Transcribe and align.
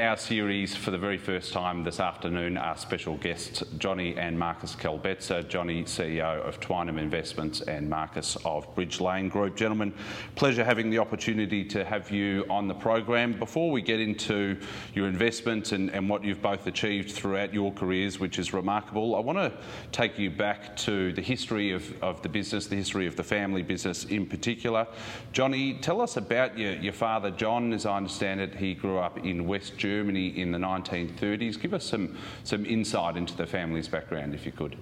Our 0.00 0.16
series 0.16 0.74
for 0.74 0.90
the 0.90 0.98
very 0.98 1.18
first 1.18 1.52
time 1.52 1.84
this 1.84 2.00
afternoon 2.00 2.56
are 2.56 2.76
special 2.76 3.16
guests 3.16 3.62
Johnny 3.78 4.16
and 4.16 4.36
Markus 4.36 4.74
Kahlbetzer. 4.74 5.46
Johnny, 5.46 5.84
CEO 5.84 6.40
of 6.40 6.58
Twynam 6.58 6.98
Investments, 6.98 7.60
and 7.60 7.88
Markus 7.88 8.36
of 8.44 8.74
BridgeLane 8.74 9.30
Group. 9.30 9.56
Gentlemen, 9.56 9.94
pleasure 10.36 10.64
having 10.64 10.90
the 10.90 10.98
opportunity 10.98 11.64
to 11.66 11.84
have 11.84 12.10
you 12.10 12.44
on 12.48 12.66
the 12.66 12.74
program. 12.74 13.38
Before 13.38 13.70
we 13.70 13.82
get 13.82 14.00
into 14.00 14.58
your 14.94 15.06
investments 15.06 15.72
and, 15.72 15.90
and 15.90 16.08
what 16.08 16.24
you've 16.24 16.42
both 16.42 16.66
achieved 16.66 17.12
throughout 17.12 17.52
your 17.54 17.72
careers, 17.72 18.18
which 18.18 18.38
is 18.38 18.52
remarkable, 18.52 19.14
I 19.14 19.20
want 19.20 19.38
to 19.38 19.52
take 19.92 20.18
you 20.18 20.30
back 20.30 20.76
to 20.78 21.12
the 21.12 21.22
history 21.22 21.72
of, 21.72 22.02
of 22.02 22.22
the 22.22 22.28
business, 22.28 22.66
the 22.66 22.76
history 22.76 23.06
of 23.06 23.16
the 23.16 23.24
family 23.24 23.62
business 23.62 24.04
in 24.06 24.26
particular. 24.26 24.88
Johnny, 25.32 25.74
tell 25.74 26.00
us 26.00 26.16
about 26.16 26.58
your, 26.58 26.72
your 26.76 26.94
father, 26.94 27.30
John. 27.30 27.72
As 27.72 27.86
I 27.86 27.96
understand 27.96 28.40
it, 28.40 28.54
he 28.54 28.74
grew 28.74 28.98
up 28.98 29.18
in 29.18 29.46
West 29.46 29.76
Germany 29.84 30.28
in 30.28 30.50
the 30.50 30.56
1930s. 30.56 31.60
Give 31.60 31.74
us 31.74 31.84
some, 31.84 32.16
some 32.42 32.64
insight 32.64 33.18
into 33.18 33.36
the 33.36 33.46
family's 33.46 33.86
background, 33.86 34.34
if 34.34 34.46
you 34.46 34.52
could. 34.52 34.78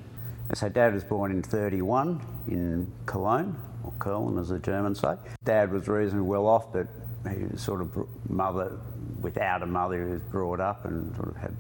So 0.54 0.68
Dad 0.68 0.94
was 0.94 1.02
born 1.02 1.32
in 1.32 1.42
31 1.42 2.24
in 2.46 2.92
Cologne, 3.04 3.56
or 3.82 3.92
Köln 3.98 4.40
as 4.40 4.50
the 4.50 4.60
Germans 4.60 5.00
say. 5.00 5.16
Dad 5.42 5.72
was 5.72 5.88
reasonably 5.88 6.28
well 6.28 6.46
off, 6.46 6.72
but 6.72 6.86
he 7.28 7.42
was 7.46 7.60
sort 7.60 7.80
of 7.80 8.06
mother, 8.28 8.78
without 9.20 9.64
a 9.64 9.66
mother, 9.66 10.06
he 10.06 10.12
was 10.12 10.20
brought 10.20 10.60
up 10.60 10.84
and 10.84 11.12
sort 11.16 11.30
of 11.30 11.36
had 11.36 11.56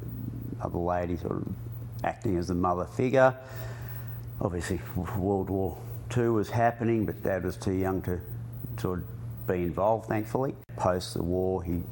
other 0.60 0.78
lady 0.78 1.16
sort 1.16 1.38
of 1.38 1.48
acting 2.04 2.36
as 2.36 2.46
the 2.46 2.54
mother 2.54 2.84
figure. 2.84 3.36
Obviously, 4.40 4.80
World 5.18 5.50
War 5.50 5.76
II 6.16 6.28
was 6.28 6.48
happening, 6.48 7.06
but 7.06 7.20
Dad 7.24 7.42
was 7.42 7.56
too 7.56 7.72
young 7.72 8.02
to 8.02 8.20
sort 8.78 9.00
of 9.00 9.46
be 9.48 9.62
involved, 9.62 10.06
thankfully. 10.06 10.54
Post 10.76 11.14
the 11.14 11.24
war, 11.24 11.64
he 11.64 11.82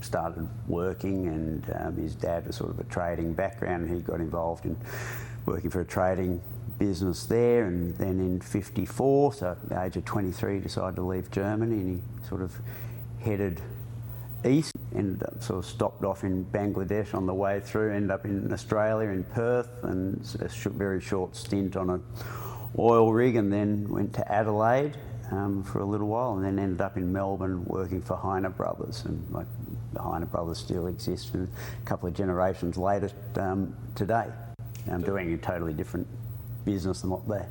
started 0.00 0.48
working, 0.66 1.26
and 1.26 1.74
um, 1.78 1.96
his 1.96 2.14
dad 2.14 2.46
was 2.46 2.56
sort 2.56 2.70
of 2.70 2.78
a 2.78 2.84
trading 2.84 3.32
background, 3.32 3.88
he 3.88 4.00
got 4.00 4.20
involved 4.20 4.64
in 4.64 4.76
working 5.46 5.70
for 5.70 5.80
a 5.80 5.84
trading 5.84 6.40
business 6.78 7.26
there. 7.26 7.66
And 7.66 7.94
then 7.96 8.20
in 8.20 8.40
'54, 8.40 9.32
so 9.32 9.50
at 9.50 9.68
the 9.68 9.82
age 9.82 9.96
of 9.96 10.04
23, 10.04 10.60
decided 10.60 10.96
to 10.96 11.02
leave 11.02 11.30
Germany, 11.30 11.74
and 11.74 12.00
he 12.22 12.28
sort 12.28 12.42
of 12.42 12.56
headed 13.20 13.60
east. 14.44 14.72
Ended 14.94 15.22
up 15.24 15.42
sort 15.42 15.58
of 15.58 15.66
stopped 15.66 16.04
off 16.04 16.24
in 16.24 16.44
Bangladesh 16.46 17.14
on 17.14 17.26
the 17.26 17.34
way 17.34 17.60
through. 17.60 17.92
Ended 17.92 18.10
up 18.10 18.24
in 18.24 18.52
Australia 18.52 19.10
in 19.10 19.24
Perth, 19.24 19.68
and 19.82 20.20
a 20.40 20.68
very 20.70 21.00
short 21.00 21.36
stint 21.36 21.76
on 21.76 21.90
an 21.90 22.02
oil 22.78 23.12
rig, 23.12 23.36
and 23.36 23.52
then 23.52 23.88
went 23.88 24.14
to 24.14 24.32
Adelaide. 24.32 24.96
Um, 25.30 25.62
for 25.62 25.80
a 25.80 25.84
little 25.84 26.08
while, 26.08 26.36
and 26.36 26.42
then 26.42 26.58
ended 26.58 26.80
up 26.80 26.96
in 26.96 27.12
Melbourne 27.12 27.62
working 27.66 28.00
for 28.00 28.16
Heine 28.16 28.50
Brothers, 28.50 29.04
and 29.04 29.30
like 29.30 29.46
the 29.98 30.04
Heine 30.04 30.24
brothers 30.26 30.58
still 30.58 30.86
exist 30.86 31.34
a 31.34 31.46
couple 31.84 32.08
of 32.08 32.14
generations 32.14 32.76
later 32.76 33.10
um, 33.36 33.76
today. 33.94 34.26
I'm 34.90 35.02
doing 35.02 35.34
a 35.34 35.36
totally 35.36 35.72
different 35.72 36.06
business 36.64 37.02
than 37.02 37.10
what 37.10 37.26
the, 37.26 37.46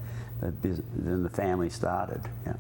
the, 0.62 0.82
than 0.96 1.24
the 1.24 1.30
family 1.30 1.70
started. 1.70 2.22
Yeah. 2.46 2.54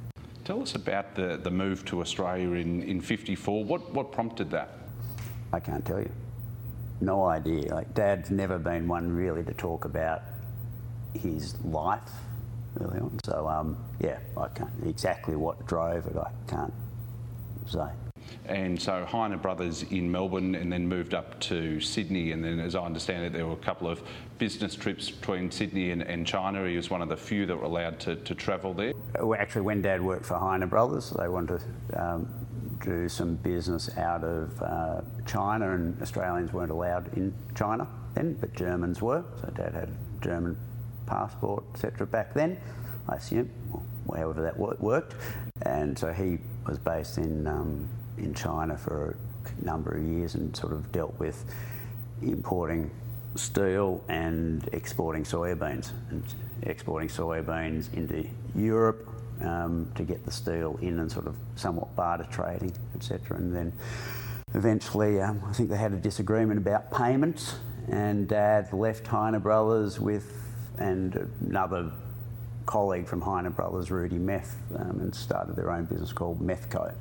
Tell 0.44 0.62
us 0.62 0.76
about 0.76 1.16
the, 1.16 1.40
the 1.42 1.50
move 1.50 1.84
to 1.86 2.02
Australia 2.02 2.52
in, 2.52 2.84
in 2.84 3.02
54. 3.02 3.64
What, 3.64 3.94
what 3.94 4.12
prompted 4.12 4.52
that? 4.52 4.70
I 5.52 5.60
can't 5.60 5.86
tell 5.86 6.00
you. 6.00 6.12
No 7.00 7.26
idea. 7.26 7.74
Like 7.74 7.94
Dad's 7.94 8.30
never 8.30 8.60
been 8.60 8.88
one 8.88 9.12
really 9.12 9.44
to 9.44 9.54
talk 9.54 9.86
about 9.86 10.24
his 11.14 11.60
life 11.64 12.12
early 12.82 13.00
on. 13.00 13.20
So 13.24 13.48
um, 13.48 13.78
yeah, 14.00 14.20
I 14.36 14.48
can't 14.50 14.72
exactly 14.86 15.36
what 15.36 15.66
drove 15.68 16.06
it. 16.08 16.18
I 16.18 16.32
can't 16.50 16.74
say. 17.68 17.88
And 18.48 18.82
so 18.82 19.06
Heine 19.06 19.38
Brothers 19.38 19.84
in 19.84 20.12
Melbourne 20.12 20.56
and 20.56 20.72
then 20.72 20.88
moved 20.88 21.14
up 21.14 21.40
to 21.42 21.80
Sydney. 21.80 22.32
And 22.32 22.44
then, 22.44 22.60
as 22.60 22.76
I 22.76 22.84
understand 22.84 23.26
it, 23.26 23.34
there 23.34 23.46
were 23.46 23.54
a 23.54 23.58
couple 23.58 23.88
of 23.88 24.02
business 24.38 24.76
trips 24.76 25.10
between 25.10 25.52
Sydney 25.52 25.92
and, 25.92 26.02
and 26.02 26.26
China. 26.26 26.68
He 26.68 26.76
was 26.76 26.90
one 26.90 27.02
of 27.02 27.10
the 27.10 27.18
few 27.18 27.46
that 27.46 27.56
were 27.58 27.66
allowed 27.66 28.00
to, 28.02 28.16
to 28.16 28.36
travel 28.36 28.74
there. 28.74 28.94
Actually, 29.38 29.62
when 29.62 29.82
Dad 29.82 30.02
worked 30.02 30.26
for 30.26 30.38
Heine 30.38 30.68
Brothers, 30.68 31.12
they 31.12 31.28
wanted 31.28 31.62
to 31.90 32.04
um, 32.04 32.34
do 32.84 33.10
some 33.10 33.36
business 33.36 33.96
out 33.98 34.24
of 34.24 34.62
uh, 34.62 35.02
China, 35.26 35.74
and 35.74 36.02
Australians 36.02 36.54
weren't 36.54 36.72
allowed 36.72 37.16
in 37.18 37.34
China 37.56 37.88
then, 38.18 38.34
but 38.40 38.54
Germans 38.54 39.02
were. 39.02 39.24
So 39.42 39.50
Dad 39.56 39.74
had 39.74 39.90
a 39.90 40.24
German 40.24 40.58
passport, 41.06 41.64
etc. 41.74 42.06
back 42.08 42.34
then, 42.34 42.60
I 43.08 43.16
assume, 43.16 43.50
however 44.14 44.42
that 44.42 44.58
worked. 44.58 45.16
And 45.64 45.98
so 45.98 46.12
he 46.12 46.40
was 46.66 46.80
based 46.80 47.18
in 47.18 47.48
um, 47.48 47.88
in 48.18 48.34
China 48.34 48.78
for 48.78 49.16
a 49.46 49.66
number 49.66 49.92
of 49.92 50.04
years 50.04 50.36
and 50.36 50.56
sort 50.56 50.74
of 50.74 50.92
dealt 50.92 51.18
with 51.20 51.46
importing 52.22 52.92
steel 53.36 54.04
and 54.10 54.68
exporting 54.74 55.24
soybeans 55.24 55.92
and 56.10 56.24
exporting 56.64 57.08
soybeans 57.08 57.94
into 57.94 58.28
Europe 58.56 59.08
um, 59.42 59.90
to 59.96 60.04
get 60.04 60.26
the 60.26 60.32
steel 60.32 60.80
in 60.82 61.00
and 61.00 61.12
sort 61.12 61.28
of 61.28 61.36
somewhat 61.56 61.96
barter 61.96 62.28
trading, 62.32 62.74
etc. 62.96 63.38
And 63.38 63.56
then 63.56 63.74
eventually, 64.56 65.22
um, 65.22 65.42
I 65.48 65.54
think 65.54 65.70
they 65.70 65.78
had 65.78 65.94
a 65.94 65.98
disagreement 65.98 66.58
about 66.58 66.92
payments, 66.92 67.58
and 67.90 68.28
Dad 68.28 68.74
left 68.74 69.06
Heine 69.08 69.40
Brothers 69.40 70.00
with 70.00 70.34
and 70.80 71.30
another 71.42 71.92
colleague 72.66 73.08
from 73.08 73.22
Heine 73.22 73.50
Brothers, 73.50 73.90
Rudy 73.90 74.18
Meth, 74.18 74.58
um, 74.76 75.00
and 75.00 75.16
started 75.16 75.56
their 75.56 75.72
own 75.72 75.86
business 75.86 76.14
called 76.14 76.40
Methco 76.40 76.94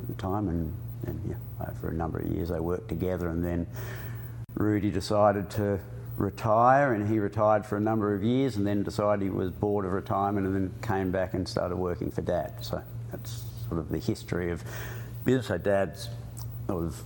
at 0.00 0.06
the 0.06 0.14
time, 0.14 0.48
and, 0.48 0.74
and 1.06 1.20
yeah, 1.28 1.36
uh, 1.64 1.70
for 1.80 1.88
a 1.88 1.94
number 1.94 2.18
of 2.18 2.26
years 2.26 2.48
they 2.48 2.60
worked 2.60 2.88
together, 2.88 3.28
and 3.28 3.44
then 3.44 3.66
Rudy 4.54 4.90
decided 4.90 5.50
to 5.50 5.78
retire, 6.16 6.94
and 6.94 7.08
he 7.08 7.18
retired 7.18 7.64
for 7.64 7.76
a 7.76 7.80
number 7.80 8.14
of 8.14 8.22
years, 8.22 8.56
and 8.56 8.66
then 8.66 8.82
decided 8.82 9.22
he 9.22 9.30
was 9.30 9.50
bored 9.50 9.84
of 9.84 9.92
retirement, 9.92 10.46
and 10.46 10.54
then 10.54 10.74
came 10.82 11.10
back 11.10 11.34
and 11.34 11.48
started 11.48 11.76
working 11.76 12.10
for 12.10 12.22
Dad. 12.22 12.52
So 12.60 12.82
that's 13.10 13.44
sort 13.68 13.80
of 13.80 13.88
the 13.88 13.98
history 13.98 14.50
of 14.50 14.62
business. 15.24 15.46
So 15.46 15.58
Dad's 15.58 16.08
sort 16.66 16.84
of 16.84 17.02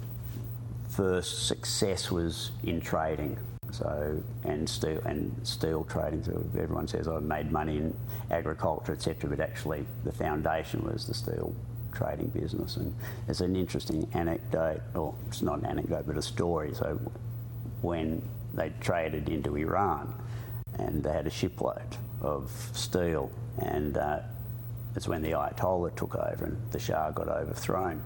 first 0.89 1.47
success 1.47 2.11
was 2.11 2.51
in 2.65 2.81
trading. 2.81 3.39
So 3.71 4.23
and 4.45 4.69
steel 4.69 5.01
and 5.07 5.35
steel 5.45 5.85
trading. 5.85 6.25
So 6.25 6.45
everyone 6.59 6.87
says 6.87 7.09
oh, 7.09 7.17
I've 7.17 7.23
made 7.23 7.51
money 7.51 7.79
in 7.79 7.97
agriculture, 8.31 8.93
etc. 8.93 9.31
But 9.31 9.41
actually, 9.41 9.87
the 10.05 10.13
foundation 10.13 10.85
was 10.85 11.07
the 11.07 11.15
steel 11.15 11.55
trading 11.93 12.29
business. 12.29 12.77
And 12.77 12.95
it's 13.29 13.41
an 13.41 13.57
interesting 13.57 14.09
anecdote, 14.15 14.81
or 14.95 15.15
it's 15.29 15.43
not 15.43 15.61
an 15.61 15.67
anecdote, 15.67 16.05
but 16.07 16.17
a 16.17 16.23
story. 16.23 16.75
So 16.75 17.01
when 17.81 18.23
they 18.55 18.73
traded 18.81 19.29
into 19.29 19.57
Iran 19.57 20.15
and 20.79 21.03
they 21.03 21.13
had 21.13 21.27
a 21.27 21.31
shipload 21.31 21.97
of 22.21 22.51
steel, 22.73 23.31
and 23.59 23.97
uh, 23.97 24.21
it's 24.95 25.09
when 25.09 25.23
the 25.23 25.33
Ayatollah 25.33 25.97
took 25.97 26.15
over 26.17 26.45
and 26.45 26.57
the 26.71 26.79
Shah 26.79 27.11
got 27.11 27.29
overthrown. 27.29 28.03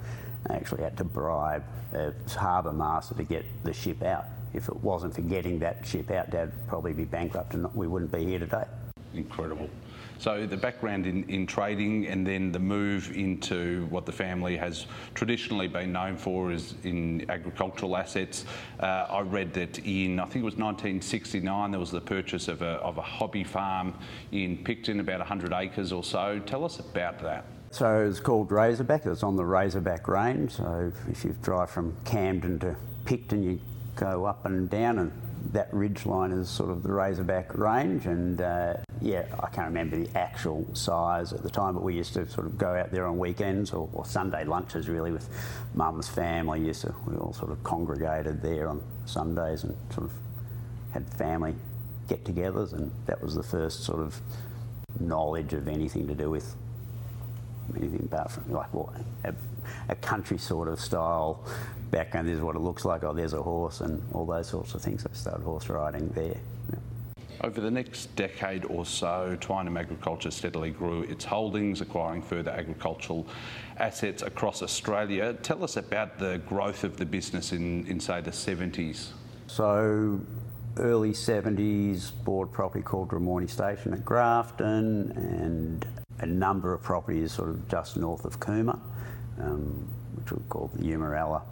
They 0.48 0.54
actually 0.54 0.82
had 0.82 0.96
to 0.98 1.04
bribe 1.04 1.64
a 1.92 2.12
harbour 2.36 2.72
master 2.72 3.14
to 3.14 3.24
get 3.24 3.44
the 3.64 3.72
ship 3.72 4.02
out. 4.02 4.26
If 4.54 4.68
it 4.68 4.76
wasn't 4.76 5.14
for 5.14 5.22
getting 5.22 5.58
that 5.60 5.86
ship 5.86 6.10
out, 6.10 6.30
Dad 6.30 6.52
would 6.52 6.68
probably 6.68 6.92
be 6.92 7.04
bankrupt 7.04 7.54
and 7.54 7.72
we 7.74 7.86
wouldn't 7.86 8.12
be 8.12 8.24
here 8.24 8.38
today. 8.38 8.64
Incredible. 9.14 9.68
So 10.18 10.46
the 10.46 10.56
background 10.56 11.06
in, 11.06 11.24
in 11.28 11.46
trading 11.46 12.06
and 12.06 12.26
then 12.26 12.52
the 12.52 12.58
move 12.58 13.14
into 13.16 13.86
what 13.90 14.06
the 14.06 14.12
family 14.12 14.56
has 14.56 14.86
traditionally 15.14 15.68
been 15.68 15.92
known 15.92 16.16
for 16.16 16.52
is 16.52 16.74
in 16.84 17.28
agricultural 17.30 17.96
assets. 17.96 18.44
Uh, 18.80 19.06
I 19.08 19.20
read 19.20 19.52
that 19.54 19.78
in, 19.80 20.18
I 20.20 20.24
think 20.24 20.36
it 20.36 20.44
was 20.44 20.56
1969, 20.56 21.70
there 21.70 21.80
was 21.80 21.90
the 21.90 22.00
purchase 22.00 22.48
of 22.48 22.62
a, 22.62 22.76
of 22.76 22.98
a 22.98 23.02
hobby 23.02 23.44
farm 23.44 23.94
in 24.32 24.58
Picton, 24.58 25.00
about 25.00 25.18
100 25.18 25.52
acres 25.52 25.92
or 25.92 26.02
so. 26.02 26.40
Tell 26.40 26.64
us 26.64 26.78
about 26.78 27.18
that. 27.20 27.44
So 27.70 28.06
it's 28.08 28.20
called 28.20 28.50
Razorback. 28.52 29.04
It's 29.06 29.22
on 29.22 29.36
the 29.36 29.44
Razorback 29.44 30.08
Range. 30.08 30.50
So 30.50 30.92
if 31.10 31.24
you 31.24 31.36
drive 31.42 31.70
from 31.70 31.96
Camden 32.04 32.58
to 32.60 32.76
Picton, 33.04 33.42
you 33.42 33.60
go 33.96 34.24
up 34.24 34.46
and 34.46 34.70
down 34.70 34.98
and 34.98 35.12
that 35.52 35.72
ridge 35.72 36.06
line 36.06 36.32
is 36.32 36.48
sort 36.48 36.70
of 36.70 36.82
the 36.82 36.92
Razorback 36.92 37.56
range, 37.56 38.06
and 38.06 38.40
uh, 38.40 38.74
yeah, 39.00 39.24
I 39.40 39.48
can't 39.48 39.68
remember 39.68 39.96
the 39.96 40.18
actual 40.18 40.66
size 40.74 41.32
at 41.32 41.42
the 41.42 41.50
time, 41.50 41.74
but 41.74 41.82
we 41.82 41.94
used 41.94 42.14
to 42.14 42.28
sort 42.28 42.46
of 42.46 42.58
go 42.58 42.74
out 42.74 42.90
there 42.90 43.06
on 43.06 43.18
weekends 43.18 43.72
or, 43.72 43.88
or 43.92 44.04
Sunday 44.04 44.44
lunches 44.44 44.88
really 44.88 45.12
with 45.12 45.28
mum's 45.74 46.08
family. 46.08 46.60
Used 46.60 46.82
to 46.82 46.94
we 47.06 47.16
all 47.16 47.32
sort 47.32 47.50
of 47.50 47.62
congregated 47.64 48.42
there 48.42 48.68
on 48.68 48.82
Sundays 49.04 49.64
and 49.64 49.76
sort 49.90 50.06
of 50.06 50.12
had 50.92 51.08
family 51.14 51.54
get-togethers, 52.08 52.72
and 52.72 52.90
that 53.06 53.22
was 53.22 53.34
the 53.34 53.42
first 53.42 53.84
sort 53.84 54.00
of 54.00 54.20
knowledge 55.00 55.52
of 55.52 55.68
anything 55.68 56.06
to 56.08 56.14
do 56.14 56.30
with 56.30 56.54
anything 57.76 58.08
apart 58.10 58.30
from 58.30 58.50
like 58.52 58.72
what 58.72 58.88
a, 59.24 59.34
a 59.88 59.94
country 59.96 60.38
sort 60.38 60.68
of 60.68 60.80
style 60.80 61.44
background. 61.90 62.28
This 62.28 62.36
is 62.36 62.42
what 62.42 62.56
it 62.56 62.60
looks 62.60 62.84
like. 62.84 63.04
Oh, 63.04 63.12
there's 63.12 63.32
a 63.32 63.42
horse 63.42 63.80
and 63.80 64.02
all 64.12 64.26
those 64.26 64.48
sorts 64.48 64.74
of 64.74 64.82
things. 64.82 65.06
I 65.06 65.14
started 65.14 65.42
horse 65.42 65.68
riding 65.68 66.08
there. 66.10 66.36
Yeah. 66.72 66.78
Over 67.42 67.60
the 67.60 67.70
next 67.70 68.14
decade 68.16 68.64
or 68.64 68.86
so, 68.86 69.36
Twynam 69.40 69.78
Agriculture 69.78 70.30
steadily 70.30 70.70
grew 70.70 71.02
its 71.02 71.24
holdings, 71.24 71.80
acquiring 71.80 72.22
further 72.22 72.50
agricultural 72.50 73.26
assets 73.76 74.22
across 74.22 74.62
Australia. 74.62 75.34
Tell 75.34 75.62
us 75.62 75.76
about 75.76 76.18
the 76.18 76.38
growth 76.46 76.82
of 76.82 76.96
the 76.96 77.04
business 77.04 77.52
in, 77.52 77.86
in 77.86 78.00
say, 78.00 78.22
the 78.22 78.30
70s. 78.30 79.08
So, 79.48 80.18
early 80.78 81.12
70s, 81.12 82.10
bought 82.24 82.52
property 82.52 82.82
called 82.82 83.10
Drummoyne 83.10 83.48
Station 83.48 83.92
at 83.92 84.04
Grafton 84.04 85.12
and 85.12 85.86
a 86.20 86.26
number 86.26 86.72
of 86.72 86.82
properties 86.82 87.32
sort 87.32 87.50
of 87.50 87.68
just 87.68 87.98
north 87.98 88.24
of 88.24 88.40
Cooma, 88.40 88.78
um, 89.40 89.86
which 90.14 90.32
we 90.32 90.38
called 90.48 90.72
the 90.72 90.82
Eumerella 90.82 91.42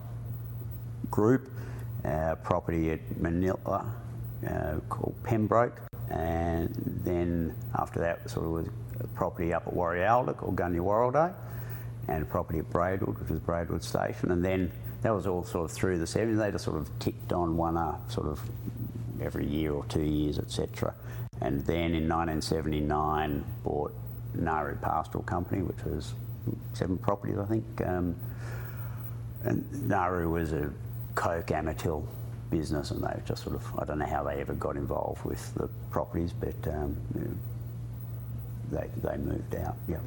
Group. 1.10 1.50
Uh, 2.04 2.34
property 2.36 2.90
at 2.90 3.00
Manila 3.18 3.90
uh, 4.46 4.78
called 4.90 5.14
Pembroke, 5.22 5.80
and 6.10 6.68
then 7.02 7.54
after 7.78 7.98
that, 8.00 8.28
sort 8.28 8.44
of 8.44 8.52
was 8.52 8.66
a 9.00 9.06
property 9.08 9.54
up 9.54 9.66
at 9.66 9.72
Warialda 9.72 10.36
called 10.36 10.54
Gunya 10.54 11.34
and 12.08 12.22
a 12.22 12.26
property 12.26 12.58
at 12.58 12.68
Braidwood, 12.70 13.18
which 13.18 13.30
was 13.30 13.40
Braidwood 13.40 13.82
Station, 13.82 14.32
and 14.32 14.44
then 14.44 14.70
that 15.00 15.14
was 15.14 15.26
all 15.26 15.44
sort 15.44 15.64
of 15.64 15.72
through 15.72 15.98
the 15.98 16.04
70s. 16.04 16.36
They 16.36 16.50
just 16.50 16.64
sort 16.64 16.76
of 16.76 16.90
ticked 16.98 17.32
on 17.32 17.56
one 17.56 17.78
up, 17.78 18.10
sort 18.10 18.26
of 18.26 18.40
every 19.22 19.46
year 19.46 19.72
or 19.72 19.84
two 19.86 20.02
years, 20.02 20.38
etc. 20.38 20.94
And 21.40 21.64
then 21.66 21.94
in 21.94 22.08
1979, 22.08 23.44
bought 23.62 23.94
Nauru 24.34 24.76
Pastoral 24.76 25.24
Company, 25.24 25.62
which 25.62 25.82
was 25.84 26.14
seven 26.74 26.98
properties, 26.98 27.38
I 27.38 27.46
think. 27.46 27.64
Um, 27.86 28.14
and 29.42 29.88
Nauru 29.88 30.30
was 30.30 30.52
a 30.52 30.70
Coke 31.14 31.46
Amatil 31.48 32.06
business, 32.50 32.90
and 32.90 33.02
they 33.02 33.20
just 33.26 33.44
sort 33.44 33.56
of 33.56 33.78
I 33.78 33.84
don't 33.84 33.98
know 33.98 34.06
how 34.06 34.22
they 34.22 34.40
ever 34.40 34.54
got 34.54 34.76
involved 34.76 35.24
with 35.24 35.54
the 35.54 35.68
properties, 35.90 36.32
but 36.32 36.72
um, 36.72 36.96
they 38.70 38.88
they 39.02 39.16
moved 39.16 39.54
out. 39.56 39.76
Yeah. 39.88 39.98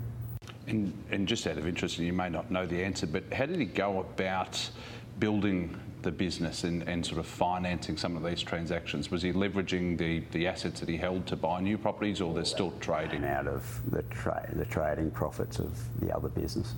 And, 0.68 0.92
and 1.12 1.28
just 1.28 1.48
out 1.48 1.58
of 1.58 1.66
interest, 1.66 1.98
and 1.98 2.06
you 2.06 2.12
may 2.12 2.30
not 2.30 2.52
know 2.52 2.66
the 2.66 2.84
answer, 2.84 3.08
but 3.08 3.24
how 3.32 3.46
did 3.46 3.58
he 3.58 3.66
go 3.66 4.02
about 4.02 4.70
building 5.18 5.80
the 6.02 6.12
business 6.12 6.64
and, 6.64 6.84
and 6.84 7.06
sort 7.06 7.20
of 7.20 7.26
financing 7.26 7.98
some 7.98 8.18
of 8.18 8.24
these 8.24 8.44
transactions? 8.44 9.10
Was 9.10 9.22
he 9.22 9.32
leveraging 9.32 9.98
the, 9.98 10.20
the 10.32 10.46
assets 10.46 10.82
that 10.82 10.90
he 10.90 10.98
held 10.98 11.26
to 11.28 11.38
buy 11.38 11.62
new 11.62 11.78
properties, 11.78 12.20
or 12.20 12.34
they're 12.34 12.44
still 12.44 12.74
trading? 12.82 13.24
Out 13.24 13.48
of 13.48 13.82
the, 13.92 14.04
tra- 14.04 14.50
the 14.54 14.66
trading 14.66 15.10
profits 15.12 15.60
of 15.60 15.78
the 16.02 16.14
other 16.14 16.28
business 16.30 16.76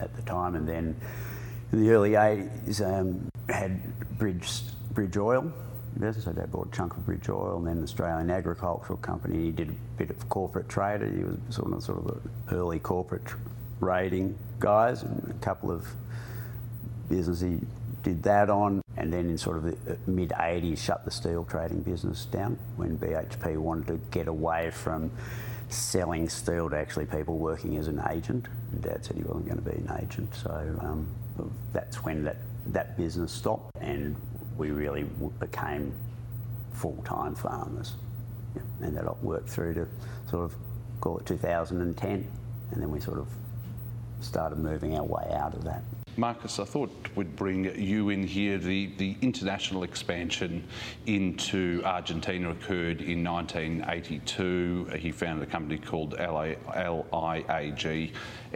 at 0.00 0.14
the 0.16 0.22
time, 0.22 0.54
and 0.54 0.68
then 0.68 0.94
in 1.72 1.82
the 1.82 1.90
early 1.90 2.10
80s, 2.10 2.80
um, 2.86 3.29
had 3.52 4.18
Bridge, 4.18 4.62
Bridge 4.92 5.16
Oil 5.16 5.52
business. 5.98 6.24
They 6.24 6.46
bought 6.46 6.68
a 6.68 6.76
chunk 6.76 6.96
of 6.96 7.04
Bridge 7.04 7.28
Oil 7.28 7.58
and 7.58 7.66
then 7.66 7.78
the 7.78 7.84
Australian 7.84 8.30
Agricultural 8.30 8.98
Company. 8.98 9.44
He 9.44 9.50
did 9.50 9.70
a 9.70 9.74
bit 9.98 10.10
of 10.10 10.28
corporate 10.28 10.68
trade. 10.68 11.02
He 11.02 11.24
was 11.24 11.36
sort 11.50 11.72
of 11.72 11.82
sort 11.82 11.98
of 11.98 12.04
the 12.48 12.56
early 12.56 12.78
corporate 12.78 13.26
raiding 13.80 14.38
guys 14.58 15.02
and 15.02 15.30
a 15.30 15.44
couple 15.44 15.70
of 15.70 15.86
businesses 17.08 17.40
he 17.40 17.66
did 18.02 18.22
that 18.22 18.50
on. 18.50 18.82
And 18.96 19.12
then 19.12 19.30
in 19.30 19.38
sort 19.38 19.56
of 19.56 19.64
the 19.64 19.94
uh, 19.94 19.96
mid 20.06 20.30
80s, 20.30 20.78
shut 20.78 21.04
the 21.04 21.10
steel 21.10 21.44
trading 21.44 21.82
business 21.82 22.24
down 22.26 22.58
when 22.76 22.98
BHP 22.98 23.56
wanted 23.56 23.86
to 23.86 24.00
get 24.10 24.28
away 24.28 24.70
from 24.70 25.10
selling 25.68 26.28
steel 26.28 26.68
to 26.68 26.76
actually 26.76 27.06
people 27.06 27.38
working 27.38 27.76
as 27.76 27.88
an 27.88 28.02
agent. 28.10 28.46
And 28.72 28.82
Dad 28.82 29.04
said 29.04 29.16
he 29.16 29.22
wasn't 29.22 29.46
going 29.46 29.58
to 29.58 29.70
be 29.70 29.76
an 29.76 29.98
agent, 30.02 30.34
so 30.34 30.50
um, 30.82 31.06
that's 31.72 32.02
when 32.04 32.24
that, 32.24 32.36
that 32.72 32.96
business 32.96 33.32
stopped 33.32 33.76
and 33.80 34.16
we 34.56 34.70
really 34.70 35.04
became 35.38 35.92
full-time 36.72 37.34
farmers. 37.34 37.94
Yeah, 38.54 38.62
and 38.86 38.96
that 38.96 39.22
worked 39.22 39.48
through 39.48 39.74
to 39.74 39.88
sort 40.28 40.44
of 40.44 40.54
call 41.00 41.18
it 41.18 41.26
2010 41.26 42.26
and 42.72 42.82
then 42.82 42.90
we 42.90 43.00
sort 43.00 43.18
of 43.18 43.28
started 44.20 44.58
moving 44.58 44.96
our 44.96 45.04
way 45.04 45.30
out 45.34 45.54
of 45.54 45.64
that. 45.64 45.82
Markus, 46.16 46.58
I 46.58 46.64
thought 46.64 46.90
we'd 47.14 47.36
bring 47.36 47.64
you 47.80 48.10
in 48.10 48.26
here. 48.26 48.58
The, 48.58 48.90
the 48.98 49.16
international 49.22 49.84
expansion 49.84 50.64
into 51.06 51.80
Argentina 51.84 52.50
occurred 52.50 53.00
in 53.00 53.24
1982. 53.24 54.90
He 54.98 55.12
founded 55.12 55.48
a 55.48 55.50
company 55.50 55.78
called 55.78 56.16
LIAG 56.18 58.12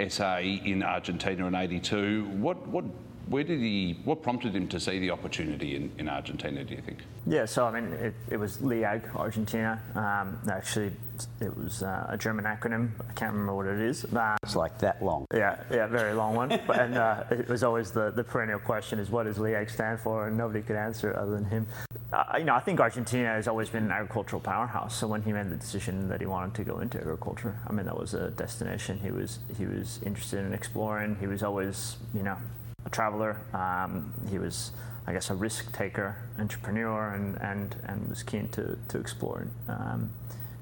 SA 0.08 0.38
in 0.38 0.82
Argentina 0.82 1.46
in 1.46 1.54
82. 1.54 2.24
What, 2.24 2.66
what 2.66 2.84
where 3.28 3.44
did 3.44 3.60
he? 3.60 3.98
What 4.04 4.22
prompted 4.22 4.54
him 4.54 4.68
to 4.68 4.80
see 4.80 4.98
the 4.98 5.10
opportunity 5.10 5.76
in, 5.76 5.90
in 5.98 6.08
Argentina? 6.08 6.64
Do 6.64 6.74
you 6.74 6.80
think? 6.82 6.98
Yeah, 7.26 7.46
so 7.46 7.66
I 7.66 7.80
mean, 7.80 7.92
it, 7.94 8.14
it 8.30 8.36
was 8.36 8.58
LIAG 8.58 9.14
Argentina. 9.16 9.80
Um, 9.94 10.38
actually, 10.50 10.92
it 11.40 11.56
was 11.56 11.82
uh, 11.82 12.06
a 12.08 12.18
German 12.18 12.44
acronym. 12.44 12.90
I 13.08 13.12
can't 13.12 13.32
remember 13.32 13.54
what 13.54 13.66
it 13.66 13.80
is. 13.80 14.04
Um, 14.12 14.36
it's 14.42 14.56
like 14.56 14.78
that 14.78 15.02
long. 15.02 15.26
Yeah, 15.32 15.56
yeah, 15.70 15.86
very 15.86 16.12
long 16.12 16.34
one. 16.34 16.60
but, 16.66 16.78
and 16.78 16.96
uh, 16.96 17.24
it 17.30 17.48
was 17.48 17.64
always 17.64 17.90
the, 17.90 18.10
the 18.10 18.24
perennial 18.24 18.58
question: 18.58 18.98
is 18.98 19.10
what 19.10 19.24
does 19.24 19.38
LIAG 19.38 19.70
stand 19.70 20.00
for? 20.00 20.28
And 20.28 20.36
nobody 20.36 20.60
could 20.60 20.76
answer 20.76 21.16
other 21.16 21.32
than 21.32 21.46
him. 21.46 21.66
Uh, 22.12 22.24
you 22.38 22.44
know, 22.44 22.54
I 22.54 22.60
think 22.60 22.78
Argentina 22.78 23.28
has 23.28 23.48
always 23.48 23.70
been 23.70 23.84
an 23.84 23.90
agricultural 23.90 24.40
powerhouse. 24.40 24.94
So 24.94 25.06
when 25.06 25.22
he 25.22 25.32
made 25.32 25.48
the 25.48 25.56
decision 25.56 26.08
that 26.08 26.20
he 26.20 26.26
wanted 26.26 26.54
to 26.56 26.64
go 26.64 26.80
into 26.80 26.98
agriculture, 26.98 27.58
I 27.66 27.72
mean, 27.72 27.86
that 27.86 27.98
was 27.98 28.14
a 28.14 28.30
destination 28.30 29.00
he 29.02 29.10
was 29.10 29.38
he 29.56 29.64
was 29.64 30.00
interested 30.04 30.44
in 30.44 30.52
exploring. 30.52 31.16
He 31.20 31.26
was 31.26 31.42
always, 31.42 31.96
you 32.14 32.22
know 32.22 32.36
a 32.84 32.90
traveler. 32.90 33.40
Um, 33.52 34.12
he 34.30 34.38
was, 34.38 34.72
I 35.06 35.12
guess, 35.12 35.30
a 35.30 35.34
risk 35.34 35.72
taker, 35.72 36.16
entrepreneur, 36.38 37.14
and, 37.14 37.36
and, 37.40 37.76
and 37.86 38.08
was 38.08 38.22
keen 38.22 38.48
to, 38.48 38.76
to 38.88 38.98
explore 38.98 39.46
um, 39.68 40.10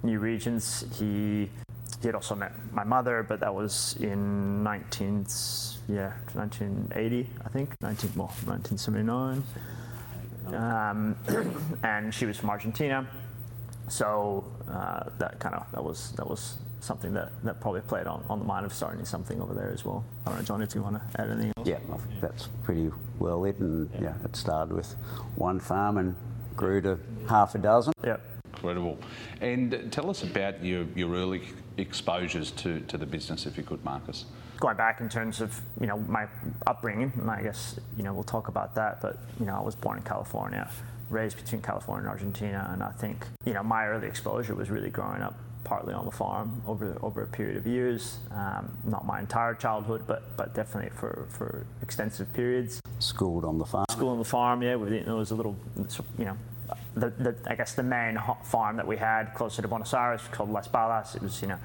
new 0.03 0.19
regions. 0.19 0.85
He, 0.99 1.49
he 2.01 2.09
had 2.09 2.15
also 2.15 2.35
met 2.35 2.53
my 2.73 2.85
mother, 2.85 3.25
but 3.27 3.41
that 3.41 3.55
was 3.55 3.97
in 4.01 4.63
19, 4.63 5.27
yeah, 5.89 6.13
1980, 6.35 7.31
I 7.45 7.49
think, 7.49 7.75
19, 7.81 8.11
well, 8.17 8.33
1979. 8.45 9.45
Um, 10.47 11.17
and 11.85 12.13
she 12.13 12.27
was 12.27 12.37
from 12.37 12.51
Argentina. 12.51 13.07
So 13.93 14.43
uh, 14.71 15.11
that 15.19 15.39
kind 15.39 15.55
of 15.55 15.71
that 15.73 15.85
was 15.85 16.13
that 16.13 16.27
was 16.27 16.57
something 16.81 17.13
that, 17.13 17.31
that 17.45 17.61
probably 17.61 17.83
played 17.83 18.07
on, 18.07 18.25
on 18.31 18.39
the 18.39 18.45
mind 18.45 18.65
of 18.65 18.73
starting 18.73 19.05
something 19.05 19.39
over 19.39 19.53
there 19.53 19.71
as 19.71 19.85
well. 19.85 20.03
I 20.25 20.31
don't 20.31 20.39
know, 20.39 20.45
John, 20.45 20.63
if 20.63 20.75
you 20.75 20.81
want 20.81 20.97
to 20.97 21.21
add 21.21 21.29
anything 21.29 21.53
else. 21.59 21.69
Yeah, 21.69 21.79
that's 22.19 22.49
pretty 22.65 22.91
well 23.19 23.41
lit. 23.41 23.59
And 23.59 23.91
yeah. 23.95 24.01
yeah, 24.01 24.15
it 24.25 24.35
started 24.35 24.75
with 24.75 24.95
one 25.37 25.61
farm 25.61 25.99
and 25.99 26.17
grew 26.57 26.81
to 26.81 26.99
half 27.29 27.55
a 27.55 27.59
dozen. 27.59 27.93
Yeah. 28.03 28.17
Incredible. 28.47 28.99
And 29.43 29.93
tell 29.93 30.09
us 30.09 30.23
about 30.23 30.65
your, 30.65 30.87
your 30.97 31.15
early 31.15 31.43
exposures 31.77 32.51
to, 32.53 32.81
to 32.81 32.97
the 32.97 33.07
business, 33.07 33.45
if 33.45 33.59
you 33.59 33.63
could, 33.63 33.85
Markus. 33.85 34.25
Going 34.59 34.79
back 34.79 35.03
in 35.03 35.11
terms 35.11 35.43
of 35.43 35.61
you 35.81 35.87
know 35.87 35.99
my 35.99 36.27
upbringing, 36.67 37.13
and 37.21 37.31
I 37.31 37.43
guess 37.43 37.79
you 37.97 38.05
know 38.05 38.15
we'll 38.15 38.23
talk 38.23 38.49
about 38.49 38.75
that. 38.77 39.01
But 39.03 39.19
you 39.41 39.47
know 39.47 39.57
I 39.57 39.61
was 39.61 39.75
born 39.75 39.99
in 39.99 40.05
California, 40.05 40.71
raised 41.13 41.37
between 41.37 41.63
California 41.63 42.03
and 42.03 42.11
Argentina, 42.11 42.71
and 42.73 42.83
I 42.83 42.91
think 42.91 43.27
you 43.45 43.53
know 43.53 43.63
my 43.63 43.87
early 43.87 44.09
exposure 44.09 44.55
was 44.55 44.71
really 44.71 44.91
growing 44.91 45.23
up 45.23 45.35
partly 45.65 45.95
on 45.95 46.05
the 46.05 46.11
farm 46.11 46.61
over 46.67 46.99
over 47.03 47.23
a 47.23 47.27
period 47.27 47.57
of 47.57 47.67
years. 47.67 48.19
Um, 48.31 48.77
not 48.85 49.07
my 49.07 49.21
entire 49.21 49.55
childhood, 49.55 50.03
but 50.07 50.37
but 50.37 50.55
definitely 50.55 50.91
for, 50.91 51.27
for 51.31 51.67
extensive 51.83 52.33
periods. 52.33 52.81
Schooled 52.99 53.45
on 53.45 53.59
the 53.59 53.65
farm. 53.65 53.87
School 53.91 54.11
on 54.11 54.19
the 54.19 54.25
farm, 54.25 54.63
yeah. 54.63 54.73
It 54.73 55.07
was 55.07 55.31
a 55.31 55.35
little, 55.35 55.57
you 56.19 56.25
know, 56.25 56.37
the, 56.95 57.11
the, 57.11 57.37
I 57.47 57.55
guess 57.55 57.75
the 57.75 57.83
main 57.83 58.19
farm 58.45 58.77
that 58.77 58.87
we 58.87 58.97
had 58.97 59.35
closer 59.35 59.63
to 59.63 59.69
Buenos 59.69 59.95
Aires 59.95 60.23
called 60.31 60.51
Las 60.51 60.69
Balas. 60.69 61.15
It 61.15 61.23
was 61.23 61.41
you 61.43 61.49
know, 61.49 61.59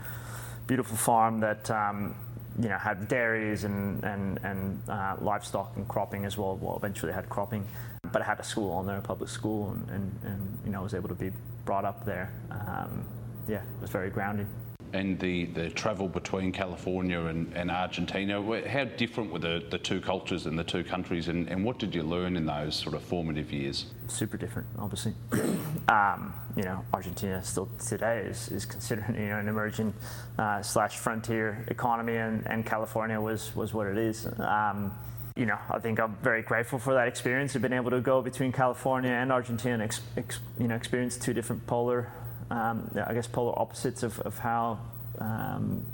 beautiful 0.68 0.98
farm 0.98 1.40
that. 1.42 1.70
Um, 1.72 2.16
you 2.60 2.70
know, 2.70 2.78
had 2.80 3.08
dairies 3.08 3.66
and 3.66 4.04
and 4.04 4.40
and 4.44 4.82
uh, 4.90 5.16
livestock 5.22 5.74
and 5.76 5.88
cropping 5.88 6.26
as 6.26 6.40
well. 6.40 6.58
Well, 6.60 6.76
eventually 6.76 7.14
had 7.14 7.30
cropping, 7.30 7.68
but 8.12 8.22
I 8.22 8.26
had 8.26 8.40
a 8.40 8.44
school 8.44 8.72
on 8.72 8.86
there, 8.86 8.98
a 8.98 9.02
public 9.02 9.30
school, 9.30 9.72
and, 9.72 9.90
and, 9.90 10.20
and 10.24 10.60
you 10.66 10.72
know, 10.72 10.84
was 10.84 10.94
able 10.94 11.10
to 11.10 11.16
be 11.16 11.32
brought 11.66 11.86
up 11.86 12.06
there. 12.06 12.34
Um, 12.52 13.06
yeah, 13.48 13.58
it 13.58 13.82
was 13.82 13.90
very 13.90 14.10
grounding. 14.10 14.48
And 14.94 15.20
the, 15.20 15.46
the 15.46 15.70
travel 15.70 16.08
between 16.08 16.54
California 16.54 17.20
and, 17.20 17.52
and 17.54 17.70
Argentina, 17.70 18.42
how 18.70 18.86
different 18.86 19.34
were 19.34 19.40
the, 19.40 19.66
the 19.70 19.78
two 19.78 20.00
cultures 20.00 20.46
and 20.46 20.58
the 20.58 20.64
two 20.64 20.84
countries, 20.84 21.28
and, 21.28 21.50
and 21.50 21.64
what 21.64 21.78
did 21.78 21.94
you 21.94 22.04
learn 22.04 22.38
in 22.38 22.46
those 22.46 22.76
sort 22.76 22.96
of 22.96 23.04
formative 23.04 23.52
years? 23.52 23.88
Super 24.08 24.38
different, 24.38 24.68
obviously. 24.80 25.14
um, 25.90 26.34
you 26.56 26.64
know, 26.64 26.86
Argentina 26.94 27.44
still 27.44 27.70
today 27.86 28.20
is, 28.20 28.48
is 28.48 28.66
considered 28.66 29.06
you 29.20 29.28
know 29.28 29.40
an 29.40 29.50
emerging 29.50 29.94
uh, 30.40 30.62
slash 30.62 30.98
frontier 30.98 31.66
economy, 31.68 32.16
and, 32.16 32.48
and 32.48 32.66
California 32.66 33.20
was 33.20 33.54
was 33.56 33.74
what 33.74 33.88
it 33.88 33.98
is. 33.98 34.26
Um, 34.40 34.94
you 35.38 35.46
know, 35.46 35.58
I 35.70 35.80
think 35.80 36.00
I'm 36.00 36.16
very 36.24 36.42
grateful 36.42 36.80
for 36.80 36.94
that 36.96 37.08
experience 37.08 37.56
of 37.56 37.62
being 37.62 37.74
able 37.74 37.92
to 37.92 38.02
go 38.02 38.22
between 38.22 38.52
California 38.52 39.12
and 39.12 39.32
Argentina 39.32 39.76
and 39.76 39.84
ex, 39.84 40.02
ex, 40.16 40.40
you 40.60 40.68
know 40.68 40.76
experience 40.76 41.18
two 41.18 41.34
different 41.34 41.66
polar 41.68 42.12
um, 42.50 42.90
I 43.06 43.14
guess, 43.14 43.28
polar 43.28 43.58
opposites 43.60 44.04
of, 44.04 44.20
of 44.22 44.38
how 44.40 44.80
um, 45.20 45.86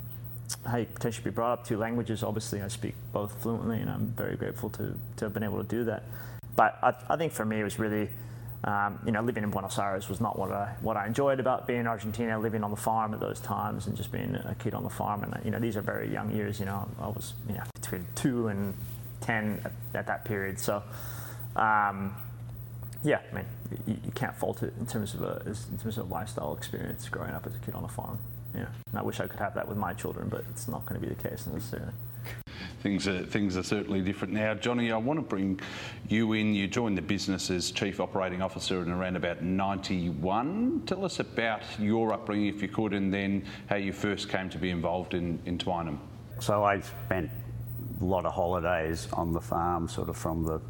how 0.66 0.76
you 0.76 0.86
potentially 0.86 1.24
be 1.24 1.30
brought 1.30 1.52
up. 1.52 1.66
Two 1.66 1.76
languages, 1.76 2.22
obviously, 2.22 2.62
I 2.62 2.68
speak 2.68 2.94
both 3.12 3.42
fluently, 3.42 3.80
and 3.80 3.90
I'm 3.90 4.06
very 4.16 4.36
grateful 4.36 4.70
to, 4.70 4.94
to 5.16 5.24
have 5.24 5.34
been 5.34 5.42
able 5.42 5.58
to 5.58 5.68
do 5.68 5.84
that. 5.84 6.04
But 6.54 6.78
I, 6.82 6.94
I 7.12 7.16
think 7.16 7.32
for 7.32 7.44
me, 7.44 7.60
it 7.60 7.64
was 7.64 7.78
really 7.78 8.08
Um, 8.64 8.98
you 9.04 9.12
know, 9.12 9.20
living 9.20 9.44
in 9.44 9.50
Buenos 9.50 9.78
Aires 9.78 10.08
was 10.08 10.20
not 10.20 10.38
what 10.38 10.50
I 10.50 10.74
what 10.80 10.96
I 10.96 11.06
enjoyed 11.06 11.38
about 11.38 11.66
being 11.66 11.80
in 11.80 11.86
Argentina. 11.86 12.38
Living 12.38 12.64
on 12.64 12.70
the 12.70 12.80
farm 12.80 13.12
at 13.12 13.20
those 13.20 13.38
times 13.38 13.86
and 13.86 13.94
just 13.94 14.10
being 14.10 14.34
a 14.36 14.54
kid 14.58 14.72
on 14.72 14.82
the 14.82 14.90
farm, 14.90 15.22
and 15.22 15.44
you 15.44 15.50
know, 15.50 15.58
these 15.58 15.76
are 15.76 15.82
very 15.82 16.10
young 16.10 16.30
years. 16.34 16.58
You 16.60 16.66
know, 16.66 16.88
I 16.98 17.08
was 17.08 17.34
you 17.46 17.54
know 17.56 17.64
between 17.74 18.06
two 18.14 18.48
and 18.48 18.72
ten 19.24 19.60
at, 19.64 19.72
at 19.94 20.06
that 20.06 20.24
period. 20.24 20.58
So, 20.58 20.82
um, 21.56 22.14
yeah, 23.02 23.20
I 23.30 23.34
mean, 23.34 23.44
you, 23.86 23.96
you, 24.04 24.12
can't 24.12 24.36
fault 24.36 24.62
it 24.62 24.72
in 24.78 24.86
terms 24.86 25.14
of 25.14 25.22
a 25.22 25.42
in 25.46 25.78
terms 25.78 25.98
of 25.98 26.10
a 26.10 26.14
lifestyle 26.14 26.54
experience 26.56 27.08
growing 27.08 27.32
up 27.32 27.46
as 27.46 27.54
a 27.54 27.58
kid 27.58 27.74
on 27.74 27.84
a 27.84 27.88
farm. 27.88 28.18
Yeah, 28.54 28.66
and 28.90 28.98
I 28.98 29.02
wish 29.02 29.20
I 29.20 29.26
could 29.26 29.40
have 29.40 29.54
that 29.54 29.66
with 29.66 29.76
my 29.76 29.92
children, 29.94 30.28
but 30.28 30.44
it's 30.50 30.68
not 30.68 30.86
going 30.86 31.00
to 31.00 31.06
be 31.06 31.12
the 31.12 31.28
case 31.28 31.46
necessarily. 31.46 31.92
Things 32.82 33.08
are, 33.08 33.24
things 33.24 33.56
are 33.56 33.62
certainly 33.62 34.00
different 34.02 34.34
now. 34.34 34.54
Johnny, 34.54 34.92
I 34.92 34.96
want 34.96 35.18
to 35.18 35.22
bring 35.22 35.58
you 36.08 36.34
in. 36.34 36.54
You 36.54 36.68
joined 36.68 36.96
the 36.96 37.02
business 37.02 37.50
as 37.50 37.70
Chief 37.70 37.98
Operating 37.98 38.42
Officer 38.42 38.82
in 38.82 38.90
around 38.90 39.16
about 39.16 39.42
91. 39.42 40.82
Tell 40.86 41.04
us 41.04 41.18
about 41.18 41.62
your 41.78 42.12
upbringing, 42.12 42.46
if 42.46 42.62
you 42.62 42.68
could, 42.68 42.92
and 42.92 43.12
then 43.12 43.44
how 43.68 43.76
you 43.76 43.92
first 43.92 44.28
came 44.28 44.50
to 44.50 44.58
be 44.58 44.70
involved 44.70 45.14
in, 45.14 45.40
in 45.46 45.58
Twynam. 45.58 45.98
So 46.40 46.62
I 46.62 46.80
spent 46.80 47.30
a 48.00 48.04
lot 48.04 48.26
of 48.26 48.32
holidays 48.32 49.08
on 49.12 49.32
the 49.32 49.40
farm 49.40 49.88
sort 49.88 50.08
of 50.08 50.16
from 50.16 50.44
the 50.44 50.60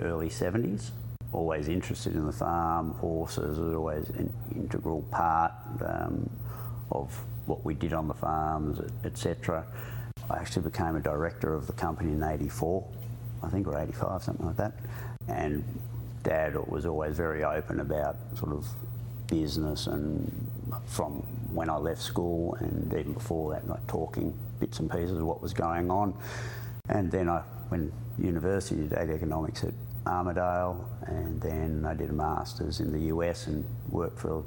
early 0.00 0.28
70s. 0.28 0.90
Always 1.32 1.68
interested 1.68 2.14
in 2.14 2.26
the 2.26 2.32
farm, 2.32 2.92
horses 2.94 3.58
was 3.58 3.74
always 3.74 4.08
an 4.10 4.32
integral 4.54 5.02
part 5.10 5.52
um, 5.84 6.28
of 6.90 7.18
what 7.46 7.64
we 7.64 7.74
did 7.74 7.92
on 7.92 8.06
the 8.06 8.14
farms, 8.14 8.80
etc. 9.04 9.64
I 10.30 10.36
actually 10.36 10.62
became 10.62 10.96
a 10.96 11.00
director 11.00 11.54
of 11.54 11.66
the 11.66 11.72
company 11.72 12.12
in 12.12 12.22
84, 12.22 12.86
I 13.42 13.48
think, 13.48 13.66
or 13.66 13.78
85, 13.78 14.22
something 14.22 14.46
like 14.46 14.56
that. 14.56 14.72
And 15.28 15.64
Dad 16.22 16.56
was 16.68 16.86
always 16.86 17.16
very 17.16 17.44
open 17.44 17.80
about 17.80 18.16
sort 18.36 18.52
of 18.52 18.66
business 19.26 19.86
and 19.86 20.30
from 20.86 21.26
when 21.54 21.68
I 21.68 21.76
left 21.76 22.00
school 22.00 22.54
and 22.60 22.92
even 22.92 23.12
before 23.12 23.52
that, 23.52 23.68
like 23.68 23.86
talking 23.86 24.36
bits 24.60 24.80
and 24.80 24.90
pieces 24.90 25.18
of 25.18 25.24
what 25.24 25.42
was 25.42 25.52
going 25.52 25.90
on. 25.90 26.14
And 26.88 27.10
then 27.10 27.28
I 27.28 27.42
went 27.70 27.92
university, 28.18 28.76
did 28.76 28.92
economics 28.92 29.64
at 29.64 29.74
Armidale, 30.04 30.84
and 31.06 31.40
then 31.40 31.84
I 31.86 31.94
did 31.94 32.10
a 32.10 32.12
master's 32.12 32.80
in 32.80 32.92
the 32.92 33.06
US 33.14 33.46
and 33.46 33.64
worked 33.88 34.18
for 34.18 34.44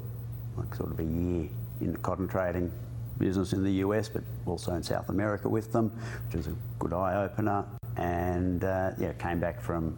like 0.56 0.74
sort 0.74 0.90
of 0.90 1.00
a 1.00 1.04
year 1.04 1.48
in 1.80 1.92
the 1.92 1.98
cotton 1.98 2.28
trading 2.28 2.72
business 3.18 3.52
in 3.52 3.62
the 3.62 3.72
US, 3.84 4.08
but 4.08 4.22
also 4.44 4.74
in 4.74 4.82
South 4.82 5.08
America 5.08 5.48
with 5.48 5.72
them, 5.72 5.90
which 6.26 6.36
was 6.36 6.46
a 6.48 6.54
good 6.78 6.92
eye 6.92 7.22
opener. 7.22 7.64
And 7.96 8.62
uh, 8.64 8.90
yeah, 8.98 9.12
came 9.14 9.40
back 9.40 9.60
from 9.60 9.96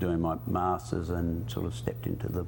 doing 0.00 0.20
my 0.20 0.36
masters 0.46 1.10
and 1.10 1.48
sort 1.50 1.66
of 1.66 1.74
stepped 1.74 2.06
into 2.06 2.28
the 2.28 2.46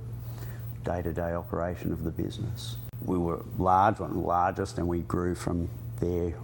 day-to-day 0.85 1.33
operation 1.33 1.93
of 1.93 2.05
the 2.05 2.11
business. 2.11 2.77
We 3.05 3.19
were 3.19 3.43
large, 3.59 3.99
one 3.99 4.11
of 4.11 4.17
the 4.17 4.23
largest, 4.23 4.79
and 4.79 4.87
we 4.87 5.01
grew 5.01 5.35
from 5.35 5.69
there 6.01 6.35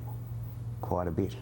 quite 0.80 1.08
a 1.08 1.10
bit. 1.10 1.34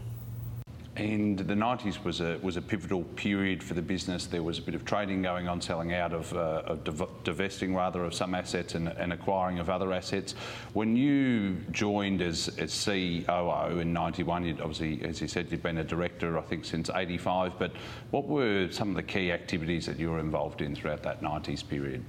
And 0.96 1.40
the 1.40 1.54
90s 1.54 2.04
was 2.04 2.20
a, 2.20 2.38
was 2.40 2.56
a 2.56 2.62
pivotal 2.62 3.02
period 3.16 3.64
for 3.64 3.74
the 3.74 3.82
business. 3.82 4.26
There 4.26 4.44
was 4.44 4.60
a 4.60 4.62
bit 4.62 4.76
of 4.76 4.84
trading 4.84 5.22
going 5.22 5.48
on, 5.48 5.60
selling 5.60 5.92
out 5.92 6.12
of, 6.12 6.32
uh, 6.32 6.62
of 6.66 6.84
div- 6.84 7.24
divesting 7.24 7.74
rather 7.74 8.04
of 8.04 8.14
some 8.14 8.32
assets 8.32 8.76
and, 8.76 8.88
and, 8.88 9.12
acquiring 9.12 9.58
of 9.58 9.68
other 9.68 9.92
assets. 9.92 10.36
When 10.72 10.94
you 10.94 11.56
joined 11.72 12.22
as, 12.22 12.48
as 12.58 12.84
COO 12.84 13.80
in 13.80 13.92
91, 13.92 14.44
you 14.44 14.56
obviously, 14.60 15.02
as 15.02 15.20
you 15.20 15.26
said, 15.26 15.50
you'd 15.50 15.64
been 15.64 15.78
a 15.78 15.84
director, 15.84 16.38
I 16.38 16.42
think, 16.42 16.64
since 16.64 16.88
85. 16.94 17.58
But 17.58 17.72
what 18.12 18.28
were 18.28 18.68
some 18.70 18.90
of 18.90 18.94
the 18.94 19.02
key 19.02 19.32
activities 19.32 19.86
that 19.86 19.98
you 19.98 20.12
were 20.12 20.20
involved 20.20 20.62
in 20.62 20.76
throughout 20.76 21.02
that 21.02 21.22
90s 21.22 21.68
period? 21.68 22.04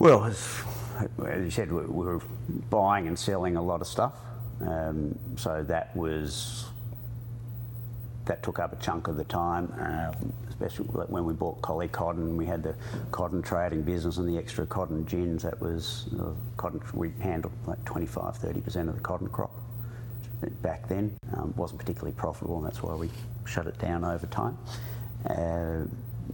Well, 0.00 0.24
as, 0.24 0.64
as 1.26 1.44
you 1.44 1.50
said, 1.50 1.72
we 1.72 1.82
were 1.86 2.20
buying 2.70 3.08
and 3.08 3.18
selling 3.18 3.56
a 3.56 3.62
lot 3.62 3.80
of 3.80 3.86
stuff. 3.86 4.14
Um, 4.60 5.18
so 5.36 5.62
that 5.62 5.96
was 5.96 6.66
that 8.26 8.42
took 8.42 8.58
up 8.58 8.72
a 8.72 8.76
chunk 8.76 9.08
of 9.08 9.16
the 9.16 9.24
time, 9.24 9.72
um, 9.80 10.32
especially 10.48 10.84
when 10.84 11.24
we 11.24 11.32
bought 11.32 11.60
Collie 11.62 11.88
Cotton. 11.88 12.36
We 12.36 12.46
had 12.46 12.62
the 12.62 12.74
cotton 13.10 13.42
trading 13.42 13.82
business 13.82 14.18
and 14.18 14.28
the 14.28 14.38
extra 14.38 14.66
cotton 14.66 15.04
gins. 15.04 15.42
That 15.42 15.60
was 15.60 16.08
uh, 16.20 16.32
cotton. 16.56 16.80
We 16.92 17.12
handled 17.20 17.54
like 17.66 17.82
25, 17.84 18.36
30 18.36 18.60
percent 18.60 18.88
of 18.88 18.94
the 18.94 19.00
cotton 19.00 19.28
crop 19.28 19.50
back 20.62 20.88
then. 20.88 21.16
Um, 21.36 21.54
wasn't 21.56 21.80
particularly 21.80 22.12
profitable, 22.12 22.58
and 22.58 22.66
that's 22.66 22.82
why 22.82 22.94
we 22.94 23.10
shut 23.46 23.66
it 23.66 23.78
down 23.78 24.04
over 24.04 24.26
time. 24.26 24.58
Uh, 25.28 25.84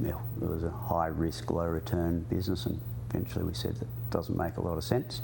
it 0.05 0.15
was 0.39 0.65
a 0.65 0.71
high 0.71 1.07
risk, 1.07 1.51
low 1.51 1.67
return 1.67 2.21
business, 2.29 2.67
and 2.67 2.81
eventually 3.11 3.45
we 3.45 3.55
said 3.55 3.77
that 3.77 4.11
doesn't 4.11 4.37
make 4.37 4.57
a 4.57 4.61
lot 4.61 4.79
of 4.79 4.85
sense. 4.85 5.21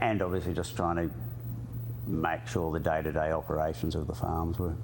And 0.00 0.22
obviously, 0.22 0.54
just 0.54 0.76
trying 0.76 0.96
to 0.96 1.14
make 2.06 2.46
sure 2.46 2.72
the 2.72 2.80
day 2.80 3.02
to 3.02 3.12
day 3.12 3.30
operations 3.32 3.94
of 3.94 4.06
the 4.06 4.14
farms 4.14 4.58
were 4.58 4.74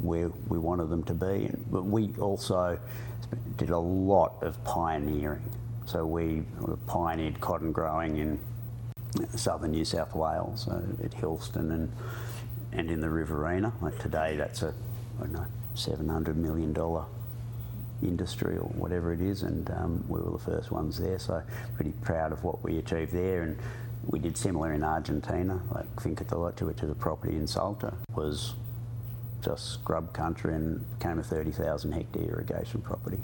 where 0.00 0.30
we 0.48 0.58
wanted 0.58 0.88
them 0.88 1.02
to 1.04 1.14
be. 1.14 1.50
But 1.70 1.84
we 1.84 2.12
also 2.20 2.78
did 3.56 3.70
a 3.70 3.78
lot 3.78 4.42
of 4.42 4.62
pioneering. 4.64 5.42
So 5.86 6.06
we 6.06 6.44
pioneered 6.86 7.40
cotton 7.40 7.72
growing 7.72 8.16
in 8.18 8.38
southern 9.36 9.72
New 9.72 9.84
South 9.84 10.14
Wales, 10.14 10.64
so 10.64 10.82
at 11.04 11.10
Hillston 11.12 11.72
and 11.72 11.92
and 12.72 12.90
in 12.90 13.00
the 13.00 13.10
Riverina. 13.10 13.72
Like 13.80 13.98
today, 13.98 14.36
that's 14.36 14.62
a 14.62 14.74
know 15.28 15.46
seven 15.74 16.08
hundred 16.08 16.36
million 16.36 16.72
dollar 16.72 17.04
industry 18.02 18.56
or 18.56 18.68
whatever 18.74 19.12
it 19.12 19.20
is, 19.20 19.42
and 19.42 19.70
um, 19.70 20.04
we 20.08 20.20
were 20.20 20.30
the 20.30 20.44
first 20.44 20.70
ones 20.70 20.98
there. 20.98 21.18
So 21.18 21.42
pretty 21.76 21.92
proud 22.02 22.32
of 22.32 22.42
what 22.44 22.62
we 22.62 22.78
achieved 22.78 23.12
there, 23.12 23.42
and 23.42 23.58
we 24.06 24.18
did 24.18 24.36
similar 24.36 24.72
in 24.72 24.82
Argentina. 24.82 25.60
Like 25.74 26.00
Finca 26.00 26.24
Deloche, 26.24 26.62
which 26.62 26.82
is 26.82 26.90
a 26.90 26.94
property 26.94 27.34
in 27.34 27.46
Salta, 27.46 27.92
was 28.14 28.54
just 29.42 29.72
scrub 29.72 30.12
country 30.12 30.54
and 30.54 30.84
became 30.98 31.18
a 31.18 31.22
30,000 31.22 31.92
hectare 31.92 32.22
irrigation 32.22 32.80
property. 32.80 33.18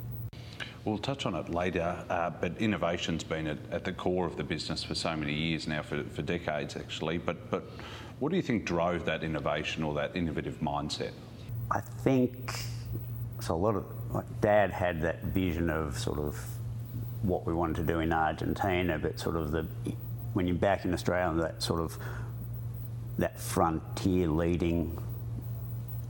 We'll 0.84 0.98
touch 0.98 1.26
on 1.26 1.34
it 1.34 1.50
later, 1.50 2.04
uh, 2.08 2.30
but 2.30 2.56
innovation's 2.58 3.22
been 3.22 3.46
at, 3.46 3.58
at, 3.70 3.84
the 3.84 3.92
core 3.92 4.26
of 4.26 4.36
the 4.36 4.44
business 4.44 4.82
for 4.82 4.94
so 4.94 5.14
many 5.14 5.34
years 5.34 5.66
now, 5.66 5.82
for, 5.82 6.02
for 6.04 6.22
decades 6.22 6.76
actually. 6.76 7.18
But, 7.18 7.50
but 7.50 7.64
what 8.20 8.30
do 8.30 8.36
you 8.36 8.42
think 8.42 8.64
drove 8.64 9.04
that 9.04 9.22
innovation 9.22 9.82
or 9.82 9.94
that 9.94 10.16
innovative 10.16 10.60
mindset? 10.60 11.12
I 11.70 11.80
think 11.80 12.54
so. 13.40 13.54
A 13.54 13.56
lot 13.56 13.76
of 13.76 13.84
Dad 14.40 14.70
had 14.70 15.02
that 15.02 15.22
vision 15.24 15.70
of 15.70 15.98
sort 15.98 16.18
of 16.18 16.38
what 17.22 17.46
we 17.46 17.52
wanted 17.52 17.76
to 17.76 17.82
do 17.82 18.00
in 18.00 18.12
Argentina, 18.12 18.98
but 18.98 19.18
sort 19.18 19.36
of 19.36 19.50
the 19.50 19.66
when 20.34 20.46
you're 20.46 20.56
back 20.56 20.84
in 20.84 20.94
Australia, 20.94 21.40
that 21.40 21.62
sort 21.62 21.80
of 21.80 21.98
that 23.18 23.40
frontier 23.40 24.28
leading 24.28 24.96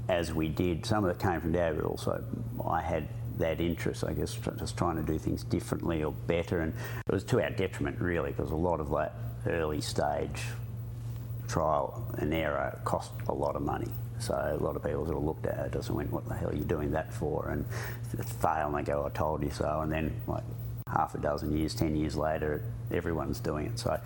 as 0.08 0.32
we 0.32 0.48
did. 0.48 0.84
Some 0.84 1.04
of 1.04 1.10
it 1.10 1.18
came 1.18 1.40
from 1.40 1.52
Dad, 1.52 1.76
but 1.76 1.84
also 1.84 2.22
I 2.64 2.80
had 2.82 3.08
that 3.38 3.60
interest, 3.60 4.04
I 4.04 4.12
guess, 4.12 4.34
just 4.58 4.76
trying 4.76 4.96
to 4.96 5.02
do 5.02 5.18
things 5.18 5.44
differently 5.44 6.02
or 6.02 6.12
better. 6.12 6.60
And 6.60 6.74
it 7.06 7.12
was 7.12 7.24
to 7.24 7.42
our 7.42 7.50
detriment, 7.50 8.00
really, 8.00 8.32
because 8.32 8.50
a 8.50 8.56
lot 8.56 8.80
of 8.80 8.90
that 8.90 9.14
early 9.46 9.80
stage 9.80 10.42
trial 11.46 12.14
and 12.18 12.34
error 12.34 12.78
cost 12.84 13.12
a 13.28 13.32
lot 13.32 13.56
of 13.56 13.62
money. 13.62 13.90
So 14.20 14.34
a 14.34 14.62
lot 14.62 14.76
of 14.76 14.82
people 14.82 15.04
sort 15.04 15.16
of 15.16 15.24
looked 15.24 15.46
at 15.46 15.66
it 15.66 15.74
and 15.74 15.96
went, 15.96 16.12
what 16.12 16.28
the 16.28 16.34
hell 16.34 16.50
are 16.50 16.54
you 16.54 16.64
doing 16.64 16.90
that 16.92 17.12
for? 17.12 17.48
And 17.50 17.64
fail 18.40 18.66
and 18.68 18.76
they 18.76 18.82
go, 18.82 19.04
I 19.06 19.10
told 19.10 19.42
you 19.42 19.50
so. 19.50 19.80
And 19.80 19.90
then 19.90 20.20
like 20.26 20.44
half 20.88 21.14
a 21.14 21.18
dozen 21.18 21.56
years, 21.56 21.74
10 21.74 21.96
years 21.96 22.16
later, 22.16 22.62
everyone's 22.92 23.40
doing 23.40 23.66
it. 23.66 23.78
So 23.78 23.98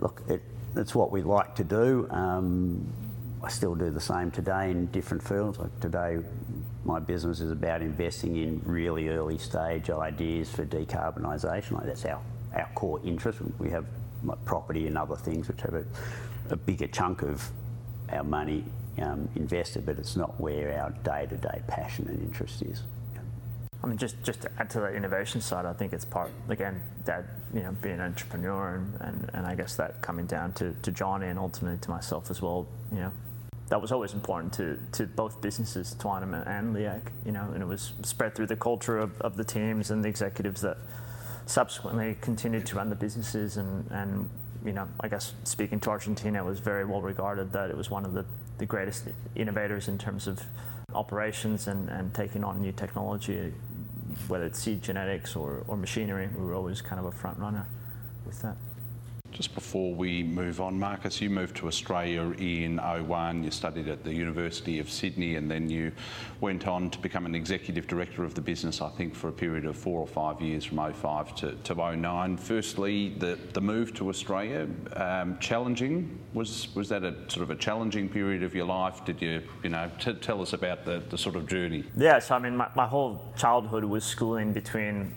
look, 0.00 0.22
it, 0.28 0.42
it's 0.76 0.94
what 0.94 1.10
we 1.10 1.22
like 1.22 1.54
to 1.56 1.64
do. 1.64 2.08
Um, 2.10 2.86
I 3.42 3.48
still 3.48 3.74
do 3.74 3.90
the 3.90 4.00
same 4.00 4.30
today 4.30 4.70
in 4.70 4.86
different 4.86 5.22
fields. 5.22 5.58
Like 5.58 5.78
today, 5.80 6.18
my 6.84 6.98
business 6.98 7.40
is 7.40 7.50
about 7.50 7.82
investing 7.82 8.36
in 8.36 8.60
really 8.64 9.08
early 9.08 9.38
stage 9.38 9.90
ideas 9.90 10.50
for 10.50 10.64
decarbonisation. 10.64 11.72
Like 11.72 11.86
that's 11.86 12.04
our, 12.04 12.20
our 12.54 12.68
core 12.74 13.00
interest. 13.04 13.40
We 13.58 13.70
have 13.70 13.86
like 14.24 14.42
property 14.44 14.86
and 14.86 14.96
other 14.96 15.16
things 15.16 15.48
which 15.48 15.60
have 15.62 15.74
a, 15.74 15.84
a 16.50 16.56
bigger 16.56 16.86
chunk 16.86 17.22
of 17.22 17.48
our 18.10 18.24
money 18.24 18.64
um, 19.00 19.28
invested, 19.34 19.86
but 19.86 19.98
it's 19.98 20.16
not 20.16 20.40
where 20.40 20.80
our 20.80 20.90
day-to-day 21.04 21.62
passion 21.66 22.08
and 22.08 22.22
interest 22.22 22.62
is. 22.62 22.82
I 23.84 23.88
mean, 23.88 23.98
just, 23.98 24.20
just 24.24 24.40
to 24.42 24.50
add 24.58 24.70
to 24.70 24.80
the 24.80 24.92
innovation 24.92 25.40
side, 25.40 25.66
I 25.66 25.72
think 25.72 25.92
it's 25.92 26.04
part, 26.04 26.30
again, 26.48 26.82
Dad, 27.04 27.26
you 27.54 27.62
know, 27.62 27.72
being 27.82 27.96
an 27.96 28.00
entrepreneur 28.00 28.76
and, 28.76 29.00
and, 29.00 29.30
and 29.34 29.46
I 29.46 29.54
guess 29.54 29.76
that 29.76 30.00
coming 30.02 30.26
down 30.26 30.52
to, 30.54 30.72
to 30.82 30.90
Johnny 30.90 31.28
and 31.28 31.38
ultimately 31.38 31.78
to 31.78 31.90
myself 31.90 32.30
as 32.30 32.42
well, 32.42 32.66
you 32.90 32.98
know, 32.98 33.12
that 33.68 33.80
was 33.80 33.92
always 33.92 34.12
important 34.12 34.52
to, 34.54 34.78
to 34.92 35.06
both 35.06 35.40
businesses, 35.40 35.94
Twynam 35.98 36.46
and 36.46 36.74
LIAG, 36.74 37.02
you 37.24 37.32
know, 37.32 37.50
and 37.52 37.62
it 37.62 37.66
was 37.66 37.92
spread 38.02 38.34
through 38.34 38.46
the 38.46 38.56
culture 38.56 38.98
of, 38.98 39.20
of 39.20 39.36
the 39.36 39.44
teams 39.44 39.90
and 39.90 40.04
the 40.04 40.08
executives 40.08 40.60
that 40.62 40.78
subsequently 41.46 42.16
continued 42.20 42.66
to 42.66 42.76
run 42.76 42.90
the 42.90 42.96
businesses 42.96 43.56
and, 43.56 43.88
and 43.90 44.28
you 44.66 44.72
know, 44.72 44.88
I 45.00 45.08
guess 45.08 45.32
speaking 45.44 45.80
to 45.80 45.90
Argentina, 45.90 46.42
it 46.42 46.46
was 46.46 46.58
very 46.58 46.84
well 46.84 47.00
regarded 47.00 47.52
that 47.52 47.70
it 47.70 47.76
was 47.76 47.90
one 47.90 48.04
of 48.04 48.12
the, 48.12 48.24
the 48.58 48.66
greatest 48.66 49.04
innovators 49.34 49.88
in 49.88 49.96
terms 49.96 50.26
of 50.26 50.42
operations 50.94 51.68
and, 51.68 51.88
and 51.88 52.12
taking 52.12 52.44
on 52.44 52.60
new 52.60 52.72
technology 52.72 53.52
whether 54.28 54.46
it's 54.46 54.58
seed 54.58 54.82
genetics 54.82 55.36
or, 55.36 55.64
or 55.68 55.76
machinery, 55.76 56.28
we 56.36 56.44
were 56.44 56.54
always 56.54 56.80
kind 56.80 56.98
of 56.98 57.06
a 57.06 57.12
front 57.12 57.38
runner 57.38 57.66
with 58.24 58.40
that. 58.42 58.56
Just 59.32 59.54
before 59.54 59.94
we 59.94 60.22
move 60.22 60.60
on, 60.60 60.78
Markus, 60.78 61.20
you 61.20 61.28
moved 61.28 61.56
to 61.56 61.66
Australia 61.66 62.22
in 62.38 62.78
01. 62.78 63.44
You 63.44 63.50
studied 63.50 63.86
at 63.88 64.02
the 64.02 64.12
University 64.12 64.78
of 64.78 64.90
Sydney 64.90 65.36
and 65.36 65.50
then 65.50 65.68
you 65.68 65.92
went 66.40 66.66
on 66.66 66.90
to 66.90 66.98
become 66.98 67.26
an 67.26 67.34
executive 67.34 67.86
director 67.86 68.24
of 68.24 68.34
the 68.34 68.40
business, 68.40 68.80
I 68.80 68.88
think, 68.88 69.14
for 69.14 69.28
a 69.28 69.32
period 69.32 69.66
of 69.66 69.76
four 69.76 70.00
or 70.00 70.06
five 70.06 70.40
years 70.40 70.64
from 70.64 70.78
05 70.78 71.34
to, 71.36 71.52
to 71.52 71.96
09. 71.96 72.36
Firstly, 72.38 73.10
the, 73.10 73.38
the 73.52 73.60
move 73.60 73.92
to 73.94 74.08
Australia, 74.08 74.68
um, 74.94 75.38
challenging? 75.38 76.18
Was, 76.32 76.74
was 76.74 76.88
that 76.88 77.04
a 77.04 77.14
sort 77.28 77.42
of 77.42 77.50
a 77.50 77.56
challenging 77.56 78.08
period 78.08 78.42
of 78.42 78.54
your 78.54 78.66
life? 78.66 79.04
Did 79.04 79.20
you, 79.20 79.42
you 79.62 79.70
know, 79.70 79.90
t- 79.98 80.14
tell 80.14 80.40
us 80.40 80.54
about 80.54 80.84
the, 80.84 81.02
the 81.10 81.18
sort 81.18 81.36
of 81.36 81.46
journey? 81.46 81.84
Yeah, 81.96 82.18
so 82.20 82.36
I 82.36 82.38
mean, 82.38 82.56
my, 82.56 82.68
my 82.74 82.86
whole 82.86 83.22
childhood 83.36 83.84
was 83.84 84.04
schooling 84.04 84.52
between 84.52 85.14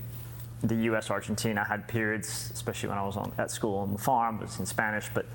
the 0.64 0.76
U.S. 0.76 1.10
Argentina 1.10 1.64
had 1.64 1.88
periods, 1.88 2.52
especially 2.54 2.90
when 2.90 2.98
I 2.98 3.06
was 3.06 3.18
on, 3.18 3.32
at 3.38 3.52
school 3.52 3.78
on 3.78 3.94
the 3.94 4.00
farm, 4.00 4.38
it 4.38 4.42
was 4.42 4.60
in 4.60 4.66
Spanish, 4.66 5.08
but 5.14 5.26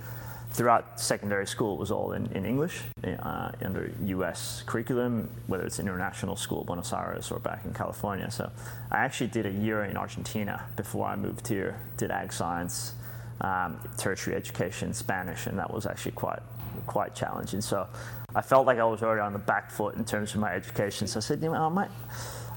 throughout 0.51 1.01
secondary 1.01 1.47
school 1.47 1.75
it 1.75 1.81
was 1.81 1.91
all 1.91 2.13
in, 2.13 2.27
in 2.27 2.47
English 2.47 2.81
uh, 3.05 3.51
under 3.63 3.91
U.S. 4.05 4.63
curriculum, 4.67 5.29
whether 5.49 5.65
it's 5.65 5.81
international 5.81 6.37
school, 6.37 6.63
Buenos 6.63 6.93
Aires, 6.93 7.31
or 7.33 7.41
back 7.41 7.65
in 7.65 7.75
California. 7.75 8.31
So 8.31 8.51
I 8.91 8.99
actually 8.99 9.29
did 9.29 9.47
a 9.47 9.51
year 9.51 9.85
in 9.85 9.97
Argentina 9.97 10.65
before 10.77 11.07
I 11.07 11.17
moved 11.17 11.49
here, 11.49 11.81
did 11.97 12.13
ag 12.13 12.33
science, 12.33 12.95
um, 13.41 13.81
tertiary 13.99 14.37
education, 14.37 14.95
Spanish, 14.95 15.47
and 15.47 15.59
that 15.59 15.73
was 15.73 15.87
actually 15.87 16.13
quite 16.13 16.41
quite 16.87 17.15
challenging. 17.15 17.61
So 17.61 17.87
I 18.35 18.43
felt 18.43 18.67
like 18.67 18.79
I 18.79 18.85
was 18.85 19.03
already 19.03 19.21
on 19.21 19.33
the 19.33 19.39
back 19.39 19.71
foot 19.71 19.97
in 19.97 20.05
terms 20.05 20.35
of 20.35 20.41
my 20.41 20.53
education. 20.53 21.07
So 21.07 21.19
I 21.19 21.21
said, 21.21 21.43
you 21.43 21.51
know, 21.51 21.55
I 21.55 21.69
might 21.69 21.91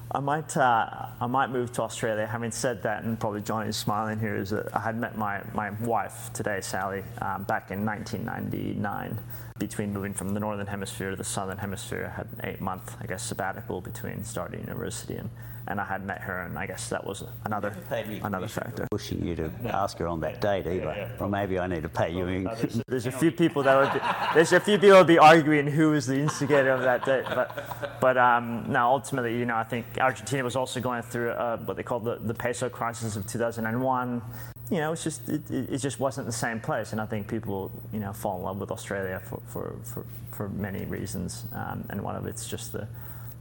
I 0.10 0.22
might, 0.22 0.56
uh, 0.56 1.08
I 1.20 1.28
might 1.28 1.50
move 1.50 1.74
to 1.74 1.82
Australia. 1.82 2.26
Having 2.26 2.52
said 2.52 2.84
that, 2.84 3.04
and 3.04 3.20
probably 3.20 3.42
Johnny's 3.42 3.76
smiling 3.76 4.20
here, 4.20 4.38
is 4.38 4.52
that 4.52 4.74
I 4.74 4.80
had 4.80 4.98
met 4.98 5.18
my, 5.18 5.42
my 5.54 5.72
wife 5.82 6.32
today, 6.34 6.62
Sally, 6.62 7.04
um, 7.22 7.44
back 7.44 7.72
in 7.72 7.86
1999. 7.86 9.18
Between 9.60 9.92
moving 9.92 10.14
from 10.14 10.34
the 10.34 10.40
northern 10.40 10.68
hemisphere 10.68 11.10
to 11.10 11.16
the 11.18 11.26
southern 11.26 11.58
hemisphere, 11.58 12.12
I 12.14 12.18
had 12.18 12.28
an 12.28 12.40
eight 12.46 12.62
month, 12.62 12.96
I 13.02 13.06
guess, 13.06 13.24
sabbatical 13.24 13.82
between 13.82 14.24
starting 14.24 14.62
university 14.62 15.16
and 15.16 15.30
and 15.68 15.80
I 15.80 15.86
had 15.86 16.06
met 16.06 16.22
her, 16.22 16.42
and 16.42 16.58
I 16.58 16.66
guess 16.66 16.90
that 16.90 17.06
was 17.06 17.24
another 17.46 17.76
another 18.24 18.48
factor. 18.48 18.88
Pushing 18.92 19.26
you 19.26 19.36
to 19.36 19.52
ask 19.66 19.98
her 19.98 20.08
on 20.08 20.20
that 20.22 20.42
date 20.42 20.68
either, 20.68 20.80
yeah, 20.86 20.96
yeah. 20.96 21.10
or 21.20 21.30
maybe 21.30 21.60
I 21.60 21.68
need 21.68 21.84
to 21.84 21.90
pay 21.90 22.12
you. 22.12 22.28
In. 22.28 22.44
There's, 22.44 22.82
there's 22.88 23.06
a 23.06 23.12
few 23.12 23.32
people 23.32 23.64
that 23.64 23.76
would 23.76 23.94
be, 23.94 24.08
there's 24.34 24.54
a 24.54 24.60
few 24.60 24.78
people 24.78 24.98
would 24.98 25.08
be 25.08 25.20
arguing 25.20 25.68
who 25.68 25.92
was 25.92 26.08
the 26.08 26.20
instigator 26.20 26.72
of 26.72 26.82
that 26.82 27.06
date, 27.06 27.26
but 27.26 27.98
but 28.00 28.18
um, 28.18 28.66
now 28.68 28.92
ultimately, 28.92 29.38
you 29.38 29.46
know, 29.46 29.56
I 29.56 29.64
think 29.64 29.86
Argentina 30.00 30.44
was 30.44 30.56
also 30.56 30.80
going 30.80 31.04
through 31.04 31.32
uh, 31.32 31.58
what 31.58 31.78
they 31.78 31.84
call 31.84 32.00
the, 32.00 32.18
the 32.18 32.34
peso 32.34 32.70
crisis 32.70 33.16
of 33.16 33.28
2001 33.28 34.22
you 34.70 34.78
know, 34.80 34.92
it's 34.92 35.04
just 35.04 35.30
it, 35.30 35.50
it, 35.50 35.78
just 35.78 36.00
wasn't 36.00 36.28
the 36.28 36.34
same 36.34 36.60
place, 36.60 36.92
and 36.92 37.00
I 37.00 37.06
think 37.06 37.30
people 37.30 37.72
you 37.94 38.00
know 38.00 38.12
fall 38.12 38.38
in 38.38 38.44
love 38.44 38.60
with 38.60 38.72
Australia 38.72 39.22
for 39.24 39.42
for, 39.48 39.76
for, 39.84 40.06
for 40.32 40.50
many 40.50 40.84
reasons, 40.86 41.46
um, 41.54 41.86
and 41.90 42.02
one 42.02 42.16
of 42.16 42.26
it's 42.26 42.50
just 42.50 42.74
the 42.74 42.88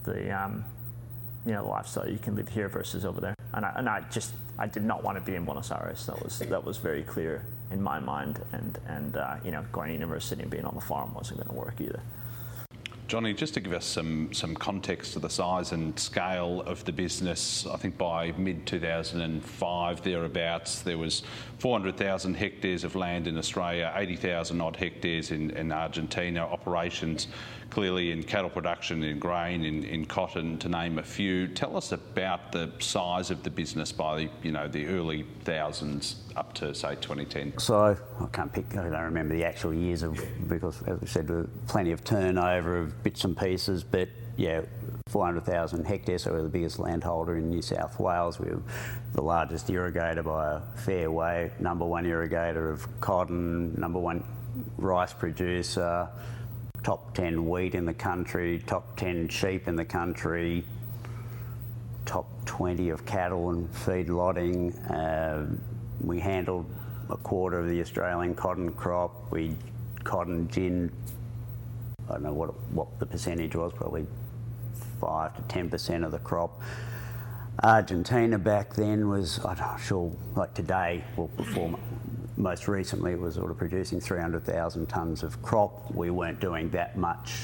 the 0.04 0.30
um, 0.30 0.64
you 1.46 1.52
know 1.52 1.62
the 1.62 1.68
lifestyle 1.68 2.08
you 2.08 2.18
can 2.18 2.34
live 2.34 2.48
here 2.48 2.68
versus 2.68 3.04
over 3.04 3.20
there. 3.20 3.34
And 3.54 3.64
I, 3.64 3.72
and 3.76 3.88
I 3.88 4.00
just 4.10 4.34
I 4.58 4.66
did 4.66 4.84
not 4.84 5.02
want 5.04 5.16
to 5.16 5.22
be 5.22 5.36
in 5.36 5.44
Buenos 5.44 5.70
Aires. 5.70 6.04
That 6.06 6.22
was 6.22 6.40
that 6.40 6.64
was 6.64 6.76
very 6.76 7.04
clear 7.04 7.42
in 7.70 7.80
my 7.80 8.00
mind. 8.00 8.40
And 8.52 8.78
and 8.88 9.16
uh, 9.16 9.36
you 9.44 9.52
know 9.52 9.64
going 9.72 9.88
to 9.88 9.94
university 9.94 10.42
and 10.42 10.50
being 10.50 10.64
on 10.64 10.74
the 10.74 10.80
farm 10.80 11.14
wasn't 11.14 11.38
going 11.38 11.48
to 11.48 11.54
work 11.54 11.80
either. 11.80 12.00
Johnny, 13.08 13.32
just 13.32 13.54
to 13.54 13.60
give 13.60 13.72
us 13.72 13.84
some, 13.84 14.34
some 14.34 14.56
context 14.56 15.12
to 15.12 15.20
the 15.20 15.30
size 15.30 15.70
and 15.70 15.96
scale 15.96 16.62
of 16.62 16.84
the 16.84 16.90
business, 16.90 17.64
I 17.64 17.76
think 17.76 17.96
by 17.96 18.32
mid 18.32 18.66
2005 18.66 20.02
thereabouts, 20.02 20.82
there 20.82 20.98
was 20.98 21.22
400,000 21.60 22.34
hectares 22.34 22.82
of 22.82 22.96
land 22.96 23.28
in 23.28 23.38
Australia, 23.38 23.92
80,000 23.94 24.60
odd 24.60 24.74
hectares 24.74 25.30
in, 25.30 25.50
in 25.50 25.70
Argentina, 25.70 26.40
operations 26.40 27.28
clearly 27.70 28.12
in 28.12 28.22
cattle 28.22 28.50
production, 28.50 29.02
in 29.02 29.18
grain, 29.18 29.64
in, 29.64 29.84
in 29.84 30.04
cotton, 30.04 30.58
to 30.58 30.68
name 30.68 30.98
a 30.98 31.02
few. 31.02 31.48
Tell 31.48 31.76
us 31.76 31.92
about 31.92 32.52
the 32.52 32.72
size 32.78 33.30
of 33.30 33.42
the 33.42 33.50
business 33.50 33.92
by 33.92 34.28
you 34.42 34.52
know 34.52 34.68
the 34.68 34.86
early 34.86 35.26
thousands 35.44 36.16
up 36.36 36.52
to 36.54 36.74
say 36.74 36.94
2010. 36.96 37.58
So 37.58 37.96
I 38.20 38.26
can't 38.32 38.52
pick. 38.52 38.76
I 38.76 38.88
don't 38.88 39.02
remember 39.02 39.34
the 39.34 39.44
actual 39.44 39.74
years 39.74 40.02
of 40.02 40.18
because 40.48 40.82
as 40.82 41.00
we 41.00 41.06
said, 41.06 41.30
plenty 41.68 41.92
of 41.92 42.04
turnover 42.04 42.78
of 42.78 43.02
bits 43.02 43.24
and 43.24 43.36
pieces, 43.36 43.82
but 43.84 44.08
yeah. 44.36 44.62
400,000 45.08 45.84
hectares, 45.84 46.24
so 46.24 46.32
we're 46.32 46.42
the 46.42 46.48
biggest 46.48 46.80
landholder 46.80 47.36
in 47.36 47.48
New 47.48 47.62
South 47.62 48.00
Wales. 48.00 48.40
We're 48.40 48.60
the 49.12 49.22
largest 49.22 49.68
irrigator 49.68 50.24
by 50.24 50.56
a 50.56 50.60
fair 50.78 51.12
way, 51.12 51.52
number 51.60 51.84
one 51.84 52.04
irrigator 52.04 52.72
of 52.72 53.00
cotton, 53.00 53.72
number 53.78 54.00
one 54.00 54.24
rice 54.78 55.12
producer, 55.12 56.08
top 56.86 57.12
10 57.14 57.48
wheat 57.48 57.74
in 57.74 57.84
the 57.84 57.92
country, 57.92 58.62
top 58.64 58.96
10 58.96 59.26
sheep 59.26 59.66
in 59.66 59.74
the 59.74 59.84
country, 59.84 60.62
top 62.04 62.28
20 62.44 62.90
of 62.90 63.04
cattle 63.04 63.50
and 63.50 63.68
feedlotting. 63.74 64.72
Uh, 64.88 65.52
we 66.00 66.20
handled 66.20 66.64
a 67.10 67.16
quarter 67.16 67.58
of 67.58 67.68
the 67.68 67.80
Australian 67.80 68.36
cotton 68.36 68.70
crop. 68.70 69.32
We 69.32 69.56
cotton 70.04 70.46
gin, 70.48 70.92
I 72.08 72.12
don't 72.12 72.22
know 72.22 72.32
what, 72.32 72.50
what 72.70 73.00
the 73.00 73.06
percentage 73.06 73.56
was, 73.56 73.72
probably 73.72 74.06
5 75.00 75.34
to 75.34 75.42
10% 75.42 76.06
of 76.06 76.12
the 76.12 76.20
crop. 76.20 76.62
Argentina 77.64 78.38
back 78.38 78.74
then 78.74 79.08
was, 79.08 79.44
I'm 79.44 79.58
not 79.58 79.80
sure, 79.80 80.12
like 80.36 80.54
today, 80.54 81.02
well, 81.16 81.30
before 81.36 81.76
most 82.36 82.68
recently 82.68 83.14
was 83.14 83.34
sort 83.34 83.50
of 83.50 83.58
producing 83.58 84.00
300,000 84.00 84.88
tonnes 84.88 85.22
of 85.22 85.40
crop. 85.42 85.94
We 85.94 86.10
weren't 86.10 86.40
doing 86.40 86.70
that 86.70 86.96
much 86.96 87.34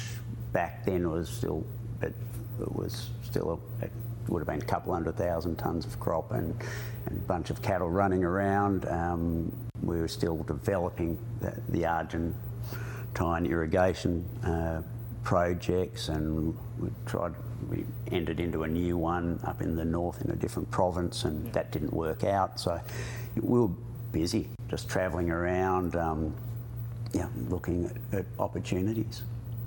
back 0.52 0.84
then. 0.84 1.04
It 1.04 1.08
was 1.08 1.28
still, 1.28 1.66
it, 2.02 2.14
it 2.60 2.74
was 2.74 3.10
still 3.22 3.60
a, 3.80 3.84
it 3.84 3.92
would 4.28 4.40
have 4.40 4.46
been 4.46 4.62
a 4.62 4.70
couple 4.70 4.92
hundred 4.92 5.16
thousand 5.16 5.56
tonnes 5.56 5.86
of 5.86 5.98
crop 5.98 6.32
and, 6.32 6.54
and, 7.06 7.16
a 7.16 7.20
bunch 7.22 7.50
of 7.50 7.62
cattle 7.62 7.90
running 7.90 8.22
around. 8.22 8.86
Um, 8.86 9.52
we 9.82 9.98
were 9.98 10.08
still 10.08 10.42
developing 10.44 11.18
the, 11.40 11.60
the 11.70 11.86
Argentine 11.86 13.46
irrigation 13.46 14.24
uh, 14.44 14.82
projects 15.24 16.08
and 16.08 16.56
we 16.78 16.88
tried 17.06 17.32
we 17.70 17.84
entered 18.10 18.40
into 18.40 18.64
a 18.64 18.68
new 18.68 18.96
one 18.96 19.38
up 19.44 19.62
in 19.62 19.76
the 19.76 19.84
north 19.84 20.20
in 20.20 20.30
a 20.32 20.34
different 20.34 20.68
province 20.72 21.24
and 21.24 21.52
that 21.52 21.70
didn't 21.70 21.92
work 21.92 22.24
out 22.24 22.58
so 22.58 22.80
we 23.36 23.60
were 23.60 23.70
busy, 24.12 24.48
just 24.68 24.88
travelling 24.88 25.30
around, 25.30 25.96
um, 25.96 26.34
yeah, 27.12 27.28
looking 27.48 27.84
at, 27.86 28.18
at, 28.20 28.26
opportunities. 28.38 29.22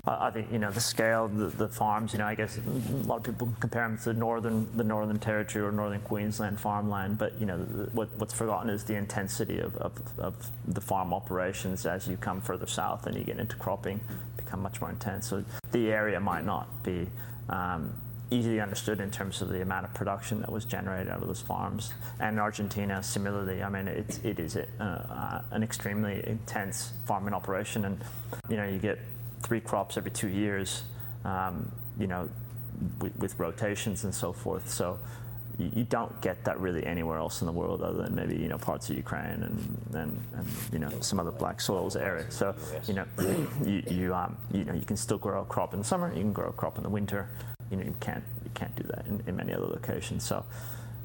I 0.08 0.30
think 0.30 0.52
you 0.52 0.60
know 0.60 0.70
the 0.70 0.82
scale, 0.82 1.28
the, 1.28 1.48
the, 1.48 1.68
farms. 1.68 2.14
You 2.14 2.20
know, 2.20 2.28
I 2.28 2.36
guess 2.36 2.60
a 2.60 3.08
lot 3.08 3.18
of 3.18 3.24
people 3.24 3.50
compare 3.60 3.88
them 3.88 3.98
to 3.98 4.04
the 4.06 4.14
northern, 4.14 4.68
the 4.78 4.84
Northern 4.84 5.18
Territory 5.18 5.66
or 5.66 5.72
Northern 5.72 6.02
Queensland 6.02 6.60
farmland. 6.60 7.18
But 7.18 7.40
you 7.40 7.48
know, 7.48 7.58
what, 7.92 8.10
what's 8.18 8.34
forgotten 8.34 8.70
is 8.70 8.84
the 8.84 8.94
intensity 8.96 9.60
of, 9.60 9.76
of, 9.78 9.94
of, 10.20 10.36
the 10.68 10.82
farm 10.82 11.12
operations 11.12 11.88
as 11.88 12.08
you 12.08 12.18
come 12.18 12.40
further 12.40 12.68
south 12.68 13.08
and 13.08 13.18
you 13.18 13.24
get 13.24 13.40
into 13.40 13.56
cropping, 13.56 14.00
become 14.38 14.62
much 14.62 14.80
more 14.80 14.92
intense. 14.92 15.28
So 15.28 15.44
the 15.72 15.92
area 15.92 16.20
might 16.20 16.46
not 16.46 16.84
be 16.84 17.08
um, 17.50 17.92
easily 18.32 18.60
understood 18.60 19.00
in 19.00 19.12
terms 19.12 19.42
of 19.42 19.50
the 19.50 19.62
amount 19.62 19.86
of 19.86 19.94
production 19.94 20.40
that 20.42 20.52
was 20.52 20.66
generated 20.66 21.10
out 21.10 21.22
of 21.22 21.28
those 21.28 21.42
farms. 21.42 21.94
And 22.20 22.40
Argentina, 22.40 23.02
similarly, 23.04 23.62
I 23.62 23.70
mean, 23.70 23.88
it's, 23.88 24.20
it 24.24 24.40
is 24.40 24.56
a, 24.56 24.66
uh, 24.80 25.42
an 25.52 25.64
extremely 25.64 26.24
intense 26.28 26.94
farming 27.06 27.34
operation. 27.34 27.86
And, 27.86 28.04
you 28.50 28.58
know, 28.58 28.68
you 28.68 28.80
get 28.80 29.00
three 29.44 29.62
crops 29.62 29.98
every 29.98 30.12
two 30.12 30.30
years, 30.30 30.84
um, 31.24 31.72
you 32.00 32.08
know, 32.08 32.30
with, 33.00 33.16
with, 33.18 33.40
rotations 33.40 34.04
and 34.04 34.14
so 34.14 34.34
forth. 34.34 34.70
So 34.70 35.00
you, 35.58 35.72
you, 35.76 35.84
don't 35.84 36.20
get 36.22 36.44
that 36.46 36.60
really 36.60 36.86
anywhere 36.86 37.18
else 37.18 37.42
in 37.42 37.46
the 37.46 37.54
world 37.54 37.82
other 37.82 38.04
than 38.04 38.16
maybe, 38.16 38.36
you 38.36 38.48
know, 38.48 38.58
parts 38.58 38.90
of 38.90 38.98
Ukraine 38.98 39.44
and, 39.44 39.78
and, 39.94 40.20
and 40.34 40.48
you 40.74 40.80
know, 40.80 40.90
some 41.00 41.20
other 41.20 41.32
black 41.32 41.62
soils 41.62 41.96
area. 41.96 42.30
So, 42.32 42.56
you 42.88 42.96
know, 42.96 43.06
you, 43.66 43.84
you, 43.88 44.16
um, 44.16 44.36
you 44.52 44.66
know, 44.66 44.74
you 44.74 44.86
can 44.86 44.98
still 44.98 45.18
grow 45.18 45.44
a 45.44 45.46
crop 45.46 45.74
in 45.74 45.80
the 45.80 45.86
summer, 45.86 46.10
you 46.10 46.22
can 46.22 46.34
grow 46.34 46.50
a 46.50 46.54
crop 46.54 46.78
in 46.78 46.84
the 46.84 46.90
winter 46.90 47.30
you 47.70 47.78
know 47.78 47.84
you 47.84 47.96
can't 48.00 48.24
you 48.44 48.52
can't 48.54 48.76
do 48.76 48.84
that 48.84 49.06
in, 49.08 49.24
in 49.28 49.36
many 49.36 49.54
other 49.54 49.66
locations. 49.66 50.24
So 50.26 50.46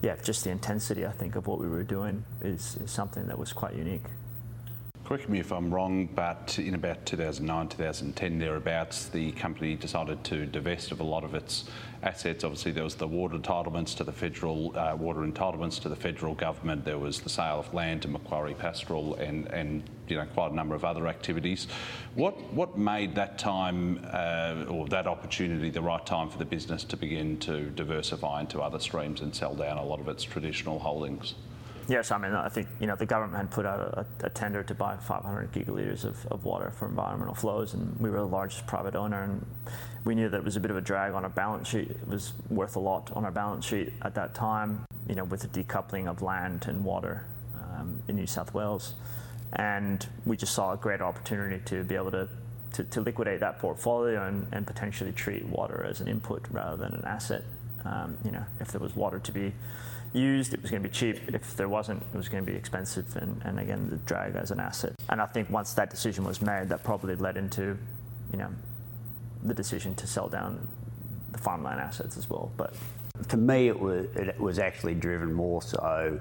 yeah, 0.02 0.16
just 0.22 0.44
the 0.44 0.50
intensity 0.50 1.04
I 1.06 1.12
think 1.12 1.36
of 1.36 1.46
what 1.46 1.60
we 1.60 1.68
were 1.68 1.82
doing 1.82 2.24
is, 2.42 2.76
is 2.82 2.90
something 2.90 3.26
that 3.26 3.38
was 3.38 3.52
quite 3.52 3.74
unique. 3.74 4.04
Correct 5.04 5.28
me 5.28 5.40
if 5.40 5.50
I'm 5.50 5.74
wrong, 5.74 6.08
but 6.14 6.56
in 6.60 6.74
about 6.74 7.04
2009, 7.04 7.68
2010, 7.68 8.38
thereabouts, 8.38 9.06
the 9.06 9.32
company 9.32 9.74
decided 9.74 10.22
to 10.24 10.46
divest 10.46 10.92
of 10.92 11.00
a 11.00 11.02
lot 11.02 11.24
of 11.24 11.34
its 11.34 11.64
assets. 12.04 12.44
Obviously, 12.44 12.70
there 12.70 12.84
was 12.84 12.94
the 12.94 13.08
water 13.08 13.36
entitlements 13.36 13.96
to 13.96 14.04
the 14.04 14.12
federal 14.12 14.76
uh, 14.78 14.94
water 14.94 15.22
entitlements 15.22 15.80
to 15.82 15.88
the 15.88 15.96
federal 15.96 16.34
government. 16.36 16.84
There 16.84 16.98
was 16.98 17.20
the 17.20 17.28
sale 17.28 17.58
of 17.58 17.74
land 17.74 18.02
to 18.02 18.08
Macquarie 18.08 18.54
Pastoral, 18.54 19.16
and 19.16 19.48
and 19.48 19.82
you 20.10 20.16
know 20.16 20.26
quite 20.26 20.52
a 20.52 20.54
number 20.54 20.74
of 20.74 20.84
other 20.84 21.06
activities. 21.06 21.68
What 22.14 22.40
what 22.52 22.76
made 22.76 23.14
that 23.14 23.38
time 23.38 24.04
uh, 24.12 24.66
or 24.68 24.88
that 24.88 25.06
opportunity 25.06 25.70
the 25.70 25.82
right 25.82 26.04
time 26.04 26.28
for 26.28 26.38
the 26.38 26.44
business 26.44 26.84
to 26.84 26.96
begin 26.96 27.38
to 27.40 27.70
diversify 27.70 28.40
into 28.40 28.60
other 28.60 28.78
streams 28.78 29.20
and 29.20 29.34
sell 29.34 29.54
down 29.54 29.78
a 29.78 29.84
lot 29.84 30.00
of 30.00 30.08
its 30.08 30.24
traditional 30.24 30.78
holdings? 30.78 31.34
Yes, 31.90 32.12
I 32.12 32.18
mean, 32.18 32.32
I 32.34 32.48
think 32.48 32.68
you 32.78 32.86
know 32.86 32.94
the 32.94 33.04
government 33.04 33.36
had 33.36 33.50
put 33.50 33.66
out 33.66 33.80
a, 33.80 34.26
a 34.26 34.30
tender 34.30 34.62
to 34.62 34.74
buy 34.74 34.96
500 34.96 35.50
gigalitres 35.52 36.04
of, 36.04 36.24
of, 36.26 36.44
water 36.44 36.70
for 36.70 36.86
environmental 36.86 37.34
flows, 37.34 37.74
and 37.74 37.98
we 37.98 38.10
were 38.10 38.18
the 38.18 38.26
largest 38.26 38.64
private 38.68 38.94
owner, 38.94 39.24
and 39.24 39.44
we 40.04 40.14
knew 40.14 40.28
that 40.28 40.36
it 40.36 40.44
was 40.44 40.54
a 40.54 40.60
bit 40.60 40.70
of 40.70 40.76
a 40.76 40.80
drag 40.80 41.14
on 41.14 41.24
our 41.24 41.30
balance 41.30 41.66
sheet. 41.66 41.90
It 41.90 42.06
was 42.06 42.32
worth 42.48 42.76
a 42.76 42.78
lot 42.78 43.10
on 43.16 43.24
our 43.24 43.32
balance 43.32 43.64
sheet 43.64 43.92
at 44.02 44.14
that 44.14 44.34
time, 44.34 44.86
you 45.08 45.16
know, 45.16 45.24
with 45.24 45.40
the 45.40 45.48
decoupling 45.48 46.08
of 46.08 46.22
land 46.22 46.66
and 46.68 46.84
water 46.84 47.26
um, 47.60 48.00
in 48.06 48.14
New 48.14 48.26
South 48.28 48.54
Wales, 48.54 48.94
and 49.54 50.06
we 50.24 50.36
just 50.36 50.54
saw 50.54 50.72
a 50.72 50.76
great 50.76 51.00
opportunity 51.00 51.62
to 51.66 51.84
be 51.84 51.94
able 51.94 52.10
to. 52.12 52.28
To, 52.74 52.84
to 52.84 53.00
liquidate 53.00 53.40
that 53.40 53.58
portfolio 53.58 54.28
and, 54.28 54.46
and 54.52 54.64
potentially 54.64 55.10
treat 55.10 55.44
water 55.44 55.84
as 55.90 56.00
an 56.00 56.06
input 56.06 56.46
rather 56.52 56.76
than 56.76 56.94
an 56.94 57.04
asset. 57.04 57.42
Um, 57.84 58.16
you 58.24 58.30
know, 58.30 58.44
if 58.60 58.70
there 58.70 58.80
was 58.80 58.94
water 58.94 59.18
to 59.18 59.32
be 59.32 59.52
used, 60.12 60.54
it 60.54 60.62
was 60.62 60.70
going 60.70 60.80
to 60.80 60.88
be 60.88 60.94
cheap. 60.94 61.16
If 61.34 61.56
there 61.56 61.68
wasn't, 61.68 62.00
it 62.14 62.16
was 62.16 62.28
going 62.28 62.46
to 62.46 62.50
be 62.50 62.56
expensive, 62.56 63.16
and, 63.16 63.42
and 63.44 63.58
again, 63.58 63.90
the 63.90 63.96
drag 63.96 64.36
as 64.36 64.52
an 64.52 64.60
asset. 64.60 64.94
And 65.08 65.20
I 65.20 65.26
think 65.26 65.50
once 65.50 65.74
that 65.74 65.90
decision 65.90 66.24
was 66.24 66.40
made, 66.40 66.68
that 66.68 66.84
probably 66.84 67.16
led 67.16 67.36
into, 67.36 67.76
you 68.30 68.38
know, 68.38 68.50
the 69.42 69.54
decision 69.54 69.96
to 69.96 70.06
sell 70.06 70.28
down 70.28 70.66
the 71.32 71.38
farmland 71.38 71.80
assets 71.80 72.16
as 72.16 72.30
well. 72.30 72.52
But 72.56 72.74
to 73.28 73.36
me, 73.36 73.66
it 73.66 73.80
was 73.80 74.06
it 74.14 74.38
was 74.38 74.60
actually 74.60 74.94
driven 74.94 75.32
more 75.32 75.60
so 75.60 76.20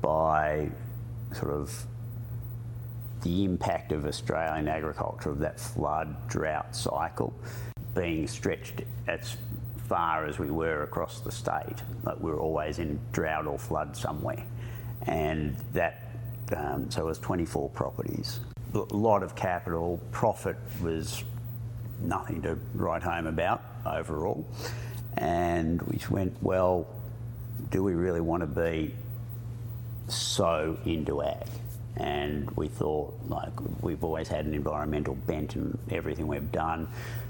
by 0.00 0.70
sort 1.34 1.52
of 1.52 1.84
the 3.22 3.44
impact 3.44 3.92
of 3.92 4.06
Australian 4.06 4.68
agriculture 4.68 5.30
of 5.30 5.38
that 5.40 5.58
flood 5.60 6.16
drought 6.28 6.74
cycle 6.74 7.32
being 7.94 8.26
stretched 8.26 8.82
as 9.08 9.36
far 9.88 10.24
as 10.26 10.38
we 10.38 10.50
were 10.50 10.82
across 10.82 11.20
the 11.20 11.32
state. 11.32 11.82
Like 12.04 12.20
we 12.20 12.30
were 12.30 12.38
always 12.38 12.78
in 12.78 13.00
drought 13.12 13.46
or 13.46 13.58
flood 13.58 13.96
somewhere. 13.96 14.44
And 15.06 15.56
that, 15.72 16.12
um, 16.56 16.90
so 16.90 17.02
it 17.02 17.06
was 17.06 17.18
24 17.18 17.70
properties. 17.70 18.40
A 18.74 18.78
lot 18.94 19.22
of 19.22 19.34
capital, 19.34 20.00
profit 20.12 20.56
was 20.80 21.24
nothing 22.00 22.40
to 22.42 22.56
write 22.74 23.02
home 23.02 23.26
about 23.26 23.62
overall. 23.84 24.46
And 25.16 25.82
we 25.82 25.98
went, 26.08 26.40
well, 26.40 26.86
do 27.70 27.82
we 27.82 27.94
really 27.94 28.20
want 28.20 28.42
to 28.42 28.46
be 28.46 28.94
so 30.08 30.78
into 30.84 31.22
ag? 31.22 31.46
And 31.96 32.50
we 32.52 32.68
thought, 32.68 33.18
like, 33.26 33.52
we've 33.82 34.02
always 34.04 34.28
had 34.28 34.46
an 34.46 34.54
environmental 34.54 35.14
bent 35.14 35.56
in 35.56 35.76
everything 35.90 36.26
we've 36.26 36.52
done 36.52 36.88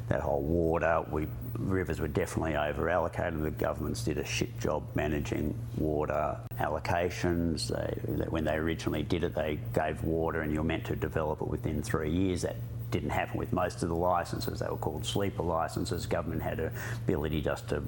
that 0.08 0.20
whole 0.20 0.42
water. 0.42 1.04
We 1.10 1.26
rivers 1.56 2.00
were 2.00 2.08
definitely 2.08 2.56
over 2.56 2.88
allocated. 2.88 3.42
The 3.42 3.50
governments 3.50 4.02
did 4.02 4.18
a 4.18 4.24
shit 4.24 4.58
job 4.58 4.82
managing 4.94 5.54
water 5.76 6.36
allocations. 6.58 7.68
They, 7.68 8.24
when 8.26 8.44
they 8.44 8.54
originally 8.54 9.02
did 9.02 9.24
it, 9.24 9.34
they 9.34 9.58
gave 9.72 10.02
water, 10.02 10.42
and 10.42 10.52
you're 10.52 10.64
meant 10.64 10.84
to 10.86 10.96
develop 10.96 11.40
it 11.40 11.48
within 11.48 11.82
three 11.82 12.10
years. 12.10 12.42
That 12.42 12.56
didn't 12.90 13.10
happen 13.10 13.38
with 13.38 13.52
most 13.52 13.82
of 13.82 13.88
the 13.88 13.94
licenses. 13.94 14.58
They 14.58 14.68
were 14.68 14.76
called 14.76 15.06
sleeper 15.06 15.42
licenses. 15.42 16.06
Government 16.06 16.42
had 16.42 16.58
an 16.58 16.72
ability 17.04 17.40
just 17.40 17.68
to 17.68 17.82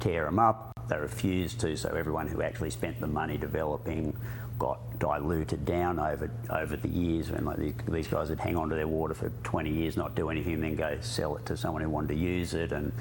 tear 0.00 0.26
them 0.26 0.38
up. 0.38 0.72
They 0.88 0.98
refused 0.98 1.60
to, 1.60 1.76
so 1.76 1.88
everyone 1.90 2.28
who 2.28 2.42
actually 2.42 2.70
spent 2.70 3.00
the 3.00 3.06
money 3.06 3.38
developing 3.38 4.14
got 4.58 4.98
diluted 4.98 5.64
down 5.64 5.98
over 5.98 6.30
over 6.50 6.76
the 6.76 6.88
years. 6.88 7.30
When 7.30 7.44
like 7.44 7.86
these, 7.86 8.08
guys 8.08 8.30
would 8.30 8.40
hang 8.40 8.56
on 8.56 8.68
to 8.70 8.74
their 8.74 8.88
water 8.88 9.14
for 9.14 9.30
20 9.42 9.70
years, 9.70 9.96
not 9.96 10.14
do 10.14 10.30
anything, 10.30 10.60
then 10.60 10.76
go 10.76 10.98
sell 11.00 11.36
it 11.36 11.46
to 11.46 11.56
someone 11.56 11.82
who 11.82 11.88
wanted 11.88 12.08
to 12.08 12.16
use 12.16 12.54
it, 12.54 12.72
and 12.72 12.92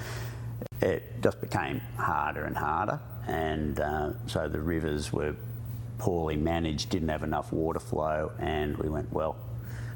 it 0.82 1.22
just 1.22 1.40
became 1.42 1.80
harder 1.98 2.46
and 2.46 2.58
harder. 2.58 3.00
And 3.28 3.80
uh, 3.80 4.14
so 4.28 4.50
the 4.50 4.60
rivers 4.60 5.14
were 5.14 5.36
poorly 5.98 6.36
managed, 6.36 6.90
didn't 6.90 7.10
have 7.10 7.24
enough 7.24 7.54
water 7.54 7.80
flow, 7.80 8.32
and 8.40 8.78
we 8.78 8.90
went 8.90 9.12
well. 9.14 9.38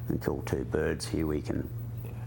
And 0.07 0.23
kill 0.23 0.41
two 0.45 0.63
birds 0.63 1.05
here. 1.05 1.27
We 1.27 1.41
can 1.41 1.69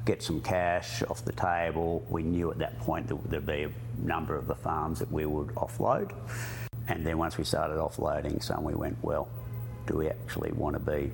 get 0.05 0.23
some 0.23 0.40
cash 0.43 1.03
off 1.05 1.25
the 1.25 1.33
table. 1.33 2.05
We 2.11 2.23
knew 2.23 2.51
at 2.51 2.59
that 2.59 2.79
point 2.81 3.09
that 3.09 3.31
there'd 3.31 3.47
be 3.47 3.64
a 3.64 3.71
number 3.99 4.37
of 4.37 4.47
the 4.47 4.55
farms 4.55 4.99
that 4.99 5.11
we 5.11 5.25
would 5.25 5.49
offload. 5.55 6.12
And 6.90 7.07
then 7.07 7.18
once 7.18 7.38
we 7.38 7.44
started 7.44 7.79
offloading 7.79 8.42
some, 8.42 8.64
we 8.64 8.74
went, 8.74 8.96
well, 9.00 9.29
do 9.87 9.96
we 9.96 10.09
actually 10.09 10.50
want 10.53 10.74
to 10.74 10.81
be 10.81 11.12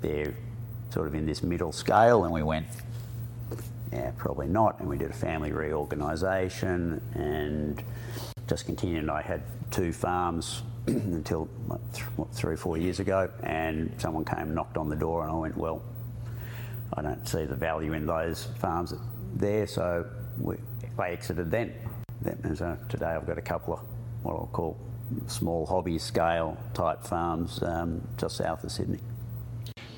there 0.00 0.32
sort 0.90 1.08
of 1.08 1.14
in 1.14 1.26
this 1.26 1.42
middle 1.42 1.72
scale? 1.72 2.24
And 2.24 2.32
we 2.32 2.44
went, 2.44 2.66
yeah, 3.92 4.12
probably 4.16 4.46
not. 4.46 4.78
And 4.78 4.88
we 4.88 4.96
did 4.96 5.10
a 5.10 5.14
family 5.14 5.50
reorganisation 5.50 7.02
and 7.14 7.82
just 8.46 8.66
continued. 8.66 9.10
I 9.10 9.20
had 9.20 9.42
two 9.72 9.92
farms 9.92 10.62
until 10.86 11.46
what, 11.66 11.80
three 12.32 12.54
or 12.54 12.56
four 12.56 12.78
years 12.78 13.00
ago. 13.00 13.28
And 13.42 13.92
someone 13.98 14.24
came, 14.24 14.54
knocked 14.54 14.76
on 14.76 14.88
the 14.88 14.96
door, 14.96 15.24
and 15.24 15.32
I 15.32 15.34
went, 15.34 15.56
well, 15.56 15.82
I 16.94 17.02
don't 17.02 17.26
see 17.26 17.44
the 17.44 17.56
value 17.56 17.94
in 17.94 18.06
those 18.06 18.44
farms 18.60 18.94
there. 19.34 19.66
So 19.66 20.06
we, 20.38 20.56
I 20.96 21.10
exited 21.10 21.50
then. 21.50 21.74
And 22.44 22.56
so 22.56 22.78
today 22.88 23.06
I've 23.06 23.26
got 23.26 23.38
a 23.38 23.42
couple 23.42 23.74
of 23.74 23.80
what 24.22 24.34
I'll 24.34 24.50
call 24.52 24.76
small 25.26 25.66
hobby 25.66 25.98
scale 25.98 26.56
type 26.74 27.02
farms 27.02 27.62
um, 27.62 28.06
just 28.16 28.36
south 28.36 28.64
of 28.64 28.72
Sydney. 28.72 28.98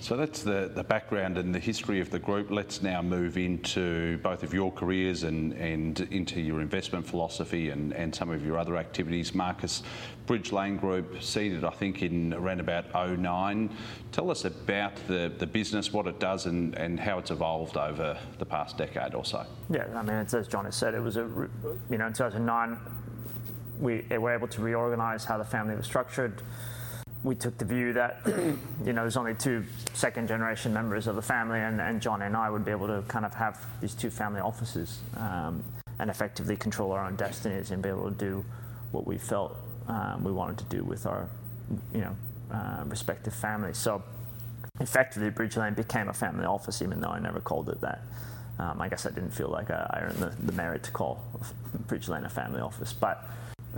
So 0.01 0.17
that's 0.17 0.43
the, 0.43 0.71
the 0.75 0.85
background 0.85 1.37
and 1.37 1.55
the 1.55 1.59
history 1.59 2.01
of 2.01 2.09
the 2.09 2.19
group. 2.19 2.51
Let's 2.51 2.83
now 2.83 3.03
move 3.03 3.37
into 3.37 4.17
both 4.19 4.43
of 4.43 4.55
your 4.55 4.73
careers 4.73 5.25
and, 5.25 5.53
and 5.53 6.01
into 6.11 6.41
your 6.41 6.63
investment 6.63 7.07
philosophy 7.07 7.69
and, 7.69 7.93
and 7.93 8.15
some 8.15 8.31
of 8.31 8.43
your 8.43 8.59
other 8.59 8.79
activities. 8.79 9.35
Markus, 9.35 9.83
Bridge 10.25 10.51
Lane 10.51 10.79
Group, 10.79 11.23
seeded 11.23 11.63
I 11.63 11.71
think 11.71 12.03
in 12.03 12.33
around 12.33 12.61
about 12.61 12.87
09. 12.95 13.77
Tell 14.13 14.31
us 14.31 14.47
about 14.47 14.95
the, 15.09 15.31
the 15.37 15.47
business, 15.47 15.93
what 15.93 16.07
it 16.07 16.19
does 16.21 16.47
and, 16.47 16.75
and 16.77 16.99
how 16.99 17.19
it's 17.19 17.31
evolved 17.31 17.77
over 17.77 18.17
the 18.39 18.47
past 18.47 18.79
decade 18.79 19.15
or 19.15 19.27
so. 19.27 19.45
Yeah, 19.69 19.89
I 19.95 20.03
mean, 20.03 20.15
as 20.15 20.49
John 20.49 20.65
has 20.65 20.77
said, 20.77 20.95
it 20.95 21.01
was 21.01 21.19
a, 21.19 21.29
you 21.91 21.99
know, 21.99 22.07
in 22.07 22.15
2009, 22.15 22.79
we 23.81 24.05
were 24.11 24.33
able 24.33 24.49
to 24.49 24.61
reorganize 24.61 25.25
how 25.25 25.39
the 25.39 25.45
family 25.45 25.75
was 25.75 25.87
structured. 25.87 26.43
We 27.25 27.35
took 27.35 27.59
the 27.59 27.65
view 27.65 27.93
that 27.95 28.21
you 28.27 28.93
know 28.93 29.03
there's 29.03 29.17
only 29.17 29.35
two 29.35 29.65
second 29.95 30.29
generation 30.29 30.73
members 30.73 31.07
of 31.07 31.17
the 31.17 31.23
family, 31.23 31.61
and, 31.61 31.81
and 31.81 32.01
John 32.01 32.23
and 32.23 32.37
I 32.37 32.51
would 32.51 32.65
be 32.65 32.71
able 32.71 32.87
to 32.87 33.03
kind 33.09 33.25
of 33.25 33.35
have 33.35 33.65
these 33.81 33.95
two 33.95 34.11
family 34.11 34.41
offices 34.41 35.01
um, 35.17 35.63
and 35.99 36.11
effectively 36.11 36.57
control 36.57 36.93
our 36.93 37.05
own 37.05 37.17
destinies 37.17 37.71
and 37.71 37.83
be 37.83 37.89
able 37.89 38.09
to 38.11 38.17
do 38.17 38.45
what 38.93 39.07
we 39.07 39.19
felt 39.19 39.57
um, 39.89 40.23
we 40.25 40.33
wanted 40.33 40.59
to 40.59 40.65
do 40.77 40.85
with 40.85 41.07
our 41.07 41.29
you 41.93 42.01
know 42.01 42.17
uh, 42.53 42.85
respective 42.87 43.35
families. 43.35 43.79
So 43.79 44.03
effectively, 44.81 45.31
BridgeLane 45.31 45.77
became 45.77 46.09
a 46.09 46.15
family 46.15 46.45
office, 46.45 46.83
even 46.83 47.01
though 47.01 47.11
I 47.11 47.19
never 47.19 47.41
called 47.41 47.69
it 47.69 47.81
that. 47.81 48.03
Um, 48.59 48.81
I 48.81 48.89
guess 48.89 49.07
I 49.07 49.11
didn't 49.11 49.31
feel 49.31 49.49
like 49.49 49.71
I, 49.71 49.87
I 49.91 50.01
earned 50.01 50.19
the, 50.19 50.33
the, 50.45 50.53
merit 50.53 50.83
to 50.85 50.91
call 50.91 51.23
BridgeLane 51.87 52.27
a 52.27 52.29
family 52.29 52.61
office, 52.61 52.93
but 52.93 53.25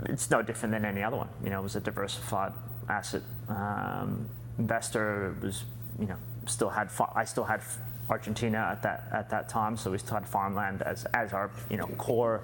it's 0.05 0.29
no 0.29 0.41
different 0.41 0.73
than 0.73 0.85
any 0.85 1.03
other 1.03 1.17
one. 1.17 1.29
You 1.43 1.49
know, 1.49 1.59
it 1.59 1.63
was 1.63 1.75
a 1.75 1.81
diversified 1.81 2.53
asset 2.89 3.21
um, 3.49 4.27
investor. 4.57 5.35
It 5.37 5.45
was, 5.45 5.63
you 5.99 6.07
know, 6.07 6.17
still 6.45 6.69
had 6.69 6.89
I 7.15 7.25
still 7.25 7.43
had 7.43 7.61
Argentina 8.09 8.57
at 8.57 8.83
that 8.83 9.07
at 9.11 9.29
that 9.29 9.49
time, 9.49 9.77
so 9.77 9.91
we 9.91 9.97
still 9.97 10.15
had 10.15 10.27
farmland 10.27 10.81
as 10.81 11.05
as 11.05 11.33
our 11.33 11.51
you 11.69 11.77
know 11.77 11.87
core 11.97 12.41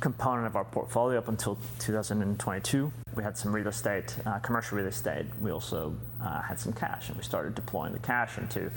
component 0.00 0.46
of 0.46 0.54
our 0.54 0.64
portfolio 0.64 1.18
up 1.18 1.28
until 1.28 1.58
2022. 1.80 2.92
We 3.16 3.22
had 3.24 3.36
some 3.36 3.52
real 3.52 3.66
estate, 3.66 4.16
uh, 4.24 4.38
commercial 4.38 4.78
real 4.78 4.86
estate. 4.86 5.26
We 5.40 5.50
also 5.50 5.94
uh, 6.22 6.40
had 6.40 6.60
some 6.60 6.72
cash, 6.72 7.08
and 7.08 7.16
we 7.16 7.24
started 7.24 7.56
deploying 7.56 7.92
the 7.92 7.98
cash 7.98 8.38
into 8.38 8.70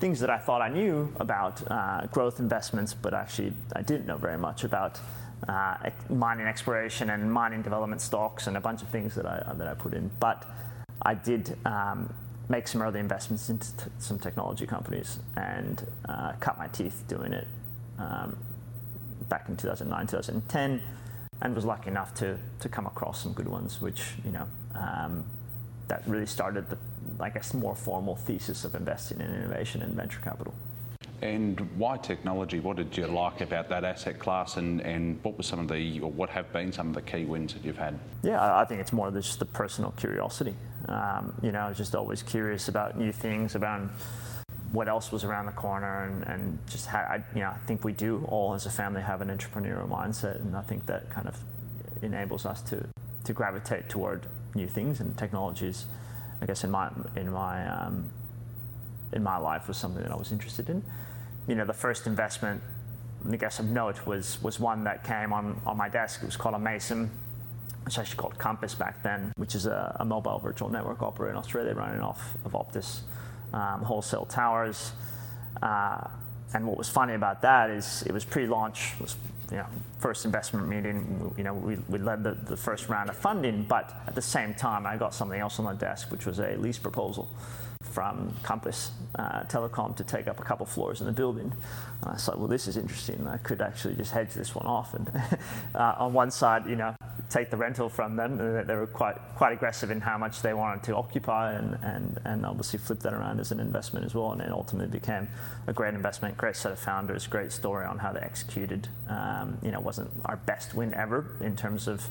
things 0.00 0.18
that 0.20 0.30
I 0.30 0.38
thought 0.38 0.62
I 0.62 0.68
knew 0.68 1.12
about 1.20 1.62
uh, 1.70 2.06
growth 2.06 2.40
investments, 2.40 2.94
but 2.94 3.12
actually 3.12 3.52
I 3.76 3.82
didn't 3.82 4.06
know 4.06 4.16
very 4.16 4.38
much 4.38 4.64
about 4.64 4.98
uh, 5.48 5.90
mining 6.08 6.46
exploration 6.46 7.10
and 7.10 7.32
mining 7.32 7.62
development 7.62 8.00
stocks 8.00 8.46
and 8.46 8.56
a 8.56 8.60
bunch 8.60 8.82
of 8.82 8.88
things 8.88 9.14
that 9.14 9.26
I, 9.26 9.52
that 9.56 9.66
I 9.66 9.74
put 9.74 9.94
in. 9.94 10.10
But 10.20 10.44
I 11.02 11.14
did 11.14 11.56
um, 11.64 12.12
make 12.48 12.68
some 12.68 12.82
early 12.82 13.00
investments 13.00 13.48
into 13.50 13.76
t- 13.76 13.90
some 13.98 14.18
technology 14.18 14.66
companies 14.66 15.18
and 15.36 15.86
uh, 16.08 16.32
cut 16.40 16.58
my 16.58 16.68
teeth 16.68 17.04
doing 17.08 17.32
it 17.32 17.46
um, 17.98 18.36
back 19.28 19.48
in 19.48 19.56
2009, 19.56 20.06
2010, 20.06 20.82
and 21.40 21.54
was 21.54 21.64
lucky 21.64 21.88
enough 21.88 22.14
to, 22.14 22.38
to 22.60 22.68
come 22.68 22.86
across 22.86 23.22
some 23.22 23.32
good 23.32 23.48
ones, 23.48 23.80
which, 23.80 24.12
you 24.24 24.30
know, 24.30 24.46
um, 24.74 25.24
that 25.88 26.02
really 26.06 26.26
started 26.26 26.68
the, 26.70 26.78
I 27.20 27.30
guess, 27.30 27.52
more 27.52 27.74
formal 27.74 28.16
thesis 28.16 28.64
of 28.64 28.74
investing 28.74 29.20
in 29.20 29.34
innovation 29.34 29.82
and 29.82 29.94
venture 29.94 30.20
capital. 30.20 30.54
And 31.22 31.60
why 31.76 31.98
technology? 31.98 32.58
What 32.58 32.76
did 32.76 32.96
you 32.96 33.06
like 33.06 33.42
about 33.42 33.68
that 33.68 33.84
asset 33.84 34.18
class, 34.18 34.56
and, 34.56 34.80
and 34.80 35.22
what 35.22 35.36
were 35.36 35.44
some 35.44 35.60
of 35.60 35.68
the, 35.68 36.00
or 36.00 36.10
what 36.10 36.28
have 36.30 36.52
been 36.52 36.72
some 36.72 36.88
of 36.88 36.94
the 36.94 37.02
key 37.02 37.24
wins 37.24 37.54
that 37.54 37.64
you've 37.64 37.78
had? 37.78 37.96
Yeah, 38.24 38.58
I 38.58 38.64
think 38.64 38.80
it's 38.80 38.92
more 38.92 39.06
of 39.06 39.14
just 39.14 39.38
the 39.38 39.44
personal 39.44 39.92
curiosity. 39.92 40.56
Um, 40.88 41.32
you 41.40 41.52
know, 41.52 41.60
I 41.60 41.68
was 41.68 41.78
just 41.78 41.94
always 41.94 42.24
curious 42.24 42.66
about 42.66 42.98
new 42.98 43.12
things, 43.12 43.54
about 43.54 43.82
what 44.72 44.88
else 44.88 45.12
was 45.12 45.22
around 45.22 45.46
the 45.46 45.52
corner, 45.52 46.06
and, 46.06 46.26
and 46.26 46.58
just 46.68 46.86
how, 46.86 46.98
I, 46.98 47.22
you 47.34 47.42
know, 47.42 47.50
I 47.50 47.58
think 47.66 47.84
we 47.84 47.92
do 47.92 48.26
all 48.28 48.54
as 48.54 48.66
a 48.66 48.70
family 48.70 49.00
have 49.00 49.20
an 49.20 49.28
entrepreneurial 49.28 49.88
mindset, 49.88 50.40
and 50.40 50.56
I 50.56 50.62
think 50.62 50.86
that 50.86 51.08
kind 51.08 51.28
of 51.28 51.36
enables 52.02 52.44
us 52.44 52.62
to, 52.62 52.84
to 53.22 53.32
gravitate 53.32 53.88
toward 53.88 54.26
new 54.56 54.66
things 54.66 54.98
and 54.98 55.16
technologies. 55.16 55.86
I 56.40 56.46
guess 56.46 56.64
in 56.64 56.72
my 56.72 56.90
in 57.14 57.30
my 57.30 57.68
um, 57.68 58.10
in 59.12 59.22
my 59.22 59.36
life 59.36 59.68
was 59.68 59.76
something 59.76 60.02
that 60.02 60.10
I 60.10 60.16
was 60.16 60.32
interested 60.32 60.68
in. 60.68 60.82
You 61.48 61.54
know, 61.54 61.64
the 61.64 61.72
first 61.72 62.06
investment, 62.06 62.62
I 63.30 63.36
guess 63.36 63.58
of 63.58 63.70
note, 63.70 64.06
was 64.06 64.40
was 64.42 64.60
one 64.60 64.84
that 64.84 65.04
came 65.04 65.32
on 65.32 65.60
on 65.66 65.76
my 65.76 65.88
desk. 65.88 66.22
It 66.22 66.26
was 66.26 66.36
called 66.36 66.54
Amaysim. 66.54 67.08
It's 67.86 67.98
actually 67.98 68.16
called 68.16 68.38
Compass 68.38 68.74
back 68.76 69.02
then, 69.02 69.32
which 69.36 69.56
is 69.56 69.66
a, 69.66 69.96
a 69.98 70.04
mobile 70.04 70.38
virtual 70.38 70.68
network 70.68 71.02
operator 71.02 71.32
in 71.32 71.36
Australia 71.36 71.74
running 71.74 72.00
off 72.00 72.36
of 72.44 72.52
Optus 72.52 73.00
um, 73.52 73.82
wholesale 73.82 74.24
towers. 74.24 74.92
Uh, 75.60 76.08
and 76.54 76.66
what 76.66 76.76
was 76.76 76.88
funny 76.88 77.14
about 77.14 77.42
that 77.42 77.70
is 77.70 78.02
it 78.06 78.12
was 78.12 78.24
pre-launch, 78.24 78.92
was 79.00 79.16
you 79.50 79.56
know, 79.58 79.66
first 79.98 80.24
investment 80.24 80.68
meeting, 80.68 81.34
you 81.36 81.44
know, 81.44 81.54
we, 81.54 81.76
we 81.88 81.98
led 81.98 82.24
the, 82.24 82.32
the 82.32 82.56
first 82.56 82.88
round 82.88 83.10
of 83.10 83.16
funding, 83.16 83.64
but 83.64 83.94
at 84.06 84.14
the 84.14 84.22
same 84.22 84.54
time, 84.54 84.86
I 84.86 84.96
got 84.96 85.14
something 85.14 85.38
else 85.38 85.58
on 85.58 85.66
the 85.66 85.72
desk, 85.72 86.10
which 86.10 86.26
was 86.26 86.38
a 86.38 86.56
lease 86.56 86.78
proposal 86.78 87.28
from 87.82 88.34
Compass 88.42 88.90
uh, 89.14 89.42
Telecom 89.44 89.96
to 89.96 90.04
take 90.04 90.28
up 90.28 90.40
a 90.40 90.42
couple 90.42 90.66
floors 90.66 91.00
in 91.00 91.06
the 91.06 91.12
building. 91.12 91.52
And 92.02 92.10
I 92.10 92.16
thought, 92.16 92.38
well, 92.38 92.48
this 92.48 92.66
is 92.66 92.76
interesting. 92.76 93.26
I 93.26 93.36
could 93.38 93.60
actually 93.60 93.94
just 93.94 94.12
hedge 94.12 94.32
this 94.34 94.54
one 94.54 94.66
off. 94.66 94.94
And 94.94 95.10
uh, 95.74 95.94
on 95.98 96.12
one 96.12 96.30
side, 96.30 96.66
you 96.66 96.76
know, 96.76 96.94
take 97.32 97.50
the 97.50 97.56
rental 97.56 97.88
from 97.88 98.16
them. 98.16 98.36
They 98.66 98.74
were 98.74 98.86
quite 98.86 99.16
quite 99.36 99.52
aggressive 99.52 99.90
in 99.90 100.00
how 100.00 100.18
much 100.18 100.42
they 100.42 100.54
wanted 100.54 100.82
to 100.84 100.96
occupy, 100.96 101.54
and, 101.54 101.78
and, 101.82 102.20
and 102.24 102.46
obviously 102.46 102.78
flip 102.78 103.00
that 103.00 103.14
around 103.14 103.40
as 103.40 103.52
an 103.52 103.60
investment 103.60 104.04
as 104.04 104.14
well. 104.14 104.32
And 104.32 104.40
it 104.42 104.50
ultimately 104.50 104.98
became 104.98 105.28
a 105.66 105.72
great 105.72 105.94
investment, 105.94 106.36
great 106.36 106.56
set 106.56 106.72
of 106.72 106.78
founders, 106.78 107.26
great 107.26 107.52
story 107.52 107.86
on 107.86 107.98
how 107.98 108.12
they 108.12 108.20
executed. 108.20 108.88
Um, 109.08 109.58
you 109.62 109.70
know, 109.70 109.80
wasn't 109.80 110.10
our 110.26 110.36
best 110.36 110.74
win 110.74 110.92
ever 110.94 111.36
in 111.40 111.56
terms 111.56 111.88
of 111.88 112.06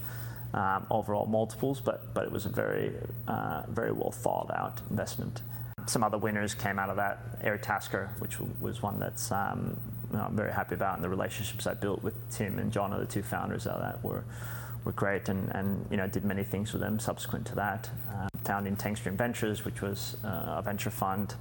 um, 0.54 0.86
overall 0.90 1.26
multiples, 1.26 1.80
but 1.80 2.14
but 2.14 2.26
it 2.26 2.32
was 2.32 2.46
a 2.46 2.50
very 2.50 2.92
uh, 3.28 3.64
very 3.70 3.92
well 3.92 4.12
thought 4.12 4.52
out 4.54 4.82
investment. 4.90 5.42
Some 5.88 6.04
other 6.04 6.18
winners 6.18 6.54
came 6.54 6.80
out 6.80 6.90
of 6.90 6.96
that. 6.98 7.42
Airtasker, 7.42 8.10
which 8.20 8.40
was 8.60 8.82
one 8.82 9.00
that's 9.00 9.32
um, 9.32 9.80
I'm 10.14 10.36
very 10.36 10.52
happy 10.52 10.76
about, 10.76 10.96
and 10.96 11.04
the 11.04 11.10
relationships 11.10 11.68
I 11.68 11.74
built 11.74 12.04
with 12.04 12.14
Tim 12.30 12.60
and 12.60 12.72
John, 12.72 12.94
are 12.94 13.00
the 13.00 13.06
two 13.06 13.24
founders 13.24 13.66
of 13.66 13.80
that, 13.82 14.04
were 14.04 14.24
were 14.84 14.92
great, 14.92 15.30
and, 15.30 15.50
and 15.54 15.86
you 15.92 15.98
know 15.98 16.08
did 16.08 16.26
many 16.26 16.44
things 16.44 16.74
with 16.74 16.82
them 16.82 17.00
subsequent 17.00 17.46
to 17.48 17.56
that. 17.56 17.90
Uh, 18.10 18.28
founding 18.44 18.76
Tank 18.76 18.98
Stream 18.98 19.16
Ventures, 19.16 19.64
which 19.64 19.82
was 19.82 20.18
uh, 20.24 20.56
a 20.58 20.62
venture 20.64 20.90
fund. 20.90 21.36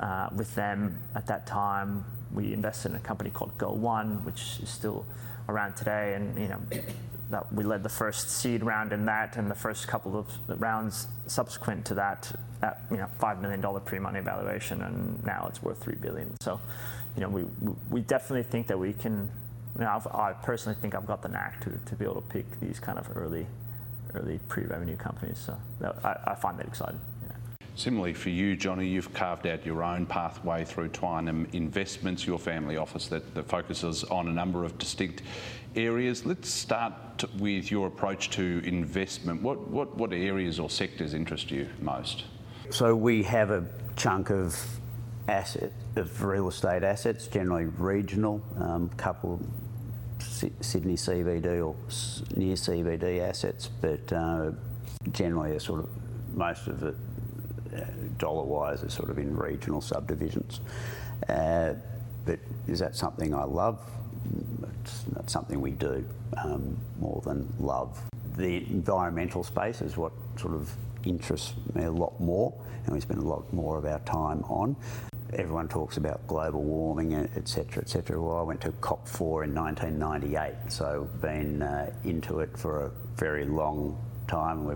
Uh, 0.00 0.28
with 0.34 0.52
them 0.54 0.98
at 1.14 1.26
that 1.26 1.46
time, 1.46 2.04
we 2.32 2.52
invested 2.52 2.90
in 2.90 2.96
a 2.96 3.00
company 3.00 3.30
called 3.30 3.56
Go1, 3.58 4.24
which 4.24 4.58
is 4.60 4.68
still 4.68 5.06
around 5.48 5.76
today, 5.76 6.14
and 6.14 6.38
you 6.38 6.48
know 6.48 6.60
that 7.30 7.52
we 7.52 7.64
led 7.64 7.82
the 7.82 7.88
first 7.88 8.30
seed 8.30 8.62
round 8.62 8.92
in 8.92 9.06
that, 9.06 9.36
and 9.36 9.50
the 9.50 9.54
first 9.54 9.88
couple 9.88 10.16
of 10.16 10.26
rounds 10.60 11.08
subsequent 11.26 11.84
to 11.86 11.94
that, 11.94 12.32
at 12.62 12.82
you 12.90 12.96
know 12.96 13.08
five 13.18 13.40
million 13.40 13.60
dollar 13.60 13.80
pre-money 13.80 14.20
valuation, 14.20 14.82
and 14.82 15.22
now 15.24 15.46
it's 15.48 15.62
worth 15.62 15.82
three 15.82 15.96
billion. 15.96 16.36
So, 16.40 16.60
you 17.16 17.22
know, 17.22 17.28
we 17.28 17.44
we 17.90 18.00
definitely 18.00 18.44
think 18.44 18.66
that 18.68 18.78
we 18.78 18.92
can. 18.92 19.30
You 19.76 19.84
know, 19.84 20.02
i 20.12 20.32
personally 20.32 20.78
think 20.80 20.94
I've 20.94 21.06
got 21.06 21.20
the 21.20 21.28
knack 21.28 21.60
to, 21.62 21.70
to 21.86 21.96
be 21.96 22.04
able 22.04 22.22
to 22.22 22.28
pick 22.28 22.60
these 22.60 22.78
kind 22.78 22.96
of 22.96 23.08
early, 23.16 23.44
early 24.14 24.38
pre-revenue 24.48 24.96
companies. 24.96 25.36
So 25.44 25.56
I, 26.04 26.14
I 26.28 26.34
find 26.36 26.56
that 26.60 26.66
exciting. 26.68 27.00
Similarly 27.76 28.14
for 28.14 28.30
you, 28.30 28.54
Johnny, 28.54 28.86
you've 28.86 29.12
carved 29.12 29.48
out 29.48 29.66
your 29.66 29.82
own 29.82 30.06
pathway 30.06 30.64
through 30.64 30.90
Twynam 30.90 31.52
Investments, 31.54 32.24
your 32.24 32.38
family 32.38 32.76
office 32.76 33.08
that, 33.08 33.34
that 33.34 33.48
focuses 33.48 34.04
on 34.04 34.28
a 34.28 34.32
number 34.32 34.64
of 34.64 34.78
distinct 34.78 35.22
areas. 35.74 36.24
Let's 36.24 36.48
start 36.48 36.92
with 37.38 37.72
your 37.72 37.88
approach 37.88 38.30
to 38.30 38.62
investment. 38.64 39.42
What, 39.42 39.68
what, 39.68 39.96
what 39.96 40.12
areas 40.12 40.60
or 40.60 40.70
sectors 40.70 41.14
interest 41.14 41.50
you 41.50 41.68
most? 41.80 42.24
So 42.70 42.94
we 42.94 43.24
have 43.24 43.50
a 43.50 43.66
chunk 43.96 44.30
of 44.30 44.56
asset 45.26 45.72
of 45.96 46.22
real 46.22 46.48
estate 46.48 46.84
assets, 46.84 47.26
generally 47.26 47.64
regional, 47.64 48.40
um, 48.56 48.88
couple 48.90 49.40
Sydney 50.20 50.94
CBD 50.94 51.66
or 51.66 51.74
near 52.36 52.54
CBD 52.54 53.20
assets, 53.20 53.68
but 53.80 54.12
uh, 54.12 54.52
generally 55.10 55.56
a 55.56 55.60
sort 55.60 55.80
of 55.80 55.88
most 56.34 56.66
of 56.66 56.82
it 56.82 56.96
dollar 58.18 58.44
wise 58.44 58.82
is 58.82 58.92
sort 58.92 59.10
of 59.10 59.18
in 59.18 59.36
regional 59.36 59.80
subdivisions. 59.80 60.60
Uh, 61.28 61.74
but 62.24 62.38
is 62.66 62.78
that 62.78 62.96
something 62.96 63.34
I 63.34 63.44
love? 63.44 63.80
It's 64.82 65.04
not 65.14 65.30
something 65.30 65.60
we 65.60 65.72
do 65.72 66.04
um, 66.42 66.76
more 66.98 67.20
than 67.24 67.52
love. 67.58 68.00
The 68.36 68.56
environmental 68.70 69.44
space 69.44 69.80
is 69.80 69.96
what 69.96 70.12
sort 70.36 70.54
of 70.54 70.74
interests 71.04 71.54
me 71.74 71.84
a 71.84 71.90
lot 71.90 72.18
more, 72.20 72.52
and 72.84 72.94
we 72.94 73.00
spend 73.00 73.20
a 73.20 73.26
lot 73.26 73.50
more 73.52 73.78
of 73.78 73.84
our 73.84 74.00
time 74.00 74.42
on. 74.44 74.76
Everyone 75.34 75.68
talks 75.68 75.96
about 75.96 76.26
global 76.26 76.62
warming, 76.62 77.14
etc., 77.14 77.82
etc. 77.82 78.20
Well, 78.20 78.38
I 78.38 78.42
went 78.42 78.60
to 78.62 78.70
COP4 78.72 79.44
in 79.44 79.54
1998, 79.54 80.54
so 80.68 81.08
been 81.20 81.62
uh, 81.62 81.92
into 82.04 82.40
it 82.40 82.56
for 82.56 82.86
a 82.86 82.90
very 83.16 83.44
long 83.44 83.98
time. 84.26 84.64
We 84.64 84.74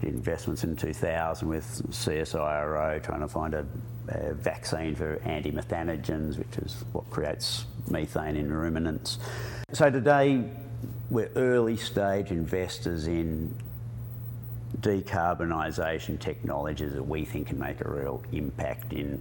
did 0.00 0.14
investments 0.14 0.64
in 0.64 0.76
2000 0.76 1.48
with 1.48 1.64
CSIRO 1.90 3.02
trying 3.02 3.20
to 3.20 3.28
find 3.28 3.54
a, 3.54 3.66
a 4.08 4.34
vaccine 4.34 4.94
for 4.94 5.20
anti-methanogens, 5.24 6.38
which 6.38 6.58
is 6.58 6.84
what 6.92 7.08
creates 7.10 7.64
methane 7.90 8.36
in 8.36 8.52
ruminants. 8.52 9.18
So 9.72 9.90
today 9.90 10.44
we're 11.10 11.30
early 11.36 11.76
stage 11.76 12.30
investors 12.30 13.06
in 13.06 13.54
decarbonisation 14.80 16.20
technologies 16.20 16.92
that 16.92 17.02
we 17.02 17.24
think 17.24 17.48
can 17.48 17.58
make 17.58 17.80
a 17.84 17.88
real 17.88 18.22
impact 18.32 18.92
in 18.92 19.20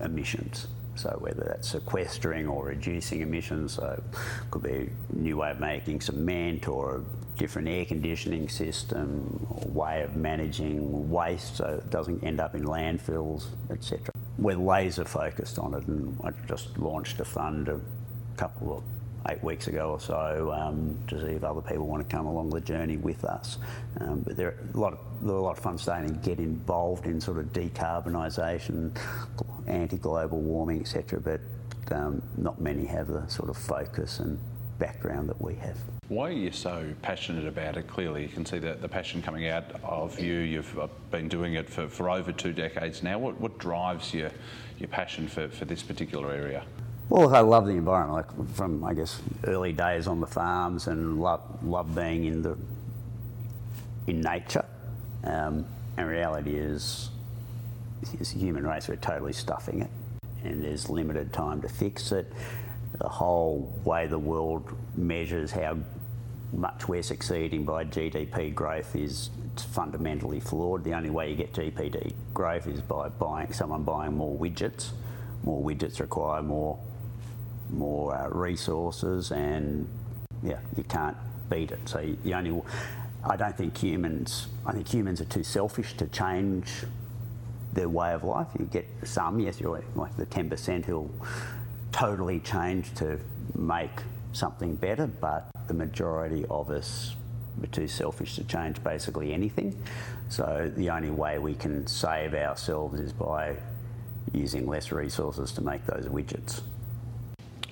emissions. 0.00 0.68
So 0.96 1.16
whether 1.20 1.44
that's 1.44 1.68
sequestering 1.68 2.48
or 2.48 2.66
reducing 2.66 3.20
emissions, 3.20 3.74
so 3.74 4.02
it 4.02 4.18
could 4.50 4.64
be 4.64 4.90
a 5.12 5.16
new 5.16 5.36
way 5.36 5.52
of 5.52 5.60
making 5.60 6.00
cement 6.00 6.66
or 6.66 7.04
different 7.38 7.68
air 7.68 7.84
conditioning 7.84 8.48
system 8.48 9.46
way 9.68 10.02
of 10.02 10.16
managing 10.16 11.08
waste 11.08 11.56
so 11.56 11.80
it 11.82 11.88
doesn't 11.90 12.22
end 12.22 12.40
up 12.40 12.54
in 12.54 12.64
landfills, 12.64 13.46
etc. 13.70 14.10
We're 14.36 14.56
laser 14.56 15.04
focused 15.04 15.58
on 15.58 15.74
it 15.74 15.86
and 15.86 16.18
I 16.22 16.30
just 16.46 16.76
launched 16.78 17.20
a 17.20 17.24
fund 17.24 17.68
a 17.68 17.80
couple 18.36 18.76
of 18.76 18.84
eight 19.28 19.42
weeks 19.42 19.66
ago 19.66 19.90
or 19.90 20.00
so 20.00 20.52
um, 20.52 20.98
to 21.06 21.20
see 21.20 21.32
if 21.32 21.44
other 21.44 21.60
people 21.60 21.86
want 21.86 22.08
to 22.08 22.16
come 22.16 22.26
along 22.26 22.50
the 22.50 22.60
journey 22.60 22.96
with 22.96 23.24
us. 23.24 23.58
Um, 24.00 24.20
but 24.20 24.36
there 24.36 24.48
are 24.48 24.58
a 24.74 24.78
lot 24.78 24.92
of 24.92 24.98
a 25.28 25.32
lot 25.32 25.56
of 25.56 25.62
fun 25.62 25.78
starting 25.78 26.18
to 26.18 26.28
get 26.28 26.38
involved 26.38 27.06
in 27.06 27.20
sort 27.20 27.38
of 27.38 27.46
decarbonisation, 27.46 28.96
anti-global 29.66 30.40
warming, 30.40 30.80
etc. 30.80 31.20
But 31.20 31.40
um, 31.92 32.22
not 32.36 32.60
many 32.60 32.84
have 32.86 33.08
the 33.08 33.26
sort 33.28 33.50
of 33.50 33.56
focus 33.56 34.20
and 34.20 34.38
background 34.78 35.28
that 35.28 35.40
we 35.40 35.54
have. 35.56 35.76
Why 36.08 36.28
are 36.28 36.32
you 36.32 36.52
so 36.52 36.92
passionate 37.02 37.46
about 37.46 37.76
it? 37.76 37.86
Clearly, 37.86 38.22
you 38.22 38.28
can 38.28 38.46
see 38.46 38.58
the, 38.58 38.74
the 38.74 38.88
passion 38.88 39.20
coming 39.22 39.48
out 39.48 39.64
of 39.82 40.18
you. 40.18 40.34
You've 40.34 40.78
uh, 40.78 40.88
been 41.10 41.28
doing 41.28 41.54
it 41.54 41.68
for, 41.68 41.88
for 41.88 42.08
over 42.08 42.32
two 42.32 42.52
decades 42.52 43.02
now. 43.02 43.18
What, 43.18 43.40
what 43.40 43.58
drives 43.58 44.14
your, 44.14 44.30
your 44.78 44.88
passion 44.88 45.28
for, 45.28 45.48
for 45.48 45.64
this 45.64 45.82
particular 45.82 46.32
area? 46.32 46.64
Well, 47.08 47.34
I 47.34 47.40
love 47.40 47.66
the 47.66 47.72
environment. 47.72 48.28
Like 48.38 48.48
from 48.54 48.84
I 48.84 48.92
guess 48.92 49.20
early 49.44 49.72
days 49.72 50.06
on 50.06 50.20
the 50.20 50.26
farms, 50.26 50.88
and 50.88 51.20
love 51.20 51.40
love 51.64 51.94
being 51.94 52.24
in 52.24 52.42
the 52.42 52.56
in 54.06 54.20
nature. 54.20 54.64
Um, 55.24 55.66
and 55.96 56.06
reality 56.08 56.54
is, 56.54 57.10
is 58.20 58.30
human 58.30 58.66
race 58.66 58.88
we're 58.88 58.96
totally 58.96 59.32
stuffing 59.32 59.82
it, 59.82 59.90
and 60.44 60.62
there's 60.62 60.88
limited 60.88 61.32
time 61.32 61.62
to 61.62 61.68
fix 61.68 62.12
it. 62.12 62.32
The 62.98 63.08
whole 63.08 63.72
way 63.84 64.06
the 64.06 64.18
world 64.18 64.76
measures 64.96 65.50
how 65.50 65.78
much 66.52 66.88
we're 66.88 67.02
succeeding 67.02 67.64
by 67.64 67.84
GDP 67.84 68.54
growth 68.54 68.96
is 68.96 69.30
fundamentally 69.56 70.40
flawed. 70.40 70.84
The 70.84 70.94
only 70.94 71.10
way 71.10 71.30
you 71.30 71.36
get 71.36 71.52
GDP 71.52 72.12
growth 72.34 72.66
is 72.66 72.80
by 72.80 73.08
buying 73.08 73.52
someone 73.52 73.82
buying 73.82 74.16
more 74.16 74.36
widgets. 74.36 74.90
More 75.44 75.62
widgets 75.62 76.00
require 76.00 76.42
more 76.42 76.78
more 77.70 78.16
uh, 78.16 78.28
resources, 78.30 79.30
and 79.30 79.86
yeah, 80.42 80.58
you 80.76 80.84
can't 80.84 81.16
beat 81.50 81.70
it. 81.70 81.80
So 81.86 82.04
the 82.24 82.34
only 82.34 82.62
I 83.24 83.36
don't 83.36 83.56
think 83.56 83.76
humans. 83.76 84.46
I 84.64 84.72
think 84.72 84.88
humans 84.88 85.20
are 85.20 85.26
too 85.26 85.42
selfish 85.42 85.96
to 85.98 86.06
change 86.06 86.84
their 87.72 87.88
way 87.88 88.12
of 88.12 88.24
life. 88.24 88.48
You 88.58 88.64
get 88.64 88.86
some, 89.04 89.40
yes, 89.40 89.60
you're 89.60 89.82
like 89.94 90.16
the 90.16 90.26
10% 90.26 90.84
who'll 90.84 91.10
totally 91.92 92.40
change 92.40 92.94
to 92.94 93.18
make 93.54 94.02
something 94.32 94.74
better, 94.76 95.06
but 95.06 95.50
the 95.66 95.74
majority 95.74 96.44
of 96.50 96.70
us 96.70 97.16
are 97.62 97.66
too 97.66 97.88
selfish 97.88 98.36
to 98.36 98.44
change 98.44 98.82
basically 98.84 99.32
anything. 99.32 99.76
So 100.28 100.70
the 100.76 100.90
only 100.90 101.10
way 101.10 101.38
we 101.38 101.54
can 101.54 101.86
save 101.86 102.34
ourselves 102.34 103.00
is 103.00 103.12
by 103.12 103.56
using 104.32 104.66
less 104.66 104.92
resources 104.92 105.52
to 105.52 105.62
make 105.62 105.84
those 105.86 106.06
widgets. 106.06 106.60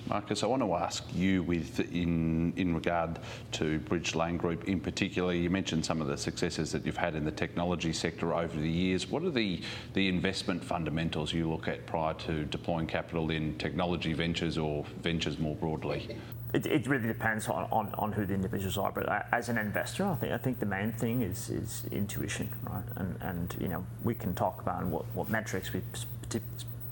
Markus, 0.07 0.41
I 0.41 0.47
want 0.47 0.61
to 0.61 0.73
ask 0.73 1.03
you 1.13 1.43
with 1.43 1.79
in 1.91 2.53
in 2.55 2.73
regard 2.73 3.19
to 3.53 3.79
BridgeLane 3.81 4.37
Group 4.37 4.69
in 4.69 4.79
particular. 4.79 5.33
You 5.33 5.49
mentioned 5.49 5.85
some 5.85 6.01
of 6.01 6.07
the 6.07 6.17
successes 6.17 6.71
that 6.71 6.85
you've 6.85 6.97
had 6.97 7.15
in 7.15 7.25
the 7.25 7.31
technology 7.31 7.91
sector 7.91 8.33
over 8.33 8.57
the 8.57 8.69
years. 8.69 9.07
What 9.07 9.23
are 9.23 9.29
the 9.29 9.61
the 9.93 10.07
investment 10.07 10.63
fundamentals 10.63 11.33
you 11.33 11.49
look 11.49 11.67
at 11.67 11.85
prior 11.85 12.13
to 12.13 12.45
deploying 12.45 12.87
capital 12.87 13.31
in 13.31 13.57
technology 13.57 14.13
ventures 14.13 14.57
or 14.57 14.85
ventures 15.01 15.39
more 15.39 15.55
broadly? 15.55 16.17
It, 16.53 16.65
it 16.65 16.87
really 16.87 17.07
depends 17.07 17.49
on, 17.49 17.67
on, 17.73 17.93
on 17.97 18.13
who 18.13 18.25
the 18.25 18.33
individuals 18.33 18.77
are, 18.77 18.89
but 18.93 19.09
uh, 19.09 19.23
as 19.33 19.49
an 19.49 19.57
investor, 19.57 20.05
I 20.05 20.15
think 20.15 20.31
I 20.31 20.37
think 20.37 20.59
the 20.59 20.65
main 20.65 20.93
thing 20.93 21.21
is 21.21 21.49
is 21.49 21.83
intuition, 21.91 22.47
right? 22.63 22.85
And 22.95 23.17
and 23.21 23.55
you 23.59 23.67
know 23.67 23.85
we 24.05 24.15
can 24.15 24.33
talk 24.33 24.61
about 24.61 24.85
what 24.85 25.03
what 25.13 25.29
metrics 25.29 25.73
we 25.73 25.81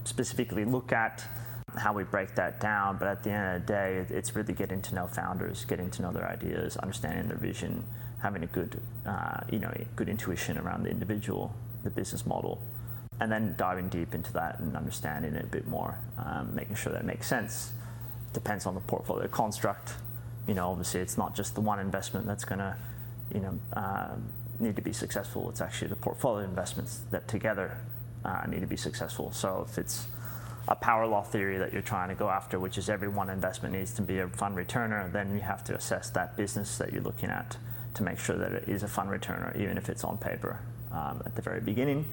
specifically 0.03 0.65
look 0.65 0.91
at 0.91 1.25
how 1.77 1.93
we 1.93 2.03
break 2.03 2.35
that 2.35 2.59
down. 2.59 2.97
But 2.97 3.07
at 3.07 3.23
the 3.23 3.31
end 3.31 3.55
of 3.55 3.67
the 3.67 3.73
day, 3.73 4.05
it's 4.09 4.35
really 4.35 4.53
getting 4.53 4.81
to 4.83 4.95
know 4.95 5.07
founders, 5.07 5.65
getting 5.65 5.89
to 5.91 6.01
know 6.01 6.11
their 6.11 6.27
ideas, 6.27 6.77
understanding 6.77 7.27
their 7.27 7.37
vision, 7.37 7.83
having 8.21 8.43
a 8.43 8.47
good, 8.47 8.79
uh, 9.05 9.41
you 9.51 9.59
know, 9.59 9.73
good 9.95 10.09
intuition 10.09 10.57
around 10.57 10.83
the 10.83 10.89
individual, 10.89 11.53
the 11.83 11.89
business 11.89 12.25
model, 12.25 12.61
and 13.19 13.31
then 13.31 13.55
diving 13.57 13.89
deep 13.89 14.13
into 14.13 14.31
that 14.33 14.59
and 14.59 14.75
understanding 14.75 15.33
it 15.33 15.43
a 15.43 15.47
bit 15.47 15.67
more, 15.67 15.99
um, 16.17 16.53
making 16.55 16.75
sure 16.75 16.91
that 16.91 17.01
it 17.01 17.05
makes 17.05 17.27
sense. 17.27 17.71
Depends 18.33 18.65
on 18.65 18.75
the 18.75 18.81
portfolio 18.81 19.27
construct. 19.27 19.93
You 20.47 20.53
know, 20.53 20.69
obviously, 20.69 21.01
it's 21.01 21.17
not 21.17 21.35
just 21.35 21.55
the 21.55 21.61
one 21.61 21.79
investment 21.79 22.27
that's 22.27 22.45
going 22.45 22.59
to, 22.59 22.75
you 23.33 23.39
know, 23.39 23.59
uh, 23.73 24.15
need 24.59 24.75
to 24.75 24.81
be 24.81 24.93
successful. 24.93 25.49
It's 25.49 25.61
actually 25.61 25.89
the 25.89 25.95
portfolio 25.95 26.45
investments 26.45 27.01
that 27.11 27.27
together 27.27 27.79
uh, 28.23 28.43
need 28.47 28.61
to 28.61 28.67
be 28.67 28.77
successful. 28.77 29.31
So 29.31 29.65
if 29.69 29.77
it's 29.77 30.07
a 30.67 30.75
power 30.75 31.05
law 31.05 31.21
theory 31.21 31.57
that 31.57 31.71
you're 31.71 31.81
trying 31.81 32.09
to 32.09 32.15
go 32.15 32.29
after, 32.29 32.59
which 32.59 32.77
is 32.77 32.89
every 32.89 33.07
one 33.07 33.29
investment 33.29 33.75
needs 33.75 33.93
to 33.93 34.01
be 34.01 34.19
a 34.19 34.27
fund 34.27 34.55
returner, 34.55 35.11
then 35.11 35.33
you 35.33 35.41
have 35.41 35.63
to 35.65 35.75
assess 35.75 36.09
that 36.11 36.35
business 36.35 36.77
that 36.77 36.91
you're 36.91 37.03
looking 37.03 37.29
at 37.29 37.57
to 37.93 38.03
make 38.03 38.19
sure 38.19 38.35
that 38.35 38.51
it 38.51 38.67
is 38.67 38.83
a 38.83 38.87
fund 38.87 39.09
returner, 39.09 39.55
even 39.59 39.77
if 39.77 39.89
it's 39.89 40.03
on 40.03 40.17
paper 40.17 40.59
um, 40.91 41.21
at 41.25 41.35
the 41.35 41.41
very 41.41 41.61
beginning. 41.61 42.05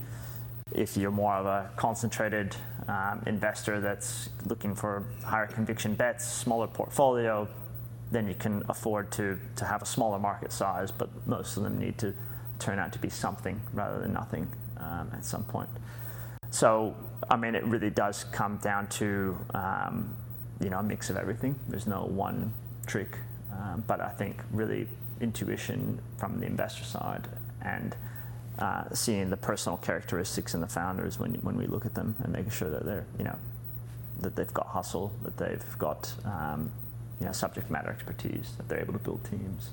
If 0.70 0.96
you're 0.96 1.10
more 1.10 1.34
of 1.34 1.46
a 1.46 1.70
concentrated 1.76 2.54
um, 2.88 3.22
investor 3.26 3.80
that's 3.80 4.30
looking 4.46 4.74
for 4.74 5.04
higher 5.24 5.46
conviction 5.46 5.94
bets, 5.94 6.26
smaller 6.26 6.66
portfolio, 6.66 7.48
then 8.10 8.28
you 8.28 8.34
can 8.34 8.62
afford 8.68 9.10
to, 9.12 9.38
to 9.56 9.64
have 9.64 9.82
a 9.82 9.86
smaller 9.86 10.18
market 10.18 10.52
size, 10.52 10.90
but 10.90 11.08
most 11.26 11.56
of 11.56 11.62
them 11.62 11.78
need 11.78 11.98
to 11.98 12.14
turn 12.58 12.78
out 12.78 12.92
to 12.92 12.98
be 12.98 13.08
something 13.08 13.60
rather 13.72 13.98
than 14.00 14.12
nothing 14.12 14.46
um, 14.76 15.10
at 15.12 15.24
some 15.24 15.44
point. 15.44 15.68
So, 16.52 16.94
I 17.30 17.36
mean, 17.36 17.54
it 17.54 17.64
really 17.64 17.88
does 17.88 18.24
come 18.24 18.58
down 18.58 18.86
to 18.88 19.36
um, 19.54 20.14
you 20.60 20.68
know 20.68 20.78
a 20.78 20.82
mix 20.82 21.08
of 21.08 21.16
everything. 21.16 21.58
There's 21.66 21.86
no 21.86 22.02
one 22.02 22.52
trick, 22.86 23.16
um, 23.52 23.82
but 23.86 24.00
I 24.02 24.10
think 24.10 24.42
really 24.52 24.86
intuition 25.20 25.98
from 26.18 26.40
the 26.40 26.46
investor 26.46 26.84
side 26.84 27.26
and 27.62 27.96
uh, 28.58 28.84
seeing 28.92 29.30
the 29.30 29.36
personal 29.36 29.78
characteristics 29.78 30.52
in 30.52 30.60
the 30.60 30.68
founders 30.68 31.18
when 31.18 31.34
when 31.36 31.56
we 31.56 31.66
look 31.66 31.86
at 31.86 31.94
them 31.94 32.16
and 32.22 32.32
making 32.32 32.50
sure 32.50 32.68
that 32.68 32.84
they're 32.84 33.06
you 33.18 33.24
know 33.24 33.36
that 34.20 34.36
they've 34.36 34.52
got 34.52 34.66
hustle, 34.66 35.10
that 35.22 35.38
they've 35.38 35.78
got 35.78 36.12
um, 36.26 36.70
you 37.18 37.24
know 37.24 37.32
subject 37.32 37.70
matter 37.70 37.88
expertise, 37.88 38.52
that 38.58 38.68
they're 38.68 38.80
able 38.80 38.92
to 38.92 38.98
build 38.98 39.24
teams. 39.24 39.70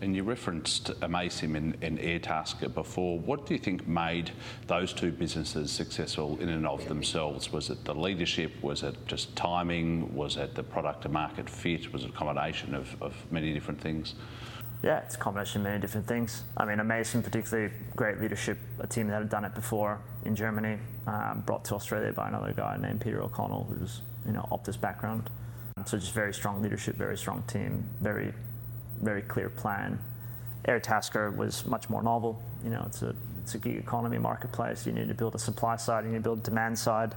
And 0.00 0.14
you 0.14 0.22
referenced 0.22 0.88
Amaysim 1.00 1.56
and, 1.56 1.76
and 1.82 1.98
Airtasker 1.98 2.72
before. 2.72 3.18
What 3.18 3.46
do 3.46 3.54
you 3.54 3.60
think 3.60 3.86
made 3.86 4.32
those 4.66 4.92
two 4.92 5.12
businesses 5.12 5.70
successful 5.70 6.38
in 6.40 6.48
and 6.48 6.66
of 6.66 6.86
themselves? 6.88 7.52
Was 7.52 7.70
it 7.70 7.84
the 7.84 7.94
leadership? 7.94 8.52
Was 8.62 8.82
it 8.82 8.94
just 9.06 9.34
timing? 9.36 10.14
Was 10.14 10.36
it 10.36 10.54
the 10.54 10.62
product 10.62 11.02
to 11.02 11.08
market 11.08 11.48
fit? 11.48 11.92
Was 11.92 12.04
it 12.04 12.10
a 12.10 12.12
combination 12.12 12.74
of, 12.74 13.02
of 13.02 13.14
many 13.30 13.52
different 13.52 13.80
things? 13.80 14.14
Yeah, 14.84 14.98
it's 14.98 15.14
a 15.14 15.18
combination 15.18 15.62
of 15.62 15.64
many 15.64 15.80
different 15.80 16.06
things. 16.06 16.42
I 16.58 16.66
mean, 16.66 16.76
Amaysim, 16.76 17.24
particularly 17.24 17.72
great 17.96 18.20
leadership, 18.20 18.58
a 18.80 18.86
team 18.86 19.08
that 19.08 19.14
had 19.14 19.30
done 19.30 19.46
it 19.46 19.54
before 19.54 19.98
in 20.26 20.36
Germany, 20.36 20.78
um, 21.06 21.42
brought 21.46 21.64
to 21.66 21.74
Australia 21.74 22.12
by 22.12 22.28
another 22.28 22.52
guy 22.52 22.76
named 22.76 23.00
Peter 23.00 23.22
O'Connell, 23.22 23.64
who's 23.64 24.02
you 24.26 24.32
know 24.32 24.46
Optus 24.52 24.78
background. 24.78 25.30
So 25.86 25.98
just 25.98 26.12
very 26.12 26.34
strong 26.34 26.62
leadership, 26.62 26.96
very 26.96 27.16
strong 27.16 27.42
team, 27.46 27.88
very 28.00 28.34
very 29.04 29.22
clear 29.22 29.48
plan. 29.50 29.98
Airtasker 30.66 31.36
was 31.36 31.66
much 31.66 31.90
more 31.90 32.02
novel. 32.02 32.42
You 32.64 32.70
know, 32.70 32.82
it's 32.86 33.02
a 33.02 33.14
it's 33.42 33.54
a 33.54 33.58
gig 33.58 33.76
economy 33.76 34.18
marketplace. 34.18 34.86
You 34.86 34.92
need 34.92 35.08
to 35.08 35.14
build 35.14 35.34
a 35.34 35.38
supply 35.38 35.76
side, 35.76 36.04
you 36.04 36.10
need 36.10 36.18
to 36.18 36.22
build 36.22 36.38
a 36.38 36.42
demand 36.42 36.78
side. 36.78 37.14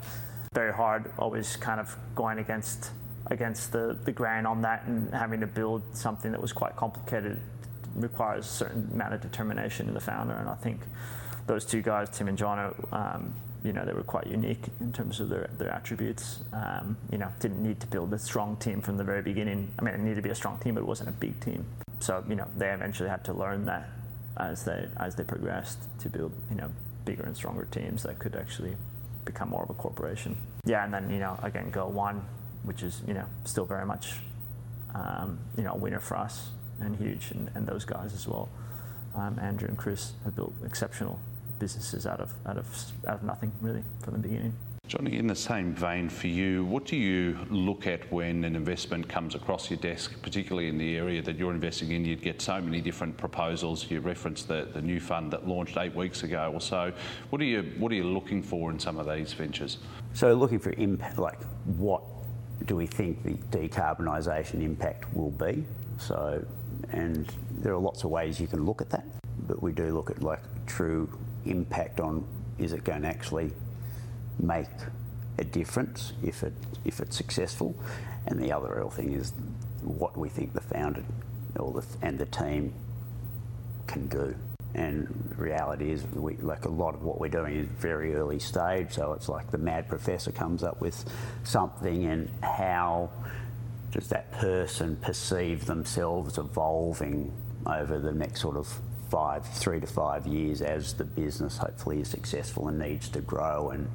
Very 0.54 0.74
hard, 0.74 1.12
always 1.18 1.56
kind 1.56 1.80
of 1.80 1.96
going 2.16 2.40
against 2.40 2.92
against 3.28 3.72
the, 3.72 3.98
the 4.06 4.12
grain 4.12 4.46
on 4.46 4.62
that 4.62 4.86
and 4.86 5.14
having 5.14 5.42
to 5.42 5.48
build 5.48 5.82
something 5.94 6.32
that 6.32 6.42
was 6.42 6.54
quite 6.54 6.76
complicated 6.76 7.40
requires 7.96 8.46
a 8.46 8.50
certain 8.50 8.90
amount 8.94 9.14
of 9.14 9.22
determination 9.22 9.88
in 9.88 9.94
the 9.94 10.00
founder. 10.00 10.34
And 10.34 10.48
I 10.48 10.56
think 10.56 10.80
those 11.46 11.66
two 11.66 11.82
guys, 11.82 12.10
Tim 12.10 12.28
and 12.28 12.38
John, 12.38 12.74
um, 12.92 13.34
you 13.68 13.74
know, 13.74 13.84
they 13.84 13.92
were 13.92 14.02
quite 14.02 14.28
unique 14.28 14.64
in 14.80 14.94
terms 14.94 15.20
of 15.20 15.28
their, 15.28 15.50
their 15.58 15.70
attributes. 15.70 16.40
Um, 16.54 16.96
you 17.12 17.18
know, 17.18 17.30
didn't 17.42 17.62
need 17.62 17.82
to 17.82 17.88
build 17.88 18.14
a 18.14 18.18
strong 18.18 18.56
team 18.56 18.82
from 18.82 18.96
the 18.96 19.04
very 19.04 19.22
beginning. 19.22 19.70
I 19.78 19.82
mean, 19.82 19.94
it 19.94 20.00
needed 20.00 20.16
to 20.16 20.22
be 20.22 20.30
a 20.30 20.36
strong 20.36 20.58
team, 20.60 20.76
but 20.76 20.82
it 20.82 20.88
wasn't 20.88 21.10
a 21.10 21.12
big 21.12 21.38
team. 21.42 21.66
So, 22.00 22.24
you 22.30 22.36
know, 22.36 22.48
they 22.56 22.70
eventually 22.70 23.10
had 23.10 23.26
to 23.26 23.34
learn 23.34 23.66
that 23.66 23.90
as 24.38 24.64
they 24.64 24.88
as 24.98 25.16
they 25.16 25.24
progressed 25.24 25.80
to 26.00 26.10
build, 26.10 26.32
you 26.50 26.56
know, 26.56 26.72
bigger 27.04 27.24
and 27.24 27.36
stronger 27.36 27.66
teams 27.70 28.04
that 28.04 28.20
could 28.20 28.36
actually 28.36 28.78
become 29.26 29.50
more 29.50 29.64
of 29.64 29.70
a 29.70 29.74
corporation. 29.74 30.38
Yeah, 30.64 30.86
and 30.86 30.94
then 30.94 31.10
you 31.10 31.20
know, 31.20 31.38
again, 31.44 31.70
Go1, 31.70 32.22
which 32.64 32.84
is 32.84 33.02
you 33.06 33.16
know 33.16 33.26
still 33.44 33.66
very 33.66 33.86
much, 33.86 34.14
um, 34.96 35.40
you 35.58 35.64
know, 35.64 35.74
a 35.74 35.78
winner 35.78 36.00
for 36.00 36.16
us 36.16 36.50
and 36.80 36.96
huge, 36.96 37.32
and, 37.32 37.50
and 37.54 37.68
those 37.68 37.84
guys 37.84 38.14
as 38.14 38.28
well. 38.28 38.48
Um, 39.14 39.38
Andrew 39.42 39.68
and 39.68 39.78
Chris 39.78 40.14
have 40.24 40.36
built 40.36 40.54
exceptional 40.64 41.20
businesses 41.60 42.06
out 42.06 42.20
of 42.20 42.34
out 42.46 42.58
of 42.58 42.68
out 43.08 43.16
of 43.16 43.24
nothing 43.24 43.52
really 43.62 43.84
from 44.04 44.14
the 44.14 44.20
beginning. 44.20 44.54
Johnny, 44.88 45.18
in 45.18 45.28
the 45.28 45.36
same 45.36 45.74
vein 45.74 46.08
for 46.08 46.28
you, 46.28 46.64
what 46.64 46.86
do 46.86 46.96
you 46.96 47.38
look 47.50 47.88
at 47.88 48.10
when 48.10 48.46
an 48.46 48.56
investment 48.56 49.10
comes 49.10 49.36
across 49.36 49.70
your 49.70 49.80
desk, 49.80 50.14
particularly 50.22 50.70
in 50.70 50.78
the 50.78 50.96
area 50.96 51.22
that 51.22 51.36
you're 51.36 51.52
investing 51.52 51.92
in? 51.92 52.06
You'd 52.06 52.22
get 52.22 52.42
so 52.42 52.62
many 52.62 52.80
different 52.80 53.18
proposals. 53.18 53.92
You 53.92 54.00
referenced 54.00 54.48
the, 54.48 54.70
the 54.74 54.82
new 54.82 55.02
fund 55.02 55.34
that 55.34 55.46
launched 55.46 55.76
eight 55.76 55.94
weeks 55.94 56.24
ago 56.24 56.52
or 56.54 56.62
so. 56.62 56.94
What 57.32 57.42
are 57.42 57.46
you 57.46 57.64
what 57.78 57.92
are 57.92 57.96
you 57.96 58.06
looking 58.06 58.42
for 58.42 58.72
in 58.72 58.80
some 58.80 58.98
of 58.98 59.14
these 59.14 59.34
ventures? 59.34 59.80
So 60.14 60.34
looking 60.34 60.60
for 60.60 60.72
impact, 60.78 61.18
like 61.18 61.42
what 61.66 62.02
do 62.66 62.78
we 62.78 62.88
think 62.88 63.24
the 63.24 63.34
decarbonisation 63.58 64.64
impact 64.64 65.14
will 65.14 65.32
be? 65.32 65.66
So, 66.00 66.46
and 66.92 67.28
there 67.52 67.74
are 67.74 67.80
lots 67.80 68.06
of 68.06 68.10
ways 68.10 68.40
you 68.40 68.48
can 68.48 68.66
look 68.66 68.82
at 68.82 68.90
that, 68.92 69.06
but 69.48 69.62
we 69.62 69.74
do 69.74 69.94
look 69.94 70.10
at 70.10 70.24
like 70.24 70.40
true 70.66 71.10
impact 71.50 72.00
on 72.00 72.26
is 72.58 72.74
it 72.74 72.84
going 72.84 73.04
to 73.04 73.08
actually 73.08 73.52
make 74.40 74.68
a 75.38 75.44
difference 75.44 76.14
if 76.24 76.44
it 76.44 76.54
if 76.86 77.00
it's 77.00 77.16
successful, 77.16 77.76
and 78.28 78.40
the 78.40 78.52
other 78.52 78.74
real 78.76 78.90
thing 78.90 79.14
is 79.14 79.34
what 79.84 80.18
we 80.18 80.30
think 80.30 80.54
the 80.54 80.62
founder 80.62 81.04
or 81.58 81.74
the, 81.74 81.86
and 82.02 82.18
the 82.18 82.26
team 82.26 82.74
can 83.88 84.08
do. 84.08 84.36
And 84.74 85.34
reality 85.38 85.92
is, 85.92 86.04
we, 86.14 86.36
like 86.38 86.66
a 86.66 86.70
lot 86.70 86.94
of 86.94 87.04
what 87.04 87.20
we're 87.20 87.30
doing 87.30 87.56
is 87.56 87.68
very 87.68 88.16
early 88.16 88.38
stage, 88.38 88.94
so 88.94 89.14
it's 89.14 89.30
like 89.30 89.50
the 89.50 89.58
mad 89.58 89.88
professor 89.88 90.32
comes 90.32 90.64
up 90.64 90.82
with 90.82 91.04
something, 91.44 92.06
and 92.06 92.30
how 92.42 93.10
does 93.92 94.10
that 94.10 94.32
person 94.34 94.98
perceive 94.98 95.66
themselves 95.66 96.38
evolving 96.38 97.32
over 97.66 97.98
the 97.98 98.12
next 98.12 98.42
sort 98.42 98.58
of 98.58 98.80
five, 99.10 99.46
three 99.46 99.80
to 99.80 99.88
five 99.88 100.28
years 100.28 100.62
as 100.62 100.94
the 100.94 101.04
business 101.04 101.58
hopefully 101.58 102.02
is 102.02 102.10
successful 102.10 102.68
and 102.68 102.80
needs 102.80 103.10
to 103.10 103.22
grow 103.22 103.70
and 103.72 103.90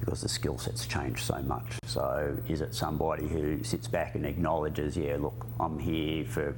because 0.00 0.20
the 0.20 0.28
skill 0.28 0.58
sets 0.58 0.86
change 0.86 1.22
so 1.22 1.40
much. 1.42 1.78
So 1.84 2.36
is 2.48 2.60
it 2.60 2.74
somebody 2.74 3.26
who 3.26 3.62
sits 3.62 3.88
back 3.88 4.14
and 4.14 4.26
acknowledges, 4.26 4.96
yeah, 4.96 5.16
look, 5.18 5.46
I'm 5.60 5.78
here 5.78 6.24
for 6.24 6.54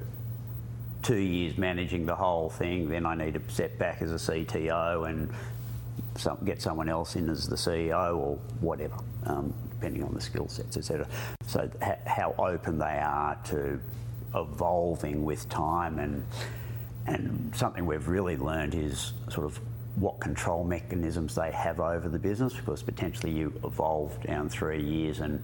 two 1.03 1.17
years 1.17 1.59
managing 1.59 2.07
the 2.07 2.15
whole 2.15 2.49
thing, 2.49 2.89
then 2.89 3.05
I 3.05 3.15
need 3.15 3.35
to 3.35 3.43
step 3.49 3.79
back 3.79 4.01
as 4.01 4.11
a 4.13 4.33
CTO 4.33 5.09
and 5.09 5.31
some, 6.17 6.39
get 6.45 6.63
someone 6.63 6.89
else 6.89 7.17
in 7.17 7.29
as 7.29 7.47
the 7.47 7.57
CEO 7.57 8.17
or 8.17 8.39
whatever, 8.61 8.97
um, 9.27 9.53
depending 9.71 10.03
on 10.03 10.15
the 10.15 10.21
skill 10.21 10.49
sets, 10.49 10.77
etc. 10.77 11.07
So 11.47 11.71
how 12.07 12.35
open 12.39 12.79
they 12.79 12.99
are 13.03 13.39
to 13.47 13.81
evolving 14.35 15.25
with 15.25 15.49
time 15.49 15.99
and 15.99 16.25
and 17.07 17.53
something 17.55 17.87
we've 17.87 18.09
really 18.09 18.37
learned 18.37 18.75
is 18.75 19.13
sort 19.29 19.47
of 19.47 19.59
what 19.97 20.19
control 20.21 20.65
mechanisms 20.65 21.35
they 21.35 21.53
have 21.53 21.81
over 21.81 22.09
the 22.09 22.19
business 22.19 22.55
because 22.55 22.83
potentially 22.83 23.33
you 23.33 23.53
evolve 23.65 24.21
down 24.23 24.49
three 24.49 24.83
years 24.83 25.21
and 25.21 25.43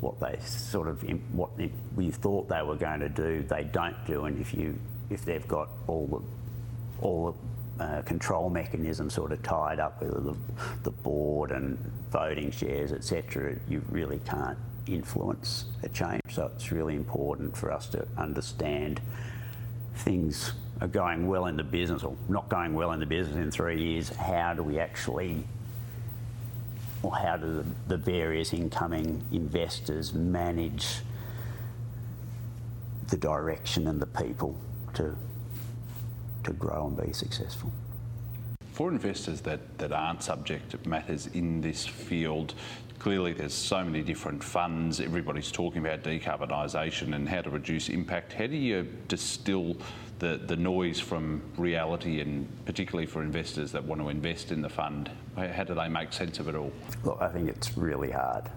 what 0.00 0.20
they 0.20 0.38
sort 0.44 0.86
of 0.86 1.02
what 1.32 1.50
we 1.96 2.10
thought 2.10 2.48
they 2.48 2.62
were 2.62 2.76
going 2.76 3.00
to 3.00 3.08
do 3.08 3.42
they 3.48 3.64
don't 3.64 3.96
do. 4.06 4.26
And 4.26 4.40
if 4.40 4.54
you 4.54 4.78
if 5.10 5.24
they've 5.24 5.46
got 5.48 5.68
all 5.86 6.06
the 6.06 7.04
all 7.04 7.32
the 7.78 7.84
uh, 7.84 8.02
control 8.02 8.48
mechanisms 8.48 9.14
sort 9.14 9.32
of 9.32 9.42
tied 9.42 9.80
up 9.80 10.00
with 10.00 10.24
the, 10.24 10.36
the 10.84 10.90
board 10.90 11.50
and 11.50 11.76
voting 12.12 12.48
shares 12.52 12.92
etc 12.92 13.56
you 13.68 13.82
really 13.90 14.20
can't 14.24 14.56
influence 14.86 15.64
a 15.82 15.88
change. 15.88 16.20
So 16.30 16.50
it's 16.54 16.70
really 16.70 16.94
important 16.94 17.56
for 17.56 17.72
us 17.72 17.86
to 17.88 18.06
understand 18.16 19.00
things 19.96 20.52
are 20.80 20.88
going 20.88 21.26
well 21.26 21.46
in 21.46 21.56
the 21.56 21.64
business 21.64 22.02
or 22.02 22.16
not 22.28 22.48
going 22.48 22.74
well 22.74 22.92
in 22.92 23.00
the 23.00 23.06
business 23.06 23.36
in 23.36 23.50
three 23.50 23.80
years, 23.80 24.08
how 24.10 24.54
do 24.54 24.62
we 24.62 24.78
actually, 24.78 25.44
or 27.02 27.14
how 27.14 27.36
do 27.36 27.54
the, 27.54 27.64
the 27.88 27.96
various 27.96 28.52
incoming 28.52 29.24
investors 29.32 30.12
manage 30.12 31.00
the 33.08 33.16
direction 33.16 33.88
and 33.88 34.00
the 34.00 34.06
people 34.06 34.58
to, 34.94 35.16
to 36.42 36.52
grow 36.52 36.88
and 36.88 37.06
be 37.06 37.12
successful? 37.12 37.72
For 38.72 38.90
investors 38.90 39.40
that, 39.42 39.78
that 39.78 39.92
aren't 39.92 40.24
subject 40.24 40.70
to 40.72 40.88
matters 40.88 41.28
in 41.28 41.60
this 41.60 41.86
field, 41.86 42.54
clearly 42.98 43.32
there's 43.32 43.54
so 43.54 43.84
many 43.84 44.02
different 44.02 44.42
funds, 44.42 44.98
everybody's 44.98 45.52
talking 45.52 45.86
about 45.86 46.02
decarbonisation 46.02 47.14
and 47.14 47.28
how 47.28 47.42
to 47.42 47.50
reduce 47.50 47.88
impact. 47.88 48.32
How 48.32 48.48
do 48.48 48.56
you 48.56 48.88
distill 49.06 49.76
the, 50.24 50.38
the 50.38 50.56
noise 50.56 50.98
from 50.98 51.42
reality 51.58 52.20
and 52.20 52.48
particularly 52.64 53.06
for 53.06 53.22
investors 53.22 53.72
that 53.72 53.84
want 53.84 54.00
to 54.00 54.08
invest 54.08 54.50
in 54.50 54.62
the 54.62 54.68
fund? 54.68 55.10
How 55.36 55.64
do 55.64 55.74
they 55.74 55.88
make 55.88 56.12
sense 56.12 56.38
of 56.38 56.48
it 56.48 56.54
all? 56.54 56.72
Look, 57.04 57.18
I 57.20 57.28
think 57.28 57.48
it's 57.48 57.76
really 57.76 58.10
hard. 58.10 58.50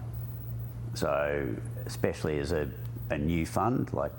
So, 0.94 1.54
especially 1.84 2.38
as 2.38 2.52
a, 2.52 2.70
a 3.10 3.18
new 3.18 3.44
fund, 3.44 3.92
like 3.92 4.12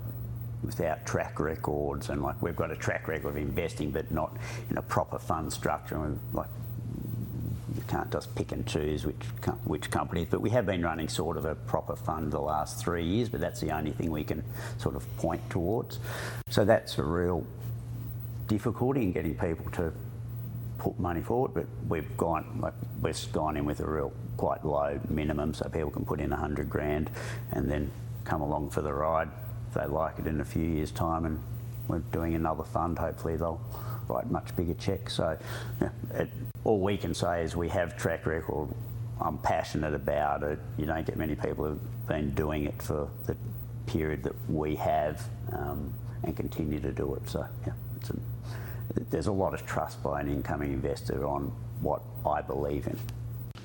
without 0.62 1.04
track 1.04 1.40
records 1.40 2.10
and 2.10 2.22
like 2.22 2.40
we've 2.40 2.54
got 2.54 2.70
a 2.70 2.76
track 2.76 3.08
record 3.08 3.30
of 3.30 3.36
investing 3.36 3.90
but 3.90 4.10
not 4.12 4.36
in 4.68 4.76
a 4.76 4.82
proper 4.82 5.18
fund 5.18 5.50
structure 5.50 6.04
and 6.04 6.20
like 6.34 6.50
you 7.76 7.82
can't 7.88 8.10
just 8.10 8.34
pick 8.34 8.52
and 8.52 8.66
choose 8.66 9.04
which 9.04 9.22
which 9.64 9.90
companies. 9.90 10.28
But 10.30 10.40
we 10.40 10.50
have 10.50 10.66
been 10.66 10.82
running 10.82 11.08
sort 11.08 11.36
of 11.36 11.44
a 11.44 11.54
proper 11.54 11.96
fund 11.96 12.32
the 12.32 12.40
last 12.40 12.82
three 12.82 13.04
years, 13.04 13.28
but 13.28 13.40
that's 13.40 13.60
the 13.60 13.70
only 13.70 13.92
thing 13.92 14.10
we 14.10 14.24
can 14.24 14.42
sort 14.78 14.96
of 14.96 15.16
point 15.16 15.48
towards. 15.50 15.98
So 16.48 16.64
that's 16.64 16.98
a 16.98 17.02
real 17.02 17.46
difficulty 18.46 19.02
in 19.02 19.12
getting 19.12 19.34
people 19.34 19.70
to 19.72 19.92
put 20.78 20.98
money 20.98 21.20
forward. 21.20 21.54
But 21.54 21.66
we've 21.88 22.16
gone 22.16 22.58
like 22.60 22.74
we've 23.00 23.32
gone 23.32 23.56
in 23.56 23.64
with 23.64 23.80
a 23.80 23.86
real 23.86 24.12
quite 24.36 24.64
low 24.64 24.98
minimum, 25.08 25.54
so 25.54 25.68
people 25.68 25.90
can 25.90 26.04
put 26.04 26.20
in 26.20 26.32
a 26.32 26.36
hundred 26.36 26.70
grand 26.70 27.10
and 27.52 27.70
then 27.70 27.90
come 28.24 28.40
along 28.40 28.70
for 28.70 28.82
the 28.82 28.92
ride 28.92 29.28
if 29.68 29.74
they 29.74 29.86
like 29.86 30.18
it 30.18 30.26
in 30.26 30.40
a 30.40 30.44
few 30.44 30.64
years' 30.64 30.90
time, 30.90 31.24
and 31.24 31.40
we're 31.88 31.98
doing 32.12 32.34
another 32.34 32.64
fund. 32.64 32.98
Hopefully 32.98 33.36
they'll 33.36 33.60
write 34.10 34.30
much 34.30 34.54
bigger 34.56 34.74
checks. 34.74 35.14
So 35.14 35.38
it, 36.14 36.28
all 36.64 36.80
we 36.80 36.96
can 36.96 37.14
say 37.14 37.42
is 37.44 37.56
we 37.56 37.68
have 37.68 37.96
track 37.96 38.26
record. 38.26 38.68
I'm 39.20 39.38
passionate 39.38 39.94
about 39.94 40.42
it. 40.42 40.58
You 40.78 40.86
don't 40.86 41.06
get 41.06 41.16
many 41.16 41.34
people 41.34 41.64
who've 41.66 42.06
been 42.06 42.34
doing 42.34 42.64
it 42.64 42.80
for 42.82 43.08
the 43.26 43.36
period 43.86 44.22
that 44.22 44.34
we 44.48 44.76
have 44.76 45.28
um, 45.52 45.92
and 46.22 46.36
continue 46.36 46.80
to 46.80 46.92
do 46.92 47.14
it. 47.14 47.28
So 47.28 47.46
yeah, 47.66 47.72
a, 48.08 49.00
there's 49.10 49.26
a 49.26 49.32
lot 49.32 49.54
of 49.54 49.64
trust 49.66 50.02
by 50.02 50.20
an 50.20 50.28
incoming 50.28 50.72
investor 50.72 51.26
on 51.26 51.52
what 51.80 52.02
I 52.26 52.42
believe 52.42 52.86
in. 52.86 52.98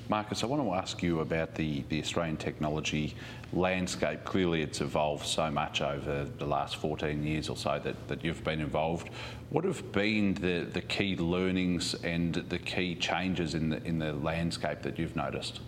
Markus, 0.08 0.44
I 0.44 0.46
want 0.46 0.62
to 0.62 0.72
ask 0.72 1.02
you 1.02 1.18
about 1.18 1.56
the, 1.56 1.82
the 1.88 2.00
Australian 2.00 2.36
technology 2.36 3.16
landscape. 3.52 4.24
Clearly, 4.24 4.62
it's 4.62 4.80
evolved 4.80 5.26
so 5.26 5.50
much 5.50 5.80
over 5.80 6.24
the 6.24 6.46
last 6.46 6.76
14 6.76 7.24
years 7.24 7.48
or 7.48 7.56
so 7.56 7.80
that, 7.82 8.06
that 8.06 8.24
you've 8.24 8.44
been 8.44 8.60
involved. 8.60 9.10
What 9.50 9.64
have 9.64 9.90
been 9.90 10.34
the, 10.34 10.60
the 10.72 10.80
key 10.80 11.16
learnings 11.16 11.94
and 12.04 12.34
the 12.34 12.58
key 12.58 12.94
changes 12.94 13.54
in 13.54 13.70
the, 13.70 13.82
in 13.84 13.98
the 13.98 14.12
landscape 14.12 14.82
that 14.82 14.96
you've 14.96 15.16
noticed? 15.16 15.58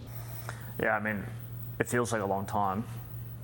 Yeah, 0.81 0.97
I 0.97 1.01
mean, 1.01 1.25
it 1.81 1.89
feels 1.89 2.13
like 2.13 2.23
a 2.23 2.27
long 2.27 2.47
time, 2.47 2.85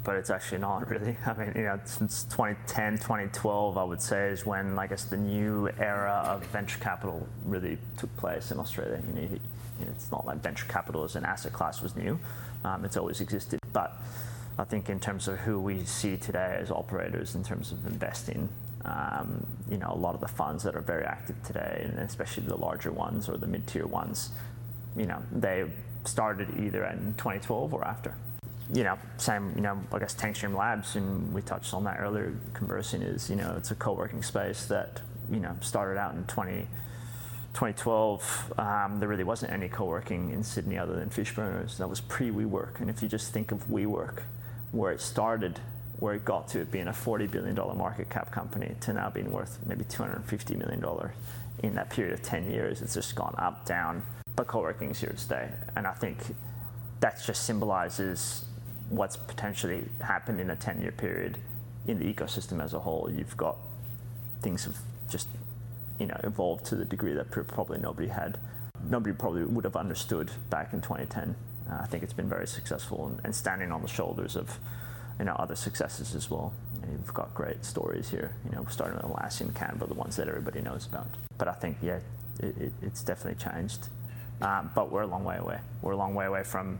but 0.04 0.14
it's 0.14 0.30
actually 0.30 0.58
not 0.58 0.88
really. 0.90 1.16
I 1.26 1.34
mean, 1.34 1.52
you 1.56 1.62
know, 1.62 1.80
since 1.86 2.22
2010, 2.24 2.98
2012, 2.98 3.76
I 3.76 3.82
would 3.82 4.00
say 4.00 4.28
is 4.28 4.46
when 4.46 4.78
I 4.78 4.86
guess 4.86 5.06
the 5.06 5.16
new 5.16 5.68
era 5.76 6.22
of 6.24 6.46
venture 6.46 6.78
capital 6.78 7.26
really 7.44 7.78
took 7.98 8.16
place 8.16 8.52
in 8.52 8.60
Australia. 8.60 9.02
You 9.08 9.22
know, 9.22 9.38
it's 9.82 10.10
not 10.10 10.26
like 10.26 10.38
venture 10.38 10.66
capital 10.66 11.04
as 11.04 11.16
an 11.16 11.24
asset 11.24 11.52
class 11.52 11.82
was 11.82 11.96
new. 11.96 12.18
Um, 12.64 12.84
it's 12.84 12.96
always 12.96 13.20
existed. 13.20 13.60
But 13.72 13.96
I 14.58 14.64
think 14.64 14.88
in 14.88 15.00
terms 15.00 15.28
of 15.28 15.38
who 15.38 15.60
we 15.60 15.84
see 15.84 16.16
today 16.16 16.56
as 16.60 16.70
operators 16.70 17.34
in 17.34 17.42
terms 17.42 17.72
of 17.72 17.86
investing, 17.86 18.48
um, 18.84 19.46
you 19.70 19.78
know, 19.78 19.90
a 19.90 19.96
lot 19.96 20.14
of 20.14 20.20
the 20.20 20.28
funds 20.28 20.62
that 20.64 20.76
are 20.76 20.80
very 20.80 21.04
active 21.04 21.42
today, 21.42 21.82
and 21.84 21.98
especially 21.98 22.44
the 22.44 22.56
larger 22.56 22.92
ones 22.92 23.28
or 23.28 23.36
the 23.36 23.46
mid-tier 23.46 23.86
ones, 23.86 24.30
you 24.96 25.06
know, 25.06 25.22
they 25.32 25.64
started 26.04 26.48
either 26.58 26.84
in 26.84 27.14
2012 27.16 27.72
or 27.72 27.84
after. 27.84 28.14
You 28.72 28.84
know, 28.84 28.98
same, 29.16 29.52
you 29.56 29.62
know, 29.62 29.78
I 29.92 29.98
guess 29.98 30.14
Tank 30.14 30.36
Stream 30.36 30.54
Labs, 30.54 30.96
and 30.96 31.32
we 31.34 31.42
touched 31.42 31.74
on 31.74 31.84
that 31.84 31.98
earlier, 32.00 32.34
conversing 32.54 33.02
is, 33.02 33.28
you 33.28 33.36
know, 33.36 33.54
it's 33.56 33.70
a 33.70 33.74
co-working 33.74 34.22
space 34.22 34.66
that, 34.66 35.00
you 35.30 35.40
know, 35.40 35.54
started 35.60 35.98
out 35.98 36.14
in 36.14 36.24
20, 36.24 36.66
2012, 37.54 38.54
um, 38.58 38.98
there 38.98 39.08
really 39.08 39.24
wasn't 39.24 39.52
any 39.52 39.68
co-working 39.68 40.30
in 40.30 40.42
Sydney 40.42 40.76
other 40.76 40.94
than 40.94 41.08
Fishburners. 41.08 41.78
That 41.78 41.88
was 41.88 42.00
pre-WeWork. 42.00 42.80
And 42.80 42.90
if 42.90 43.00
you 43.00 43.08
just 43.08 43.32
think 43.32 43.52
of 43.52 43.66
WeWork, 43.68 44.22
where 44.72 44.92
it 44.92 45.00
started, 45.00 45.60
where 46.00 46.14
it 46.14 46.24
got 46.24 46.48
to 46.48 46.60
it 46.60 46.72
being 46.72 46.88
a 46.88 46.92
$40 46.92 47.30
billion 47.30 47.54
market 47.54 48.10
cap 48.10 48.32
company 48.32 48.74
to 48.80 48.92
now 48.92 49.08
being 49.08 49.30
worth 49.30 49.58
maybe 49.66 49.84
$250 49.84 50.56
million 50.58 50.84
in 51.62 51.74
that 51.76 51.90
period 51.90 52.12
of 52.12 52.22
10 52.22 52.50
years, 52.50 52.82
it's 52.82 52.94
just 52.94 53.14
gone 53.14 53.34
up, 53.38 53.64
down. 53.64 54.02
But 54.34 54.48
co-working 54.48 54.90
is 54.90 55.00
here 55.00 55.10
to 55.10 55.16
stay. 55.16 55.48
And 55.76 55.86
I 55.86 55.92
think 55.92 56.18
that 57.00 57.22
just 57.24 57.44
symbolizes 57.44 58.44
what's 58.90 59.16
potentially 59.16 59.84
happened 60.00 60.40
in 60.40 60.50
a 60.50 60.56
10-year 60.56 60.92
period 60.92 61.38
in 61.86 62.00
the 62.00 62.12
ecosystem 62.12 62.62
as 62.62 62.74
a 62.74 62.80
whole. 62.80 63.08
You've 63.14 63.36
got 63.36 63.56
things 64.42 64.64
have 64.64 64.76
just 65.08 65.28
you 65.98 66.06
know, 66.06 66.18
evolved 66.24 66.64
to 66.66 66.76
the 66.76 66.84
degree 66.84 67.12
that 67.14 67.30
probably 67.30 67.78
nobody 67.78 68.08
had, 68.08 68.38
nobody 68.88 69.14
probably 69.14 69.44
would 69.44 69.64
have 69.64 69.76
understood 69.76 70.30
back 70.50 70.72
in 70.72 70.80
2010. 70.80 71.34
Uh, 71.70 71.78
I 71.80 71.86
think 71.86 72.02
it's 72.02 72.12
been 72.12 72.28
very 72.28 72.46
successful 72.46 73.06
and, 73.06 73.20
and, 73.24 73.34
standing 73.34 73.72
on 73.72 73.80
the 73.80 73.88
shoulders 73.88 74.36
of, 74.36 74.58
you 75.18 75.24
know, 75.24 75.34
other 75.34 75.54
successes 75.54 76.14
as 76.14 76.30
well. 76.30 76.52
And 76.82 76.92
you've 76.92 77.14
got 77.14 77.32
great 77.34 77.64
stories 77.64 78.10
here, 78.10 78.34
you 78.44 78.54
know, 78.54 78.66
starting 78.68 78.96
with 78.96 79.06
Atlassian, 79.06 79.52
Canva, 79.52 79.88
the 79.88 79.94
ones 79.94 80.16
that 80.16 80.28
everybody 80.28 80.60
knows 80.60 80.86
about. 80.86 81.06
But 81.38 81.48
I 81.48 81.52
think, 81.52 81.78
yeah, 81.80 82.00
it, 82.40 82.56
it, 82.58 82.72
it's 82.82 83.02
definitely 83.02 83.42
changed. 83.42 83.88
Um, 84.42 84.70
but 84.74 84.90
we're 84.90 85.02
a 85.02 85.06
long 85.06 85.24
way 85.24 85.36
away. 85.38 85.58
We're 85.80 85.92
a 85.92 85.96
long 85.96 86.14
way 86.14 86.26
away 86.26 86.42
from 86.42 86.78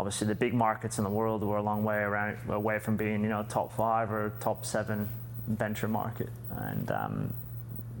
obviously 0.00 0.26
the 0.26 0.34
big 0.34 0.54
markets 0.54 0.98
in 0.98 1.04
the 1.04 1.10
world. 1.10 1.42
We're 1.42 1.58
a 1.58 1.62
long 1.62 1.84
way 1.84 1.98
around, 1.98 2.38
away 2.48 2.78
from 2.78 2.96
being, 2.96 3.22
you 3.22 3.28
know, 3.28 3.44
top 3.48 3.72
five 3.76 4.10
or 4.10 4.32
top 4.40 4.64
seven 4.64 5.08
venture 5.46 5.88
market. 5.88 6.30
And 6.50 6.90
um, 6.90 7.34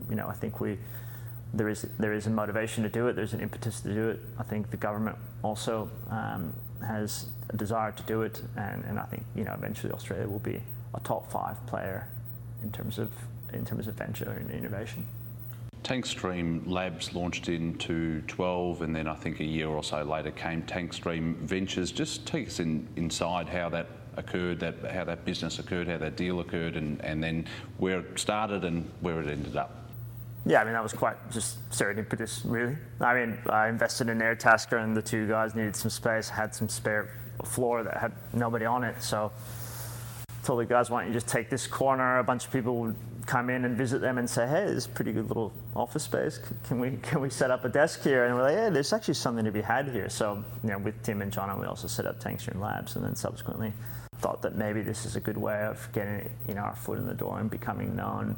you 0.08 0.16
know, 0.16 0.28
I 0.28 0.34
think 0.34 0.60
we 0.60 0.78
there 1.54 1.68
is 1.68 1.86
there 1.98 2.12
is 2.12 2.26
a 2.26 2.30
motivation 2.30 2.82
to 2.84 2.90
do 2.90 3.08
it. 3.08 3.16
There's 3.16 3.32
an 3.32 3.40
impetus 3.40 3.80
to 3.80 3.94
do 3.94 4.08
it. 4.10 4.20
I 4.38 4.42
think 4.42 4.70
the 4.70 4.76
government 4.76 5.16
also 5.42 5.90
um, 6.10 6.52
has 6.86 7.26
a 7.50 7.56
desire 7.56 7.92
to 7.92 8.02
do 8.02 8.22
it, 8.22 8.42
and, 8.56 8.84
and 8.84 8.98
I 8.98 9.04
think 9.04 9.24
you 9.34 9.44
know 9.44 9.54
eventually 9.54 9.92
Australia 9.92 10.28
will 10.28 10.38
be 10.40 10.60
a 10.94 11.00
top 11.00 11.30
five 11.30 11.64
player 11.66 12.08
in 12.62 12.70
terms 12.70 12.98
of 12.98 13.10
in 13.52 13.64
terms 13.64 13.86
of 13.88 13.94
venture 13.94 14.30
and 14.30 14.50
innovation. 14.50 15.06
Tank 15.82 16.04
Stream 16.04 16.64
Labs 16.66 17.14
launched 17.14 17.48
into 17.48 18.20
12, 18.22 18.82
and 18.82 18.94
then 18.94 19.06
I 19.06 19.14
think 19.14 19.40
a 19.40 19.44
year 19.44 19.68
or 19.68 19.82
so 19.82 20.02
later 20.02 20.30
came 20.30 20.62
Tank 20.62 20.92
Stream 20.92 21.36
Ventures. 21.42 21.92
Just 21.92 22.26
take 22.26 22.48
us 22.48 22.60
in, 22.60 22.86
inside 22.96 23.48
how 23.48 23.68
that 23.70 23.86
occurred, 24.16 24.60
that 24.60 24.74
how 24.90 25.04
that 25.04 25.24
business 25.24 25.58
occurred, 25.60 25.88
how 25.88 25.96
that 25.96 26.16
deal 26.16 26.40
occurred, 26.40 26.76
and, 26.76 27.02
and 27.02 27.22
then 27.22 27.46
where 27.78 28.00
it 28.00 28.18
started 28.18 28.64
and 28.64 28.90
where 29.00 29.20
it 29.22 29.28
ended 29.28 29.56
up. 29.56 29.87
Yeah, 30.46 30.60
I 30.62 30.64
mean, 30.64 30.72
that 30.72 30.82
was 30.82 30.92
quite 30.92 31.16
just 31.30 31.68
serendipitous, 31.70 32.42
really. 32.44 32.76
I 33.00 33.14
mean, 33.14 33.38
I 33.50 33.68
invested 33.68 34.08
in 34.08 34.18
Airtasker, 34.18 34.82
and 34.82 34.96
the 34.96 35.02
two 35.02 35.28
guys 35.28 35.54
needed 35.54 35.76
some 35.76 35.90
space, 35.90 36.28
had 36.28 36.54
some 36.54 36.68
spare 36.68 37.10
floor 37.44 37.82
that 37.82 37.96
had 37.98 38.12
nobody 38.32 38.64
on 38.64 38.84
it. 38.84 39.02
So 39.02 39.30
I 40.30 40.46
told 40.46 40.60
the 40.60 40.64
guys, 40.64 40.90
why 40.90 41.00
don't 41.00 41.08
you 41.08 41.14
just 41.14 41.28
take 41.28 41.50
this 41.50 41.66
corner? 41.66 42.18
A 42.18 42.24
bunch 42.24 42.46
of 42.46 42.52
people 42.52 42.76
would 42.80 42.96
come 43.26 43.50
in 43.50 43.66
and 43.66 43.76
visit 43.76 44.00
them 44.00 44.16
and 44.16 44.28
say, 44.28 44.48
hey, 44.48 44.64
this 44.64 44.76
is 44.76 44.86
a 44.86 44.90
pretty 44.90 45.12
good 45.12 45.28
little 45.28 45.52
office 45.76 46.04
space. 46.04 46.40
Can 46.64 46.80
we, 46.80 46.96
can 47.02 47.20
we 47.20 47.28
set 47.28 47.50
up 47.50 47.64
a 47.66 47.68
desk 47.68 48.02
here? 48.02 48.24
And 48.24 48.34
we're 48.34 48.42
like, 48.42 48.54
yeah, 48.54 48.70
there's 48.70 48.92
actually 48.94 49.14
something 49.14 49.44
to 49.44 49.52
be 49.52 49.60
had 49.60 49.88
here. 49.88 50.08
So, 50.08 50.42
you 50.64 50.70
know, 50.70 50.78
with 50.78 51.00
Tim 51.02 51.20
and 51.20 51.30
John, 51.30 51.60
we 51.60 51.66
also 51.66 51.88
set 51.88 52.06
up 52.06 52.20
Tank 52.20 52.40
Stream 52.40 52.58
Labs, 52.58 52.96
and 52.96 53.04
then 53.04 53.14
subsequently 53.14 53.72
thought 54.20 54.40
that 54.42 54.56
maybe 54.56 54.80
this 54.80 55.04
is 55.04 55.14
a 55.14 55.20
good 55.20 55.36
way 55.36 55.62
of 55.62 55.88
getting 55.92 56.28
you 56.48 56.54
know, 56.54 56.62
our 56.62 56.74
foot 56.74 56.98
in 56.98 57.06
the 57.06 57.14
door 57.14 57.38
and 57.38 57.50
becoming 57.50 57.94
known 57.94 58.34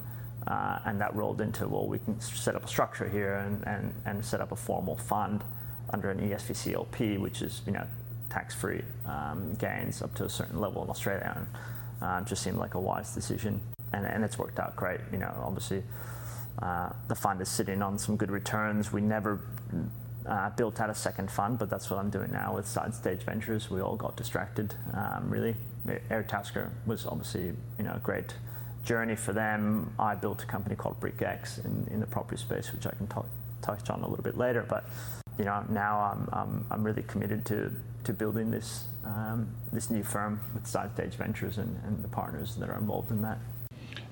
Uh, 0.47 0.78
and 0.86 1.01
that 1.01 1.14
rolled 1.14 1.41
into, 1.41 1.68
well, 1.68 1.86
we 1.86 1.99
can 1.99 2.18
set 2.20 2.57
up 2.57 2.64
a 2.64 2.68
structure 2.68 3.09
here 3.09 3.34
and, 3.34 3.66
and, 3.66 3.95
and 4.07 4.24
set 4.24 4.41
up 4.41 4.53
a 4.53 4.57
formal 4.57 4.97
fund 4.97 5.45
under 5.91 6.11
an 6.11 6.18
ESVC 6.18 6.74
LP, 6.74 7.18
which 7.18 7.43
is, 7.43 7.62
you 7.66 7.72
know, 7.72 7.86
tax-free 8.30 8.82
um, 9.07 9.55
gains 9.55 10.03
up 10.03 10.14
to 10.14 10.24
a 10.24 10.28
certain 10.30 10.61
level 10.61 10.82
in 10.82 10.88
Australia. 10.88 11.32
And 11.36 11.47
uh, 12.03 12.20
just 12.22 12.43
seemed 12.43 12.57
like 12.57 12.74
a 12.74 12.80
wise 12.80 13.14
decision. 13.14 13.61
And, 13.93 14.07
and 14.07 14.24
it's 14.24 14.38
worked 14.38 14.59
out 14.59 14.76
great. 14.76 15.01
You 15.12 15.18
know, 15.18 15.32
obviously, 15.45 15.82
uh, 16.61 16.91
the 17.09 17.14
fund 17.14 17.41
is 17.41 17.49
sitting 17.49 17.82
on 17.82 17.99
some 17.99 18.16
good 18.16 18.30
returns. 18.30 18.93
We 18.93 19.01
never 19.01 19.41
uh, 20.26 20.51
built 20.51 20.80
out 20.80 20.91
a 20.91 20.95
second 20.95 21.30
fund, 21.30 21.59
but 21.59 21.70
that's 21.70 21.91
what 21.91 21.99
I'm 21.99 22.11
doing 22.11 22.32
now 22.32 22.55
with 22.55 22.66
Side 22.66 22.95
Stage 22.95 23.22
Ventures. 23.22 23.70
We 23.70 23.80
all 23.80 23.97
got 23.97 24.16
distracted, 24.16 24.74
um, 24.95 25.28
really. 25.28 25.57
Airtasker 26.11 26.70
was 26.86 27.07
obviously, 27.07 27.53
you 27.78 27.84
know, 27.84 27.95
a 27.95 28.01
great 28.01 28.34
journey 28.91 29.14
for 29.14 29.32
them. 29.32 29.95
I 30.01 30.16
built 30.16 30.43
a 30.43 30.47
company 30.47 30.74
called 30.74 30.99
BrickX 30.99 31.64
in, 31.64 31.86
in 31.93 32.01
the 32.01 32.07
property 32.07 32.36
space, 32.36 32.72
which 32.72 32.88
I 32.88 32.91
can 32.91 33.07
talk, 33.07 33.26
touch 33.62 33.88
on 33.88 34.01
a 34.01 34.09
little 34.09 34.24
bit 34.24 34.36
later. 34.36 34.66
But 34.68 34.84
you 35.38 35.45
know, 35.45 35.64
now 35.68 36.01
I'm, 36.01 36.28
I'm, 36.32 36.66
I'm 36.72 36.82
really 36.82 37.05
committed 37.05 37.47
to, 37.47 37.70
to 38.03 38.12
building 38.12 38.51
this, 38.51 38.86
um, 39.05 39.47
this 39.72 39.91
new 39.91 40.03
firm 40.03 40.41
with 40.55 40.66
Side 40.66 40.93
Stage 40.95 41.14
Ventures 41.14 41.59
and, 41.59 41.78
and 41.86 42.03
the 42.03 42.09
partners 42.09 42.57
that 42.57 42.68
are 42.68 42.76
involved 42.78 43.12
in 43.12 43.22
that. 43.22 43.38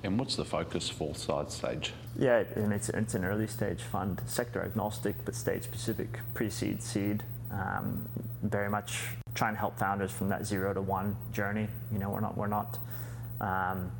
And 0.04 0.16
what's 0.16 0.36
the 0.36 0.44
focus 0.44 0.88
for 0.88 1.12
Side 1.16 1.50
Stage? 1.50 1.92
Yeah, 2.16 2.44
and 2.54 2.72
it's, 2.72 2.88
it's 2.88 3.16
an 3.16 3.24
early 3.24 3.48
stage 3.48 3.82
fund, 3.82 4.22
sector 4.26 4.62
agnostic 4.62 5.16
but 5.24 5.34
stage 5.34 5.64
specific, 5.64 6.20
pre 6.34 6.50
seed, 6.50 6.84
seed. 6.84 7.24
Um, 7.50 8.08
very 8.44 8.70
much 8.70 9.08
trying 9.34 9.54
to 9.54 9.58
help 9.58 9.76
founders 9.76 10.12
from 10.12 10.28
that 10.28 10.46
zero 10.46 10.72
to 10.72 10.80
one 10.80 11.16
journey. 11.32 11.66
You 11.90 11.98
know, 11.98 12.10
we're 12.10 12.20
not, 12.20 12.36
we're 12.36 12.46
not, 12.46 12.78
um, 13.40 13.90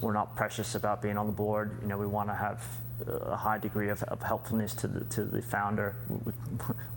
we're 0.00 0.12
not 0.12 0.36
precious 0.36 0.74
about 0.74 1.02
being 1.02 1.16
on 1.16 1.26
the 1.26 1.32
board. 1.32 1.78
You 1.82 1.88
know, 1.88 1.98
we 1.98 2.06
want 2.06 2.28
to 2.28 2.34
have 2.34 2.64
a 3.06 3.36
high 3.36 3.58
degree 3.58 3.88
of, 3.88 4.02
of 4.04 4.22
helpfulness 4.22 4.74
to 4.74 4.88
the, 4.88 5.04
to 5.06 5.24
the 5.24 5.42
founder. 5.42 5.96
We, 6.08 6.32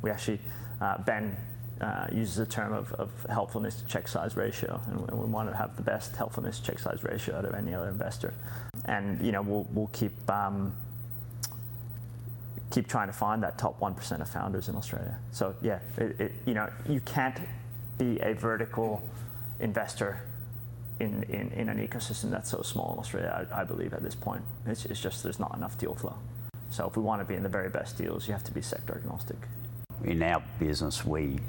we 0.02 0.12
actually, 0.12 0.40
uh, 0.82 0.98
Ben 1.00 1.36
uh, 1.82 2.08
uses 2.12 2.36
the 2.36 2.46
term 2.46 2.74
of, 2.74 2.92
of, 2.94 3.10
helpfulness 3.30 3.76
to 3.76 3.86
check 3.86 4.08
size 4.08 4.36
ratio, 4.36 4.82
and 4.88 5.12
we 5.12 5.26
want 5.26 5.50
to 5.50 5.56
have 5.56 5.76
the 5.78 5.82
best 5.82 6.16
helpfulness 6.16 6.60
check 6.60 6.78
size 6.78 7.04
ratio 7.04 7.38
out 7.38 7.46
of 7.46 7.54
any 7.54 7.74
other 7.74 7.88
investor. 7.88 8.34
And 8.86 9.22
you 9.22 9.32
know, 9.32 9.42
we'll, 9.42 9.68
we'll 9.72 9.88
keep 9.88 10.30
um, 10.30 10.76
keep 12.70 12.88
trying 12.88 13.08
to 13.08 13.14
find 13.14 13.42
that 13.44 13.58
top 13.58 13.80
one 13.80 13.96
percent 13.96 14.22
of 14.22 14.30
founders 14.30 14.68
in 14.68 14.76
Australia. 14.76 15.18
So 15.32 15.56
yeah, 15.62 15.80
it, 15.98 16.20
it, 16.20 16.32
you 16.46 16.54
know, 16.54 16.70
you 16.88 17.00
can't 17.02 17.38
be 17.98 18.20
a 18.20 18.34
vertical 18.34 19.02
investor 19.60 20.22
in, 21.00 21.24
in, 21.24 21.52
in 21.52 21.70
an 21.70 21.86
ecosystem 21.86 22.30
that's 22.30 22.50
so 22.50 22.62
small 22.62 22.94
in 22.94 23.00
Australia. 23.00 23.48
I, 23.52 23.62
I 23.62 23.64
believe 23.64 23.94
at 23.94 24.04
this 24.04 24.16
point, 24.16 24.44
it's, 24.66 24.86
it's 24.86 25.02
just 25.02 25.24
there's 25.24 25.40
not 25.40 25.56
enough 25.56 25.78
deal 25.78 25.96
flow. 25.96 26.16
So 26.70 26.88
if 26.88 26.96
we 26.96 27.04
want 27.04 27.22
to 27.22 27.26
be 27.26 27.36
in 27.36 27.44
the 27.44 27.50
very 27.50 27.70
best 27.70 27.98
deals, 27.98 28.28
you 28.28 28.34
have 28.34 28.44
to 28.44 28.52
be 28.52 28.62
sector 28.62 28.96
agnostic. 28.96 29.38
In 30.04 30.22
our 30.22 30.44
business, 30.60 31.04
we 31.04 31.40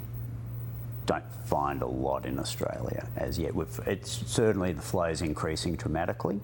don't 1.06 1.24
find 1.46 1.82
a 1.82 1.86
lot 1.86 2.26
in 2.26 2.38
Australia 2.38 3.06
as 3.16 3.38
yet. 3.38 3.54
We've, 3.54 3.80
it's 3.86 4.10
certainly 4.26 4.72
the 4.72 4.82
flow 4.82 5.04
is 5.04 5.22
increasing 5.22 5.76
dramatically 5.76 6.40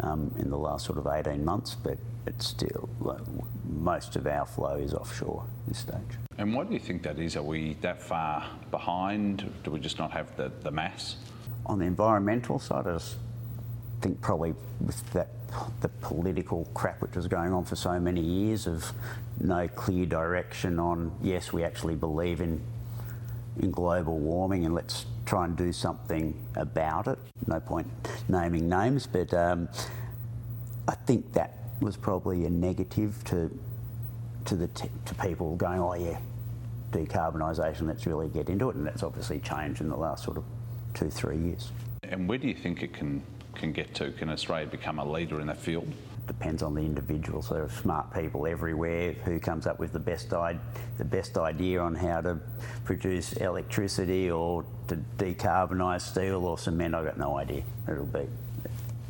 um, 0.00 0.34
in 0.38 0.50
the 0.50 0.58
last 0.58 0.86
sort 0.86 0.98
of 0.98 1.06
18 1.06 1.44
months, 1.44 1.74
but 1.74 1.98
it's 2.26 2.46
still 2.46 2.88
most 3.64 4.16
of 4.16 4.26
our 4.26 4.46
flow 4.46 4.76
is 4.76 4.94
offshore 4.94 5.44
at 5.44 5.68
this 5.68 5.78
stage. 5.78 6.18
And 6.38 6.54
why 6.54 6.64
do 6.64 6.72
you 6.72 6.78
think 6.78 7.02
that 7.02 7.18
is? 7.18 7.36
Are 7.36 7.42
we 7.42 7.76
that 7.80 8.02
far 8.02 8.44
behind? 8.70 9.50
Do 9.64 9.70
we 9.70 9.80
just 9.80 9.98
not 9.98 10.10
have 10.12 10.34
the, 10.36 10.52
the 10.62 10.70
mass? 10.70 11.16
On 11.70 11.78
the 11.78 11.84
environmental 11.84 12.58
side, 12.58 12.88
I 12.88 12.94
just 12.94 13.14
think 14.00 14.20
probably 14.20 14.54
with 14.80 15.12
that 15.12 15.28
the 15.80 15.88
political 15.88 16.68
crap 16.74 17.00
which 17.00 17.14
was 17.14 17.28
going 17.28 17.52
on 17.52 17.64
for 17.64 17.76
so 17.76 18.00
many 18.00 18.20
years 18.20 18.66
of 18.66 18.92
no 19.38 19.68
clear 19.68 20.06
direction 20.06 20.78
on 20.78 21.12
yes 21.22 21.52
we 21.52 21.64
actually 21.64 21.94
believe 21.94 22.40
in 22.40 22.60
in 23.60 23.70
global 23.70 24.18
warming 24.18 24.64
and 24.64 24.74
let's 24.74 25.06
try 25.26 25.44
and 25.44 25.56
do 25.56 25.72
something 25.72 26.34
about 26.56 27.06
it. 27.06 27.18
No 27.46 27.60
point 27.60 27.86
naming 28.28 28.68
names, 28.68 29.06
but 29.06 29.32
um, 29.32 29.68
I 30.88 30.96
think 30.96 31.32
that 31.34 31.56
was 31.80 31.96
probably 31.96 32.46
a 32.46 32.50
negative 32.50 33.22
to 33.26 33.48
to 34.46 34.56
the 34.56 34.66
t- 34.66 34.90
to 35.04 35.14
people 35.14 35.54
going, 35.54 35.78
oh 35.78 35.94
yeah, 35.94 36.18
decarbonisation. 36.90 37.86
Let's 37.86 38.06
really 38.06 38.28
get 38.28 38.48
into 38.48 38.70
it, 38.70 38.74
and 38.74 38.84
that's 38.84 39.04
obviously 39.04 39.38
changed 39.38 39.80
in 39.80 39.88
the 39.88 39.96
last 39.96 40.24
sort 40.24 40.36
of 40.36 40.44
two 40.94 41.10
three 41.10 41.38
years. 41.38 41.70
And 42.02 42.28
where 42.28 42.38
do 42.38 42.48
you 42.48 42.54
think 42.54 42.82
it 42.82 42.92
can 42.92 43.22
can 43.54 43.72
get 43.72 43.94
to? 43.96 44.10
Can 44.12 44.30
Australia 44.30 44.66
become 44.66 44.98
a 44.98 45.04
leader 45.04 45.40
in 45.40 45.46
that 45.48 45.58
field? 45.58 45.92
depends 46.30 46.62
on 46.62 46.74
the 46.74 46.80
individual. 46.80 47.42
So 47.42 47.54
there 47.54 47.64
are 47.64 47.70
smart 47.70 48.14
people 48.14 48.46
everywhere 48.46 49.14
who 49.24 49.40
comes 49.40 49.66
up 49.66 49.80
with 49.80 49.92
the 49.92 49.98
best, 49.98 50.32
I- 50.32 50.60
the 50.96 51.04
best 51.04 51.36
idea 51.36 51.80
on 51.80 51.96
how 51.96 52.20
to 52.20 52.38
produce 52.84 53.32
electricity 53.32 54.30
or 54.30 54.64
to 54.86 54.96
decarbonise 55.18 56.02
steel 56.02 56.44
or 56.44 56.56
cement. 56.56 56.94
I've 56.94 57.04
got 57.04 57.18
no 57.18 57.36
idea. 57.36 57.64
It'll 57.88 58.06
be, 58.06 58.28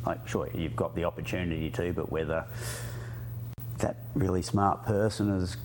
like, 0.03 0.27
sure, 0.27 0.49
you've 0.55 0.75
got 0.75 0.95
the 0.95 1.05
opportunity 1.05 1.69
to, 1.69 1.93
but 1.93 2.11
whether 2.11 2.43
that 3.77 3.97
really 4.15 4.41
smart 4.41 4.83
person 4.83 5.29
has 5.29 5.57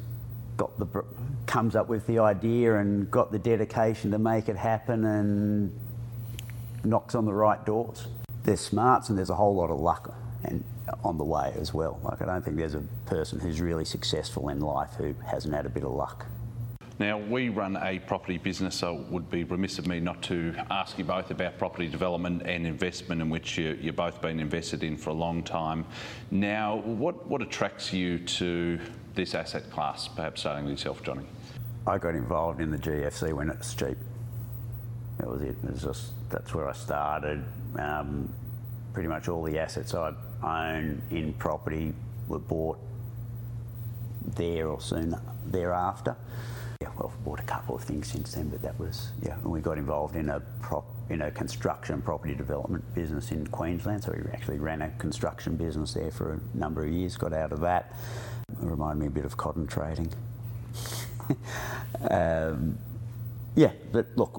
got 0.59 0.79
the 0.79 1.05
comes 1.47 1.77
up 1.77 1.89
with 1.89 2.07
the 2.07 2.19
idea 2.19 2.77
and 2.77 3.11
got 3.11 3.31
the 3.33 3.39
dedication 3.39 4.11
to 4.11 4.19
make 4.19 4.49
it 4.49 4.57
happen 4.57 5.05
and 5.05 5.73
knocks 6.87 7.15
on 7.15 7.25
the 7.25 7.35
right 7.35 7.65
doors. 7.67 8.07
There's 8.45 8.61
smarts 8.61 9.09
and 9.09 9.19
there's 9.19 9.31
a 9.31 9.35
whole 9.35 9.55
lot 9.55 9.71
of 9.71 9.81
luck 9.81 10.15
and 10.45 10.65
on 11.03 11.19
the 11.19 11.25
way 11.25 11.53
as 11.59 11.75
well. 11.75 12.01
Like 12.03 12.23
I 12.23 12.27
don't 12.27 12.45
think 12.45 12.57
there's 12.57 12.75
a 12.75 12.85
person 13.07 13.41
who's 13.41 13.61
really 13.61 13.85
successful 13.85 14.49
in 14.49 14.61
life 14.61 14.95
who 14.97 15.15
hasn't 15.27 15.55
had 15.55 15.67
a 15.67 15.69
bit 15.69 15.85
of 15.85 15.93
luck. 15.93 16.27
Now, 16.99 17.19
we 17.19 17.51
run 17.51 17.77
a 17.77 17.99
property 17.99 18.39
business, 18.39 18.75
so 18.75 18.97
it 18.97 19.07
would 19.09 19.31
be 19.31 19.45
remiss 19.45 19.79
of 19.79 19.87
me 19.87 20.01
not 20.01 20.23
to 20.23 20.55
ask 20.71 20.97
you 20.97 21.05
both 21.05 21.31
about 21.31 21.59
property 21.59 21.89
development 21.89 22.43
and 22.47 22.67
investment, 22.67 23.21
in 23.21 23.29
which 23.29 23.59
you, 23.59 23.77
you've 23.79 23.97
both 23.97 24.23
been 24.23 24.41
invested 24.41 24.83
in 24.83 24.97
for 24.97 25.11
a 25.11 25.15
long 25.15 25.43
time. 25.43 25.85
Now, 26.31 26.77
what, 26.77 27.27
what 27.27 27.43
attracts 27.43 27.93
you 27.93 28.19
to 28.19 28.81
this 29.15 29.35
asset 29.35 29.71
class? 29.71 30.09
Perhaps 30.09 30.41
starting 30.41 30.65
with 30.65 30.73
yourself, 30.73 31.03
Johnny. 31.03 31.27
I 31.87 31.99
got 31.99 32.15
involved 32.15 32.63
in 32.63 32.71
the 32.71 32.79
GFC 32.79 33.35
when 33.35 33.51
it 33.51 33.59
was 33.59 33.75
cheap. 33.75 33.99
That 35.19 35.29
was 35.29 35.43
it. 35.43 35.49
it 35.49 35.71
was 35.71 35.83
just, 35.83 36.13
that's 36.31 36.55
where 36.55 36.69
I 36.69 36.73
started. 36.73 37.45
Um, 37.79 38.33
pretty 38.93 39.09
much 39.09 39.29
all 39.29 39.43
the 39.43 39.59
assets 39.59 39.95
I 39.95 40.13
own 40.43 41.03
in 41.11 41.33
property 41.35 41.93
were 42.29 42.39
bought 42.39 42.79
there 44.35 44.69
or 44.69 44.81
soon 44.81 45.15
thereafter. 45.47 46.17
Yeah, 46.81 46.89
well, 46.99 47.13
I've 47.15 47.25
bought 47.25 47.41
a 47.41 47.45
couple 47.45 47.77
of 47.77 47.85
things 47.85 48.11
since 48.11 48.35
then, 48.35 48.49
but 48.49 48.63
that 48.63 48.79
was 48.79 49.11
yeah. 49.23 49.35
And 49.35 49.47
we 49.47 49.61
got 49.61 49.79
involved 49.79 50.17
in 50.17 50.29
a 50.29 50.41
prop 50.61 50.85
in 51.09 51.23
a 51.23 51.31
construction 51.31 52.03
property 52.03 52.35
development 52.35 52.83
business 52.95 53.31
in 53.31 53.47
Queensland. 53.47 54.05
So 54.05 54.13
we 54.13 54.31
actually 54.33 54.59
ran 54.59 54.83
a 54.83 54.91
construction 54.99 55.57
business 55.57 55.95
there 55.95 56.11
for 56.11 56.35
a 56.35 56.59
number 56.59 56.85
of 56.85 56.93
years. 56.93 57.17
Got 57.17 57.33
out 57.33 57.53
of 57.53 57.61
that. 57.61 57.95
It 58.51 58.57
reminded 58.61 59.01
me 59.01 59.07
a 59.07 59.11
bit 59.11 59.25
of 59.25 59.37
cotton 59.37 59.67
trading. 59.67 60.13
um, 62.11 62.79
yeah, 63.55 63.73
but 63.93 64.07
look, 64.17 64.39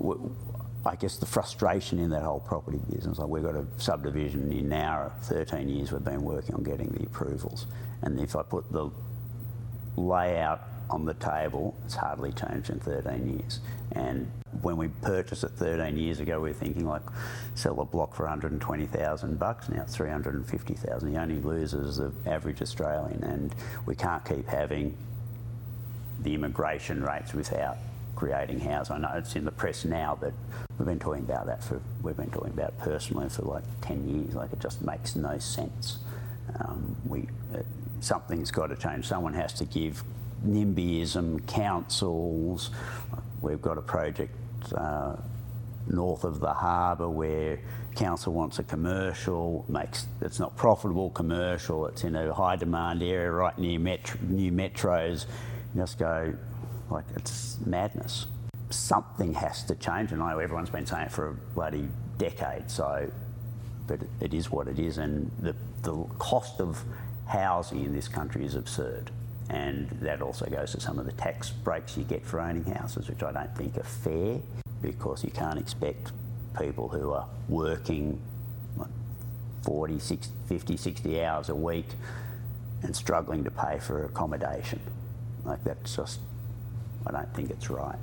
I 0.88 0.96
guess 0.96 1.18
the 1.18 1.26
frustration 1.26 2.00
in 2.00 2.10
that 2.12 2.24
whole 2.24 2.40
property 2.40 2.80
business. 2.90 3.18
Like 3.20 3.28
we've 3.28 3.44
got 3.44 3.56
a 3.56 3.66
subdivision 3.78 4.52
in 4.54 4.70
now, 4.70 5.12
13 5.24 5.68
years 5.68 5.92
we've 5.92 6.04
been 6.04 6.24
working 6.24 6.56
on 6.56 6.64
getting 6.64 6.88
the 6.90 7.06
approvals, 7.06 7.68
and 8.02 8.20
if 8.20 8.36
I 8.36 8.44
put 8.44 8.72
the 8.72 8.90
layout 9.98 10.62
on 10.90 11.04
the 11.04 11.16
table, 11.16 11.78
it's 11.84 11.96
hardly 11.96 12.32
changed 12.32 12.70
in 12.70 12.80
13 12.80 13.40
years. 13.40 13.60
And 13.92 14.32
when 14.62 14.78
we 14.78 14.88
purchased 14.88 15.44
it 15.44 15.52
13 15.52 15.98
years 15.98 16.22
ago, 16.22 16.40
we 16.40 16.50
were 16.50 16.54
thinking 16.54 16.88
like 16.88 17.02
sell 17.56 17.82
a 17.82 17.86
block 17.86 18.16
for 18.16 18.24
120,000 18.24 19.38
bucks. 19.38 19.68
Now 19.68 19.82
it's 19.82 19.96
350,000. 19.96 21.14
The 21.14 21.20
only 21.20 21.40
loser 21.40 21.84
is 21.84 21.98
the 21.98 22.14
average 22.26 22.62
Australian, 22.62 23.24
and 23.24 23.54
we 23.86 23.96
can't 23.96 24.24
keep 24.24 24.48
having 24.48 24.96
the 26.22 26.34
immigration 26.34 27.04
rates 27.04 27.34
without 27.34 27.78
creating 28.18 28.60
house. 28.60 28.90
I 28.90 28.98
know 28.98 29.12
it's 29.16 29.36
in 29.36 29.46
the 29.46 29.52
press 29.52 29.86
now, 29.86 30.18
but 30.20 30.34
we've 30.78 30.88
been 30.88 31.00
talking 31.00 31.24
about 31.24 31.46
that 31.46 31.64
for 31.64 31.80
we've 32.02 32.18
been 32.18 32.32
talking 32.32 32.52
about 32.52 32.78
personally 32.80 33.30
for 33.30 33.44
like 33.44 33.64
ten 33.82 34.08
years. 34.10 34.34
Like 34.34 34.52
it 34.52 34.60
just 34.60 34.82
makes 34.82 35.16
no 35.16 35.38
sense. 35.38 36.00
Um, 36.60 36.96
we 37.06 37.28
uh, 37.54 37.62
something's 38.00 38.52
got 38.52 38.68
to 38.68 38.76
change. 38.76 39.08
Someone 39.08 39.34
has 39.34 39.54
to 39.54 39.66
give 39.66 40.04
NIMBYism 40.46 41.48
councils. 41.48 42.72
We've 43.42 43.62
got 43.62 43.78
a 43.78 43.82
project 43.82 44.36
uh, 44.76 45.16
north 45.88 46.24
of 46.24 46.40
the 46.40 46.54
harbour 46.54 47.10
where 47.10 47.60
council 47.96 48.34
wants 48.34 48.60
a 48.60 48.64
commercial, 48.64 49.66
makes 49.70 50.08
it's 50.22 50.40
not 50.40 50.56
profitable 50.56 51.10
commercial. 51.12 51.88
It's 51.88 52.04
in 52.04 52.16
a 52.16 52.34
high 52.34 52.56
demand 52.56 53.04
area 53.04 53.32
right 53.32 53.58
near 53.58 53.80
metro, 53.80 54.20
new 54.28 54.52
metros. 54.52 55.26
You 55.74 55.82
just 55.82 56.00
go, 56.00 56.34
like, 56.90 57.06
it's 57.16 57.58
madness. 57.66 58.28
Something 58.70 59.34
has 59.34 59.64
to 59.66 59.76
change, 59.76 60.12
and 60.12 60.22
I 60.22 60.34
know 60.34 60.40
everyone's 60.40 60.70
been 60.70 60.86
saying 60.86 61.08
it 61.08 61.12
for 61.12 61.30
a 61.30 61.34
bloody 61.34 61.88
decade, 62.18 62.70
so, 62.70 63.10
but 63.88 64.00
it 64.20 64.34
is 64.34 64.52
what 64.52 64.68
it 64.68 64.80
is, 64.80 64.98
and 64.98 65.32
the, 65.40 65.56
the 65.84 65.96
cost 66.20 66.60
of 66.60 66.84
housing 67.28 67.84
in 67.84 67.94
this 67.94 68.08
country 68.08 68.46
is 68.46 68.56
absurd. 68.56 69.12
And 69.50 69.90
that 70.02 70.22
also 70.22 70.46
goes 70.46 70.74
to 70.74 70.82
some 70.82 71.00
of 71.00 71.06
the 71.06 71.14
tax 71.14 71.50
breaks 71.50 71.98
you 71.98 72.04
get 72.04 72.26
for 72.26 72.42
owning 72.42 72.66
houses, 72.66 73.08
which 73.08 73.24
I 73.24 73.32
don't 73.32 73.56
think 73.56 73.78
are 73.78 73.84
fair 73.84 74.40
because 74.82 75.24
you 75.24 75.32
can't 75.32 75.58
expect 75.58 76.12
people 76.60 76.90
who 76.90 77.12
are 77.12 77.28
working 77.48 78.20
like 78.76 78.90
40, 79.64 80.00
60, 80.00 80.34
50, 80.48 80.78
60 80.78 81.24
hours 81.24 81.50
a 81.50 81.56
week 81.56 81.88
and 82.84 82.96
struggling 82.96 83.44
to 83.44 83.52
pay 83.52 83.80
for 83.80 84.06
accommodation. 84.06 84.80
Like 85.46 85.64
that's 85.64 85.96
just, 85.96 86.20
I 87.08 87.12
don't 87.12 87.34
think 87.34 87.50
it's 87.50 87.70
right. 87.70 87.98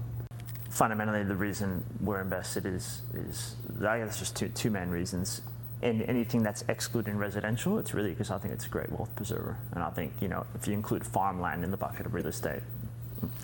Fundamentally, 0.71 1.23
the 1.23 1.37
reason 1.37 1.85
we're 2.01 2.21
invested 2.21 2.67
is, 2.67 3.03
is 3.15 3.57
I 3.87 3.99
guess 3.99 4.19
just 4.19 4.35
two, 4.35 4.49
two 4.49 4.71
main 4.71 4.89
reasons. 4.89 5.43
And 5.83 6.03
anything 6.03 6.43
that's 6.43 6.65
excluding 6.69 7.17
residential, 7.17 7.79
it's 7.79 7.95
really 7.95 8.11
because 8.11 8.31
I 8.31 8.39
think 8.39 8.55
it's 8.55 8.67
a 8.67 8.71
great 8.71 8.91
wealth 8.91 9.15
preserver. 9.15 9.59
And 9.73 9.85
I 9.85 9.91
think, 9.91 10.15
you 10.21 10.29
know, 10.29 10.47
if 10.55 10.67
you 10.67 10.73
include 10.73 11.07
farmland 11.07 11.63
in 11.63 11.71
the 11.71 11.77
bucket 11.77 12.07
of 12.07 12.15
real 12.15 12.27
estate, 12.27 12.63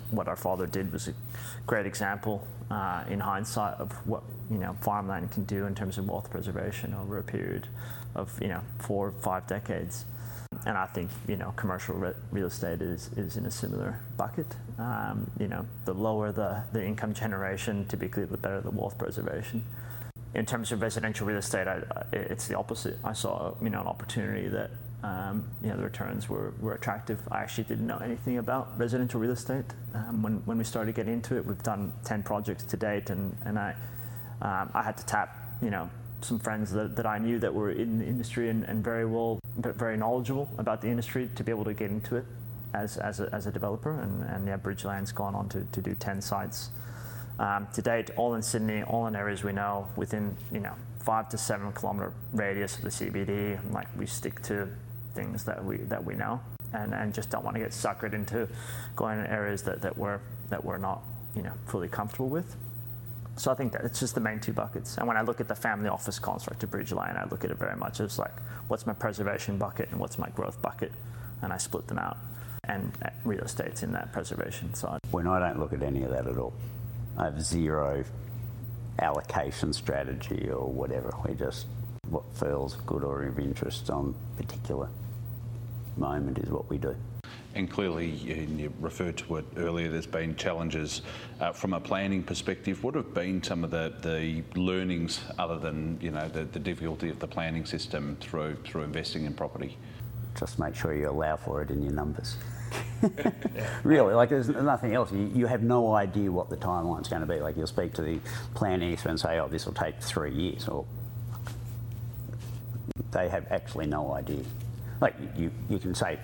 what 0.09 0.27
our 0.27 0.35
father 0.35 0.67
did 0.67 0.91
was 0.91 1.07
a 1.07 1.13
great 1.65 1.85
example 1.85 2.45
uh, 2.69 3.03
in 3.09 3.19
hindsight 3.19 3.75
of 3.79 3.91
what 4.07 4.23
you 4.49 4.57
know 4.57 4.75
farmland 4.81 5.31
can 5.31 5.43
do 5.45 5.65
in 5.65 5.75
terms 5.75 5.97
of 5.97 6.07
wealth 6.07 6.29
preservation 6.29 6.93
over 6.93 7.17
a 7.17 7.23
period 7.23 7.67
of 8.15 8.37
you 8.41 8.47
know 8.47 8.61
four 8.79 9.09
or 9.09 9.11
five 9.11 9.47
decades. 9.47 10.05
And 10.65 10.77
I 10.77 10.85
think 10.85 11.09
you 11.27 11.37
know 11.37 11.53
commercial 11.55 11.95
re- 11.95 12.13
real 12.31 12.47
estate 12.47 12.81
is, 12.81 13.09
is 13.15 13.37
in 13.37 13.45
a 13.45 13.51
similar 13.51 13.99
bucket. 14.17 14.47
Um, 14.77 15.29
you 15.39 15.47
know, 15.47 15.65
the 15.85 15.93
lower 15.93 16.31
the, 16.31 16.63
the 16.71 16.83
income 16.83 17.13
generation, 17.13 17.85
typically 17.87 18.25
the 18.25 18.37
better 18.37 18.61
the 18.61 18.71
wealth 18.71 18.97
preservation. 18.97 19.63
In 20.33 20.45
terms 20.45 20.71
of 20.71 20.81
residential 20.81 21.25
real 21.27 21.37
estate, 21.37 21.67
I, 21.67 21.81
it's 22.13 22.47
the 22.47 22.57
opposite. 22.57 22.97
I 23.03 23.13
saw 23.13 23.55
you 23.61 23.69
know 23.69 23.81
an 23.81 23.87
opportunity 23.87 24.47
that 24.49 24.71
um, 25.03 25.49
you 25.63 25.69
know, 25.69 25.77
the 25.77 25.83
returns 25.83 26.29
were, 26.29 26.53
were 26.59 26.75
attractive. 26.75 27.19
I 27.31 27.39
actually 27.39 27.63
didn't 27.63 27.87
know 27.87 27.97
anything 27.97 28.37
about 28.37 28.77
residential 28.77 29.19
real 29.19 29.31
estate. 29.31 29.65
Um, 29.95 30.21
when, 30.21 30.45
when 30.45 30.57
we 30.57 30.63
started 30.63 30.93
getting 30.93 31.13
into 31.13 31.37
it, 31.37 31.45
we've 31.45 31.63
done 31.63 31.91
10 32.03 32.23
projects 32.23 32.63
to 32.65 32.77
date, 32.77 33.09
and, 33.09 33.35
and 33.45 33.57
I, 33.57 33.75
um, 34.41 34.69
I 34.73 34.83
had 34.83 34.97
to 34.97 35.05
tap, 35.05 35.57
you 35.61 35.71
know, 35.71 35.89
some 36.21 36.39
friends 36.39 36.71
that, 36.71 36.95
that 36.95 37.05
I 37.05 37.17
knew 37.17 37.39
that 37.39 37.53
were 37.53 37.71
in 37.71 37.99
the 37.99 38.05
industry 38.05 38.49
and, 38.49 38.63
and 38.65 38.83
very 38.83 39.05
well, 39.05 39.39
very 39.57 39.97
knowledgeable 39.97 40.49
about 40.57 40.81
the 40.81 40.87
industry 40.87 41.29
to 41.35 41.43
be 41.43 41.51
able 41.51 41.65
to 41.65 41.73
get 41.73 41.91
into 41.91 42.15
it 42.15 42.25
as, 42.73 42.97
as, 42.97 43.19
a, 43.19 43.29
as 43.33 43.47
a 43.47 43.51
developer. 43.51 43.99
And, 43.99 44.23
and 44.23 44.47
yeah, 44.47 44.57
BridgeLane's 44.57 45.11
gone 45.11 45.35
on 45.35 45.49
to, 45.49 45.65
to 45.71 45.81
do 45.81 45.95
10 45.95 46.21
sites 46.21 46.69
um, 47.39 47.67
to 47.73 47.81
date, 47.81 48.11
all 48.17 48.35
in 48.35 48.41
Sydney, 48.41 48.83
all 48.83 49.07
in 49.07 49.15
areas 49.15 49.43
we 49.43 49.51
know 49.51 49.87
within, 49.95 50.37
you 50.51 50.59
know, 50.59 50.73
five 50.99 51.27
to 51.29 51.37
seven 51.37 51.71
kilometre 51.73 52.13
radius 52.33 52.77
of 52.77 52.83
the 52.83 52.89
CBD. 52.89 53.59
Like 53.73 53.87
we 53.97 54.05
stick 54.05 54.41
to 54.43 54.67
things 55.15 55.43
that 55.45 55.63
we 55.63 55.77
that 55.77 56.03
we 56.03 56.13
know, 56.13 56.39
and, 56.73 56.93
and 56.93 57.13
just 57.13 57.31
don't 57.31 57.43
want 57.43 57.55
to 57.55 57.61
get 57.61 57.71
suckered 57.71 58.13
into 58.13 58.47
going 58.95 59.19
in 59.19 59.25
areas 59.25 59.63
that, 59.63 59.81
that 59.81 59.97
we're 59.97 60.19
that 60.49 60.63
we're 60.63 60.77
not 60.77 61.01
you 61.35 61.41
know 61.41 61.53
fully 61.65 61.87
comfortable 61.87 62.29
with. 62.29 62.55
So 63.37 63.51
I 63.51 63.55
think 63.55 63.71
that 63.73 63.85
it's 63.85 63.99
just 63.99 64.13
the 64.13 64.21
main 64.21 64.39
two 64.39 64.53
buckets. 64.53 64.97
And 64.97 65.07
when 65.07 65.17
I 65.17 65.21
look 65.21 65.39
at 65.39 65.47
the 65.47 65.55
family 65.55 65.89
office 65.89 66.19
construct 66.19 66.63
of 66.63 66.71
BridgeLane, 66.71 67.17
I 67.17 67.27
look 67.29 67.43
at 67.43 67.51
it 67.51 67.57
very 67.57 67.75
much 67.75 67.99
as 67.99 68.19
like 68.19 68.33
what's 68.67 68.85
my 68.85 68.93
preservation 68.93 69.57
bucket 69.57 69.89
and 69.91 69.99
what's 69.99 70.19
my 70.19 70.29
growth 70.29 70.61
bucket, 70.61 70.91
and 71.41 71.53
I 71.53 71.57
split 71.57 71.87
them 71.87 71.97
out. 71.97 72.17
And 72.65 72.91
real 73.25 73.41
estate's 73.41 73.83
in 73.83 73.91
that 73.93 74.11
preservation 74.13 74.73
side. 74.73 74.99
When 75.11 75.27
I 75.27 75.39
don't 75.39 75.59
look 75.59 75.73
at 75.73 75.81
any 75.81 76.03
of 76.03 76.11
that 76.11 76.27
at 76.27 76.37
all, 76.37 76.53
I 77.17 77.25
have 77.25 77.41
zero 77.41 78.03
allocation 78.99 79.73
strategy 79.73 80.49
or 80.49 80.71
whatever. 80.71 81.13
We 81.27 81.33
just 81.33 81.65
what 82.09 82.23
feels 82.35 82.75
good 82.85 83.03
or 83.03 83.23
of 83.23 83.39
interest 83.39 83.89
on 83.89 84.13
particular 84.37 84.89
moment 85.97 86.37
is 86.37 86.49
what 86.49 86.69
we 86.69 86.77
do. 86.77 86.95
And 87.53 87.69
clearly, 87.69 88.07
you 88.07 88.71
referred 88.79 89.17
to 89.17 89.37
it 89.37 89.45
earlier, 89.57 89.89
there's 89.89 90.05
been 90.05 90.35
challenges 90.35 91.01
uh, 91.41 91.51
from 91.51 91.73
a 91.73 91.79
planning 91.79 92.23
perspective. 92.23 92.83
What 92.83 92.95
have 92.95 93.13
been 93.13 93.43
some 93.43 93.63
of 93.63 93.71
the, 93.71 93.93
the 94.01 94.43
learnings 94.59 95.19
other 95.37 95.59
than 95.59 95.99
you 96.01 96.11
know 96.11 96.29
the, 96.29 96.45
the 96.45 96.59
difficulty 96.59 97.09
of 97.09 97.19
the 97.19 97.27
planning 97.27 97.65
system 97.65 98.17
through 98.21 98.55
through 98.63 98.83
investing 98.83 99.25
in 99.25 99.33
property? 99.33 99.77
Just 100.39 100.59
make 100.59 100.75
sure 100.75 100.93
you 100.93 101.09
allow 101.09 101.35
for 101.35 101.61
it 101.61 101.71
in 101.71 101.81
your 101.81 101.91
numbers. 101.91 102.37
really, 103.83 104.13
like 104.13 104.29
there's 104.29 104.49
nothing 104.49 104.93
else. 104.93 105.11
You, 105.11 105.29
you, 105.33 105.45
have 105.45 105.63
no 105.63 105.93
idea 105.93 106.31
what 106.31 106.49
the 106.49 106.57
timeline's 106.57 107.09
going 107.09 107.21
to 107.21 107.27
be. 107.27 107.39
Like 107.39 107.57
you'll 107.57 107.67
speak 107.67 107.93
to 107.93 108.01
the 108.01 108.19
planning 108.53 108.93
expert 108.93 109.09
and 109.09 109.19
say, 109.19 109.39
"Oh, 109.39 109.47
this 109.47 109.65
will 109.65 109.73
take 109.73 110.01
three 110.01 110.31
years," 110.31 110.67
or 110.67 110.85
they 113.11 113.27
have 113.29 113.51
actually 113.51 113.87
no 113.87 114.13
idea. 114.13 114.43
Like 114.99 115.15
you, 115.35 115.51
you 115.69 115.79
can 115.79 115.95
say, 115.95 116.19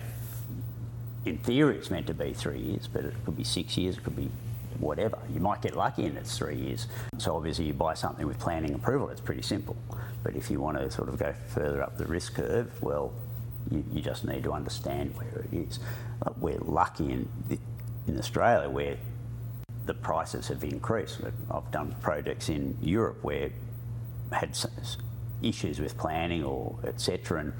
in 1.24 1.38
theory, 1.38 1.76
it's 1.76 1.90
meant 1.90 2.06
to 2.06 2.14
be 2.14 2.32
three 2.32 2.60
years, 2.60 2.88
but 2.90 3.04
it 3.04 3.14
could 3.24 3.36
be 3.36 3.44
six 3.44 3.76
years, 3.76 3.96
it 3.96 4.04
could 4.04 4.16
be 4.16 4.30
whatever. 4.78 5.18
You 5.32 5.40
might 5.40 5.60
get 5.62 5.76
lucky 5.76 6.06
and 6.06 6.16
it's 6.16 6.36
three 6.36 6.56
years. 6.56 6.86
So 7.18 7.36
obviously, 7.36 7.66
you 7.66 7.74
buy 7.74 7.94
something 7.94 8.26
with 8.26 8.38
planning 8.38 8.74
approval, 8.74 9.08
it's 9.08 9.20
pretty 9.20 9.42
simple. 9.42 9.76
But 10.22 10.36
if 10.36 10.50
you 10.50 10.60
want 10.60 10.78
to 10.78 10.90
sort 10.90 11.08
of 11.08 11.18
go 11.18 11.34
further 11.48 11.82
up 11.82 11.98
the 11.98 12.06
risk 12.06 12.34
curve, 12.34 12.70
well, 12.82 13.12
you, 13.70 13.84
you 13.92 14.00
just 14.00 14.24
need 14.24 14.44
to 14.44 14.52
understand 14.52 15.14
where 15.16 15.44
it 15.44 15.56
is. 15.56 15.80
Uh, 16.24 16.32
we're 16.38 16.58
lucky 16.58 17.12
in, 17.12 17.28
in 18.06 18.18
Australia 18.18 18.68
where 18.68 18.96
the 19.86 19.94
prices 19.94 20.48
have 20.48 20.62
increased. 20.64 21.20
I've 21.50 21.70
done 21.70 21.94
projects 22.00 22.48
in 22.48 22.76
Europe 22.80 23.22
where 23.22 23.50
had 24.32 24.56
issues 25.42 25.80
with 25.80 25.96
planning 25.96 26.44
or 26.44 26.76
etc. 26.84 27.40
And 27.40 27.52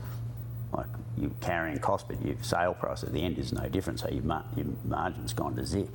like 0.73 0.87
you're 1.21 1.31
carrying 1.41 1.79
cost, 1.79 2.09
but 2.09 2.25
your 2.25 2.37
sale 2.43 2.75
price 2.75 3.03
at 3.03 3.12
the 3.12 3.23
end 3.23 3.39
is 3.39 3.53
no 3.53 3.69
different. 3.69 4.01
So 4.01 4.09
your, 4.09 4.23
mar- 4.23 4.45
your 4.57 4.66
margin's 4.85 5.33
gone 5.33 5.57
to 5.57 5.64
zip. 5.64 5.91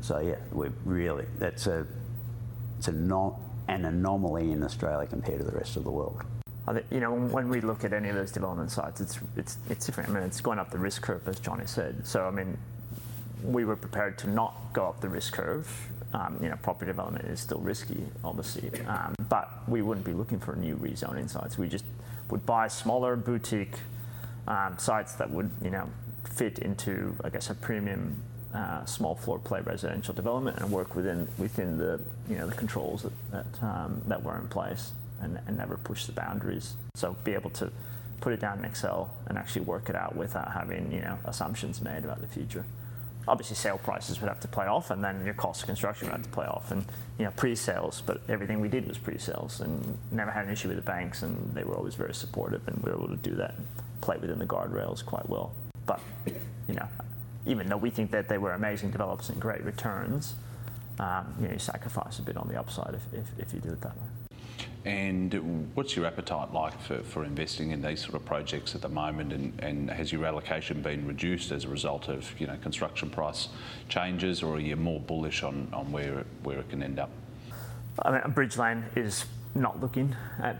So 0.00 0.18
yeah, 0.20 0.36
we're 0.50 0.72
really 0.84 1.26
that's 1.38 1.66
a 1.66 1.86
it's 2.78 2.88
a 2.88 2.92
an 3.68 3.84
anomaly 3.84 4.50
in 4.50 4.62
Australia 4.62 5.06
compared 5.06 5.38
to 5.38 5.44
the 5.44 5.52
rest 5.52 5.76
of 5.76 5.84
the 5.84 5.90
world. 5.90 6.22
I 6.66 6.74
think, 6.74 6.86
you 6.90 7.00
know, 7.00 7.12
when 7.12 7.48
we 7.48 7.60
look 7.60 7.84
at 7.84 7.92
any 7.92 8.08
of 8.08 8.16
those 8.16 8.30
development 8.30 8.70
sites, 8.70 9.00
it's, 9.00 9.18
it's, 9.36 9.56
it's 9.68 9.86
different. 9.86 10.10
I 10.10 10.12
mean, 10.12 10.22
it's 10.24 10.40
going 10.40 10.58
up 10.58 10.70
the 10.70 10.78
risk 10.78 11.02
curve, 11.02 11.26
as 11.26 11.40
Johnny 11.40 11.66
said. 11.66 12.06
So, 12.06 12.24
I 12.24 12.30
mean, 12.30 12.56
we 13.42 13.64
were 13.64 13.76
prepared 13.76 14.18
to 14.18 14.30
not 14.30 14.54
go 14.72 14.86
up 14.86 15.00
the 15.00 15.08
risk 15.08 15.32
curve 15.32 15.68
um, 16.14 16.38
you 16.42 16.48
know, 16.48 16.56
property 16.62 16.86
development 16.86 17.26
is 17.26 17.40
still 17.40 17.58
risky, 17.58 18.04
obviously, 18.24 18.70
um, 18.86 19.14
but 19.28 19.50
we 19.68 19.82
wouldn't 19.82 20.04
be 20.04 20.12
looking 20.12 20.38
for 20.38 20.52
a 20.52 20.58
new 20.58 20.76
rezoning 20.76 21.28
sites. 21.28 21.56
We 21.56 21.68
just 21.68 21.84
would 22.30 22.44
buy 22.44 22.68
smaller 22.68 23.16
boutique 23.16 23.76
um, 24.46 24.78
sites 24.78 25.14
that 25.14 25.30
would, 25.30 25.50
you 25.62 25.70
know, 25.70 25.88
fit 26.24 26.58
into, 26.58 27.16
I 27.24 27.28
guess, 27.28 27.50
a 27.50 27.54
premium 27.54 28.22
uh, 28.54 28.84
small 28.84 29.14
floor 29.14 29.38
plate 29.38 29.66
residential 29.66 30.14
development 30.14 30.58
and 30.58 30.70
work 30.70 30.94
within 30.94 31.26
within 31.38 31.78
the, 31.78 32.00
you 32.28 32.36
know, 32.36 32.46
the 32.46 32.54
controls 32.54 33.02
that 33.02 33.12
that, 33.30 33.62
um, 33.62 34.02
that 34.08 34.22
were 34.22 34.36
in 34.36 34.48
place 34.48 34.92
and, 35.20 35.38
and 35.46 35.56
never 35.56 35.76
push 35.76 36.06
the 36.06 36.12
boundaries. 36.12 36.74
So 36.96 37.16
be 37.24 37.32
able 37.32 37.50
to 37.50 37.70
put 38.20 38.32
it 38.32 38.40
down 38.40 38.58
in 38.58 38.64
Excel 38.64 39.10
and 39.26 39.38
actually 39.38 39.62
work 39.62 39.88
it 39.88 39.96
out 39.96 40.16
without 40.16 40.52
having, 40.52 40.92
you 40.92 41.00
know, 41.00 41.18
assumptions 41.24 41.80
made 41.80 42.04
about 42.04 42.20
the 42.20 42.28
future 42.28 42.64
obviously 43.28 43.56
sale 43.56 43.78
prices 43.78 44.20
would 44.20 44.28
have 44.28 44.40
to 44.40 44.48
play 44.48 44.66
off, 44.66 44.90
and 44.90 45.02
then 45.02 45.24
your 45.24 45.34
cost 45.34 45.62
of 45.62 45.66
construction 45.66 46.08
would 46.08 46.16
have 46.16 46.24
to 46.24 46.30
play 46.30 46.46
off, 46.46 46.70
and 46.70 46.84
you 47.18 47.24
know 47.24 47.32
pre-sales. 47.36 48.02
But 48.04 48.22
everything 48.28 48.60
we 48.60 48.68
did 48.68 48.86
was 48.88 48.98
pre-sales, 48.98 49.60
and 49.60 49.96
never 50.10 50.30
had 50.30 50.46
an 50.46 50.52
issue 50.52 50.68
with 50.68 50.76
the 50.76 50.82
banks, 50.82 51.22
and 51.22 51.54
they 51.54 51.64
were 51.64 51.74
always 51.74 51.94
very 51.94 52.14
supportive, 52.14 52.66
and 52.66 52.76
we 52.82 52.90
were 52.90 52.98
able 52.98 53.08
to 53.08 53.16
do 53.16 53.34
that, 53.36 53.54
and 53.56 53.66
play 54.00 54.16
within 54.18 54.38
the 54.38 54.46
guardrails 54.46 55.04
quite 55.04 55.28
well. 55.28 55.52
But 55.86 56.00
you 56.68 56.74
know, 56.74 56.88
even 57.46 57.68
though 57.68 57.76
we 57.76 57.90
think 57.90 58.10
that 58.12 58.28
they 58.28 58.38
were 58.38 58.52
amazing 58.52 58.90
developers 58.90 59.28
and 59.28 59.40
great 59.40 59.62
returns, 59.64 60.34
um, 60.98 61.34
you 61.40 61.46
know, 61.46 61.54
you 61.54 61.58
sacrifice 61.58 62.18
a 62.18 62.22
bit 62.22 62.36
on 62.36 62.48
the 62.48 62.58
upside 62.58 62.94
if, 62.94 63.02
if, 63.12 63.26
if 63.38 63.54
you 63.54 63.60
do 63.60 63.70
it 63.70 63.80
that 63.80 63.96
way. 63.96 64.21
And 64.84 65.70
what's 65.74 65.94
your 65.94 66.06
appetite 66.06 66.52
like 66.52 66.80
for, 66.80 66.98
for 66.98 67.24
investing 67.24 67.70
in 67.70 67.82
these 67.82 68.00
sort 68.00 68.14
of 68.14 68.24
projects 68.24 68.74
at 68.74 68.82
the 68.82 68.88
moment? 68.88 69.32
And, 69.32 69.60
and 69.60 69.90
has 69.90 70.10
your 70.10 70.24
allocation 70.24 70.82
been 70.82 71.06
reduced 71.06 71.52
as 71.52 71.64
a 71.64 71.68
result 71.68 72.08
of 72.08 72.28
you 72.40 72.48
know 72.48 72.56
construction 72.62 73.08
price 73.08 73.48
changes, 73.88 74.42
or 74.42 74.56
are 74.56 74.60
you 74.60 74.74
more 74.74 74.98
bullish 74.98 75.44
on, 75.44 75.68
on 75.72 75.92
where 75.92 76.24
where 76.42 76.58
it 76.58 76.68
can 76.68 76.82
end 76.82 76.98
up? 76.98 77.10
I 78.00 78.10
mean, 78.10 78.20
BridgeLane 78.22 78.96
is 78.96 79.24
not 79.54 79.80
looking 79.80 80.16
at, 80.40 80.56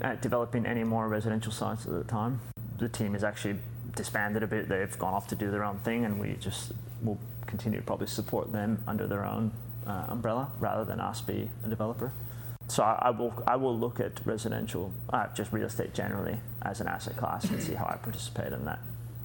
at 0.00 0.22
developing 0.22 0.64
any 0.64 0.84
more 0.84 1.08
residential 1.08 1.52
sites 1.52 1.84
at 1.84 1.92
the 1.92 2.04
time. 2.04 2.40
The 2.78 2.88
team 2.88 3.12
has 3.12 3.24
actually 3.24 3.58
disbanded 3.96 4.42
a 4.42 4.46
bit. 4.46 4.68
They've 4.68 4.98
gone 4.98 5.12
off 5.12 5.26
to 5.28 5.36
do 5.36 5.50
their 5.50 5.64
own 5.64 5.78
thing, 5.80 6.06
and 6.06 6.18
we 6.18 6.36
just 6.40 6.72
will 7.02 7.18
continue 7.46 7.80
to 7.80 7.84
probably 7.84 8.06
support 8.06 8.50
them 8.50 8.82
under 8.86 9.06
their 9.06 9.26
own 9.26 9.52
uh, 9.86 10.06
umbrella 10.08 10.48
rather 10.58 10.84
than 10.84 11.00
us 11.00 11.20
be 11.20 11.50
a 11.66 11.68
developer 11.68 12.12
so 12.68 12.82
I, 12.82 12.98
I, 13.02 13.10
will 13.10 13.42
I 13.46 13.56
will 13.56 13.76
look 13.76 13.98
at 13.98 14.20
residential, 14.24 14.92
uh, 15.10 15.26
just 15.34 15.52
real 15.52 15.66
estate 15.66 15.94
generally 15.94 16.36
as 16.62 16.80
an 16.80 16.86
asset 16.86 17.16
class 17.16 17.44
and 17.44 17.62
see 17.62 17.74
how 17.74 17.86
I 17.86 17.96
participate 17.96 18.52
in 18.52 18.64
that. 18.66 18.78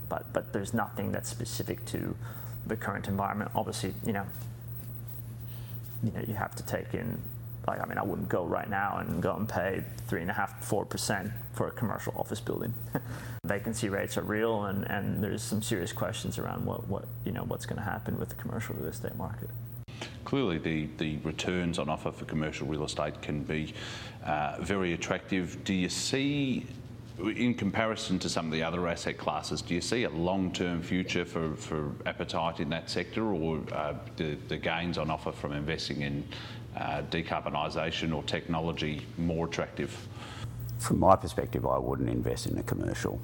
But 0.09 0.31
but 0.33 0.53
there's 0.53 0.73
nothing 0.73 1.11
that's 1.11 1.29
specific 1.29 1.85
to 1.87 2.15
the 2.65 2.75
current 2.75 3.07
environment. 3.07 3.51
Obviously, 3.53 3.93
you 4.05 4.13
know, 4.13 4.25
you 6.03 6.11
know 6.11 6.21
you 6.27 6.35
have 6.35 6.55
to 6.55 6.63
take 6.63 6.93
in 6.93 7.21
like 7.67 7.81
I 7.81 7.85
mean, 7.85 7.97
I 7.97 8.03
wouldn't 8.03 8.29
go 8.29 8.45
right 8.45 8.69
now 8.69 8.97
and 8.97 9.21
go 9.21 9.35
and 9.35 9.47
pay 9.47 9.83
three 10.07 10.21
and 10.21 10.29
a 10.29 10.33
half, 10.33 10.63
four 10.63 10.85
percent 10.85 11.31
for 11.53 11.67
a 11.67 11.71
commercial 11.71 12.13
office 12.17 12.39
building. 12.39 12.73
Vacancy 13.45 13.89
rates 13.89 14.17
are 14.17 14.23
real, 14.23 14.65
and, 14.65 14.89
and 14.89 15.23
there's 15.23 15.41
some 15.41 15.61
serious 15.61 15.93
questions 15.93 16.37
around 16.37 16.65
what, 16.65 16.87
what 16.87 17.05
you 17.25 17.31
know 17.31 17.43
what's 17.43 17.65
going 17.65 17.77
to 17.77 17.83
happen 17.83 18.19
with 18.19 18.29
the 18.29 18.35
commercial 18.35 18.75
real 18.75 18.87
estate 18.87 19.15
market. 19.15 19.49
Clearly, 20.25 20.57
the, 20.57 20.87
the 20.97 21.17
returns 21.17 21.79
on 21.79 21.89
offer 21.89 22.11
for 22.11 22.25
commercial 22.25 22.67
real 22.67 22.85
estate 22.85 23.21
can 23.21 23.43
be 23.43 23.73
uh, 24.25 24.57
very 24.59 24.93
attractive. 24.93 25.63
Do 25.63 25.73
you 25.73 25.89
see 25.89 26.65
in 27.19 27.53
comparison 27.53 28.17
to 28.19 28.29
some 28.29 28.47
of 28.47 28.51
the 28.51 28.63
other 28.63 28.87
asset 28.87 29.17
classes, 29.17 29.61
do 29.61 29.75
you 29.75 29.81
see 29.81 30.03
a 30.03 30.09
long-term 30.09 30.81
future 30.81 31.23
for, 31.23 31.55
for 31.55 31.91
appetite 32.05 32.59
in 32.59 32.69
that 32.69 32.89
sector 32.89 33.33
or 33.33 33.61
uh, 33.71 33.93
the, 34.15 34.35
the 34.47 34.57
gains 34.57 34.97
on 34.97 35.11
offer 35.11 35.31
from 35.31 35.53
investing 35.53 36.01
in 36.01 36.27
uh, 36.75 37.03
decarbonisation 37.11 38.15
or 38.15 38.23
technology 38.23 39.05
more 39.17 39.45
attractive? 39.45 39.95
From 40.79 40.99
my 40.99 41.15
perspective, 41.15 41.65
I 41.65 41.77
wouldn't 41.77 42.09
invest 42.09 42.47
in 42.47 42.57
a 42.57 42.63
commercial 42.63 43.19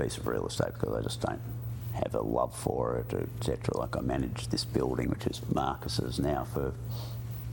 piece 0.00 0.16
of 0.16 0.26
real 0.26 0.46
estate 0.46 0.72
because 0.74 0.96
I 0.96 1.02
just 1.02 1.20
don't 1.20 1.40
have 2.04 2.14
a 2.14 2.20
love 2.20 2.54
for 2.56 2.98
it, 2.98 3.14
etc. 3.38 3.76
Like 3.76 3.96
I 3.96 4.00
manage 4.00 4.48
this 4.48 4.64
building, 4.64 5.08
which 5.10 5.26
is 5.26 5.40
Markus's 5.52 6.18
now 6.18 6.44
for 6.52 6.72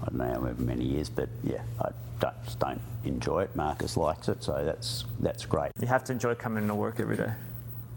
I 0.02 0.06
don't 0.06 0.16
know 0.18 0.26
however 0.34 0.62
many 0.62 0.86
years, 0.86 1.10
but 1.10 1.30
yeah, 1.43 1.62
I 1.82 1.89
don't, 2.20 2.43
just 2.46 2.60
don't 2.60 2.82
enjoy 3.04 3.43
it. 3.43 3.56
Markus 3.56 3.98
likes 3.98 4.28
it, 4.30 4.43
so 4.43 4.64
that's 4.64 5.06
that's 5.20 5.46
great. 5.46 5.72
You 5.80 5.88
have 5.88 6.04
to 6.06 6.12
enjoy 6.14 6.36
coming 6.36 6.68
to 6.68 6.76
work 6.76 7.00
every 7.00 7.18
day. 7.18 7.32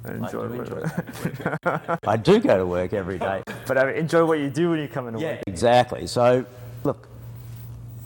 And 0.05 0.25
enjoy, 0.25 0.45
I 0.45 0.49
do, 0.49 0.55
enjoy 0.63 1.97
I 2.07 2.17
do 2.17 2.39
go 2.41 2.57
to 2.57 2.65
work 2.67 2.93
every 2.93 3.19
day. 3.19 3.43
but 3.67 3.77
I 3.77 3.85
mean, 3.87 3.97
enjoy 3.97 4.25
what 4.25 4.39
you 4.39 4.49
do 4.49 4.71
when 4.71 4.79
you 4.81 4.89
come 4.89 5.09
into 5.09 5.21
Yeah, 5.21 5.33
work. 5.33 5.43
exactly. 5.49 6.07
So, 6.07 6.47
look, 6.85 7.09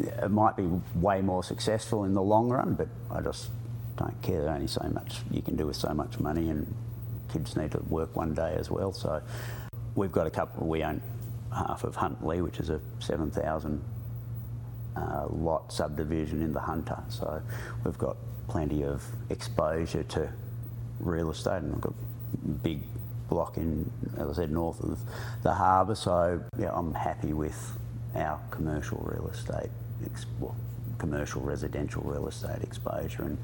it 0.01 0.30
might 0.30 0.57
be 0.57 0.66
way 0.97 1.20
more 1.20 1.45
successful 1.45 2.05
in 2.05 2.14
the 2.14 2.22
long 2.22 2.49
run, 2.49 2.74
but 2.74 2.88
I 3.11 3.20
just 3.20 3.51
don't 3.99 4.20
care. 4.22 4.40
There's 4.40 4.51
only 4.55 4.66
so 4.68 4.82
much 4.88 5.18
you 5.30 5.43
can 5.43 5.55
do 5.55 5.66
with 5.66 5.76
so 5.76 5.93
much 5.93 6.18
money, 6.18 6.49
and 6.49 6.66
kids 7.33 7.57
need 7.57 7.72
to 7.72 7.78
work 7.89 8.14
one 8.14 8.35
day 8.35 8.55
as 8.59 8.70
well. 8.70 8.93
So, 8.93 9.22
we've 9.95 10.12
got 10.12 10.26
a 10.26 10.30
couple. 10.30 10.66
We 10.66 10.83
own 10.83 11.03
half 11.55 11.85
of 11.85 11.97
Huntlee, 11.97 12.43
which 12.43 12.61
is 12.61 12.70
a 12.70 12.80
7,000 13.01 13.83
uh, 14.97 15.26
lot 15.30 15.72
subdivision 15.72 16.43
in 16.43 16.53
the 16.53 16.61
Hunter. 16.61 16.99
So 17.09 17.43
we've 17.85 17.99
got 17.99 18.16
plenty 18.49 18.85
of 18.85 19.05
exposure 19.30 20.03
to 20.05 20.33
real 21.01 21.30
estate, 21.30 21.62
and 21.62 21.72
we've 21.72 21.80
got 21.80 21.95
big 22.62 22.83
block 23.28 23.57
in, 23.57 23.91
as 24.18 24.30
I 24.30 24.43
said, 24.43 24.53
north 24.53 24.80
of 24.80 24.99
the 25.43 25.53
harbour. 25.53 25.95
So 25.95 26.43
yeah, 26.59 26.70
I'm 26.72 26.95
happy 26.95 27.33
with 27.33 27.78
our 28.14 28.41
commercial 28.51 28.99
real 28.99 29.28
estate, 29.28 29.70
ex- 30.05 30.26
well, 30.39 30.57
commercial 30.99 31.41
residential 31.41 32.03
real 32.03 32.28
estate 32.28 32.62
exposure, 32.62 33.22
and 33.22 33.39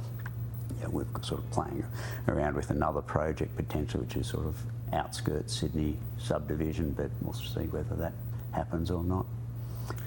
we're 0.86 1.06
sort 1.22 1.40
of 1.40 1.50
playing 1.50 1.84
around 2.28 2.54
with 2.54 2.70
another 2.70 3.00
project 3.00 3.56
potentially, 3.56 4.04
which 4.04 4.16
is 4.16 4.26
sort 4.26 4.46
of 4.46 4.56
outskirts 4.92 5.54
Sydney 5.54 5.96
subdivision, 6.18 6.92
but 6.92 7.10
we'll 7.22 7.32
see 7.32 7.66
whether 7.66 7.94
that 7.96 8.12
happens 8.52 8.90
or 8.90 9.02
not. 9.02 9.26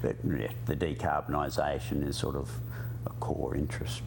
But 0.01 0.15
yeah, 0.24 0.51
the 0.65 0.76
decarbonisation 0.76 2.07
is 2.07 2.17
sort 2.17 2.36
of 2.36 2.49
a 3.05 3.09
core 3.19 3.55
interest. 3.55 4.03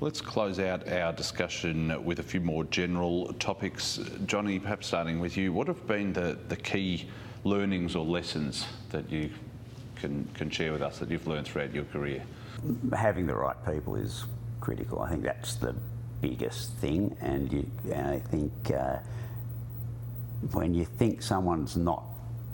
Let's 0.00 0.22
close 0.22 0.58
out 0.58 0.88
our 0.88 1.12
discussion 1.12 2.02
with 2.04 2.20
a 2.20 2.22
few 2.22 2.40
more 2.40 2.64
general 2.64 3.34
topics. 3.34 4.00
Johnny, 4.24 4.58
perhaps 4.58 4.86
starting 4.86 5.20
with 5.20 5.36
you, 5.36 5.52
what 5.52 5.66
have 5.66 5.86
been 5.86 6.14
the, 6.14 6.38
the 6.48 6.56
key 6.56 7.10
learnings 7.44 7.94
or 7.94 8.04
lessons 8.04 8.66
that 8.90 9.10
you 9.10 9.30
can, 9.96 10.26
can 10.32 10.48
share 10.48 10.72
with 10.72 10.80
us 10.80 10.98
that 10.98 11.10
you've 11.10 11.26
learned 11.26 11.46
throughout 11.46 11.74
your 11.74 11.84
career? 11.84 12.22
Having 12.94 13.26
the 13.26 13.34
right 13.34 13.56
people 13.66 13.94
is 13.94 14.24
critical. 14.60 15.00
I 15.00 15.10
think 15.10 15.22
that's 15.22 15.54
the 15.56 15.74
biggest 16.20 16.72
thing, 16.74 17.16
and, 17.20 17.52
you, 17.52 17.70
and 17.92 18.06
I 18.06 18.18
think 18.18 18.52
uh, 18.70 18.98
when 20.52 20.74
you 20.74 20.84
think 20.84 21.22
someone's 21.22 21.76
not 21.76 22.04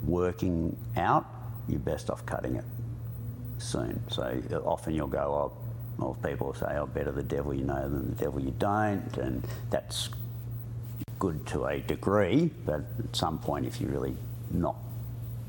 working 0.03 0.75
out, 0.95 1.25
you're 1.67 1.79
best 1.79 2.09
off 2.09 2.25
cutting 2.25 2.55
it 2.55 2.65
soon. 3.57 4.01
So 4.09 4.41
often 4.65 4.93
you'll 4.93 5.07
go, 5.07 5.51
oh, 5.53 5.57
well, 5.97 6.17
people 6.23 6.53
say, 6.53 6.77
oh, 6.77 6.85
better 6.85 7.11
the 7.11 7.23
devil 7.23 7.53
you 7.53 7.63
know 7.63 7.81
than 7.81 8.09
the 8.09 8.23
devil 8.23 8.39
you 8.39 8.53
don't, 8.59 9.17
and 9.17 9.45
that's 9.69 10.09
good 11.19 11.45
to 11.47 11.65
a 11.65 11.79
degree, 11.79 12.51
but 12.65 12.81
at 12.99 13.15
some 13.15 13.39
point, 13.39 13.65
if 13.65 13.81
you're 13.81 13.89
really 13.89 14.15
not 14.51 14.75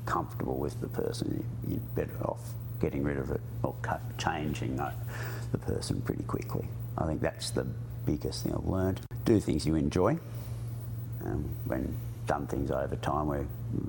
comfortable 0.06 0.56
with 0.56 0.80
the 0.80 0.88
person, 0.88 1.44
you're 1.68 1.78
better 1.94 2.24
off 2.24 2.40
getting 2.80 3.02
rid 3.02 3.18
of 3.18 3.30
it 3.30 3.40
or 3.62 3.74
cut, 3.82 4.00
changing 4.18 4.80
the 5.52 5.58
person 5.58 6.00
pretty 6.02 6.24
quickly. 6.24 6.68
I 6.96 7.06
think 7.06 7.20
that's 7.20 7.50
the 7.50 7.66
biggest 8.06 8.42
thing 8.42 8.54
I've 8.54 8.64
learned. 8.64 9.00
Do 9.24 9.40
things 9.40 9.66
you 9.66 9.74
enjoy. 9.74 10.18
Um, 11.24 11.48
when 11.64 11.96
done 12.28 12.46
things 12.46 12.70
over 12.70 12.94
time 12.96 13.26
where 13.26 13.44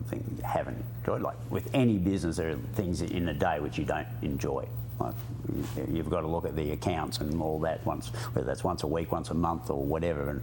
things 0.08 0.42
haven't 0.42 0.84
enjoyed. 1.00 1.22
Like 1.22 1.38
with 1.52 1.70
any 1.74 1.98
business, 1.98 2.38
there 2.38 2.52
are 2.52 2.56
things 2.74 3.02
in 3.02 3.30
a 3.30 3.34
day 3.34 3.60
which 3.60 3.78
you 3.78 3.86
don't 3.86 4.08
enjoy. 4.24 4.68
Like 5.00 5.14
you've 5.92 6.10
got 6.10 6.22
to 6.22 6.28
look 6.28 6.46
at 6.46 6.56
the 6.56 6.72
accounts 6.72 7.20
and 7.20 7.40
all 7.40 7.60
that 7.60 7.86
once, 7.86 8.08
whether 8.34 8.48
that's 8.48 8.64
once 8.64 8.84
a 8.84 8.88
week, 8.88 9.12
once 9.12 9.30
a 9.30 9.34
month, 9.34 9.70
or 9.70 9.84
whatever. 9.84 10.30
And 10.30 10.42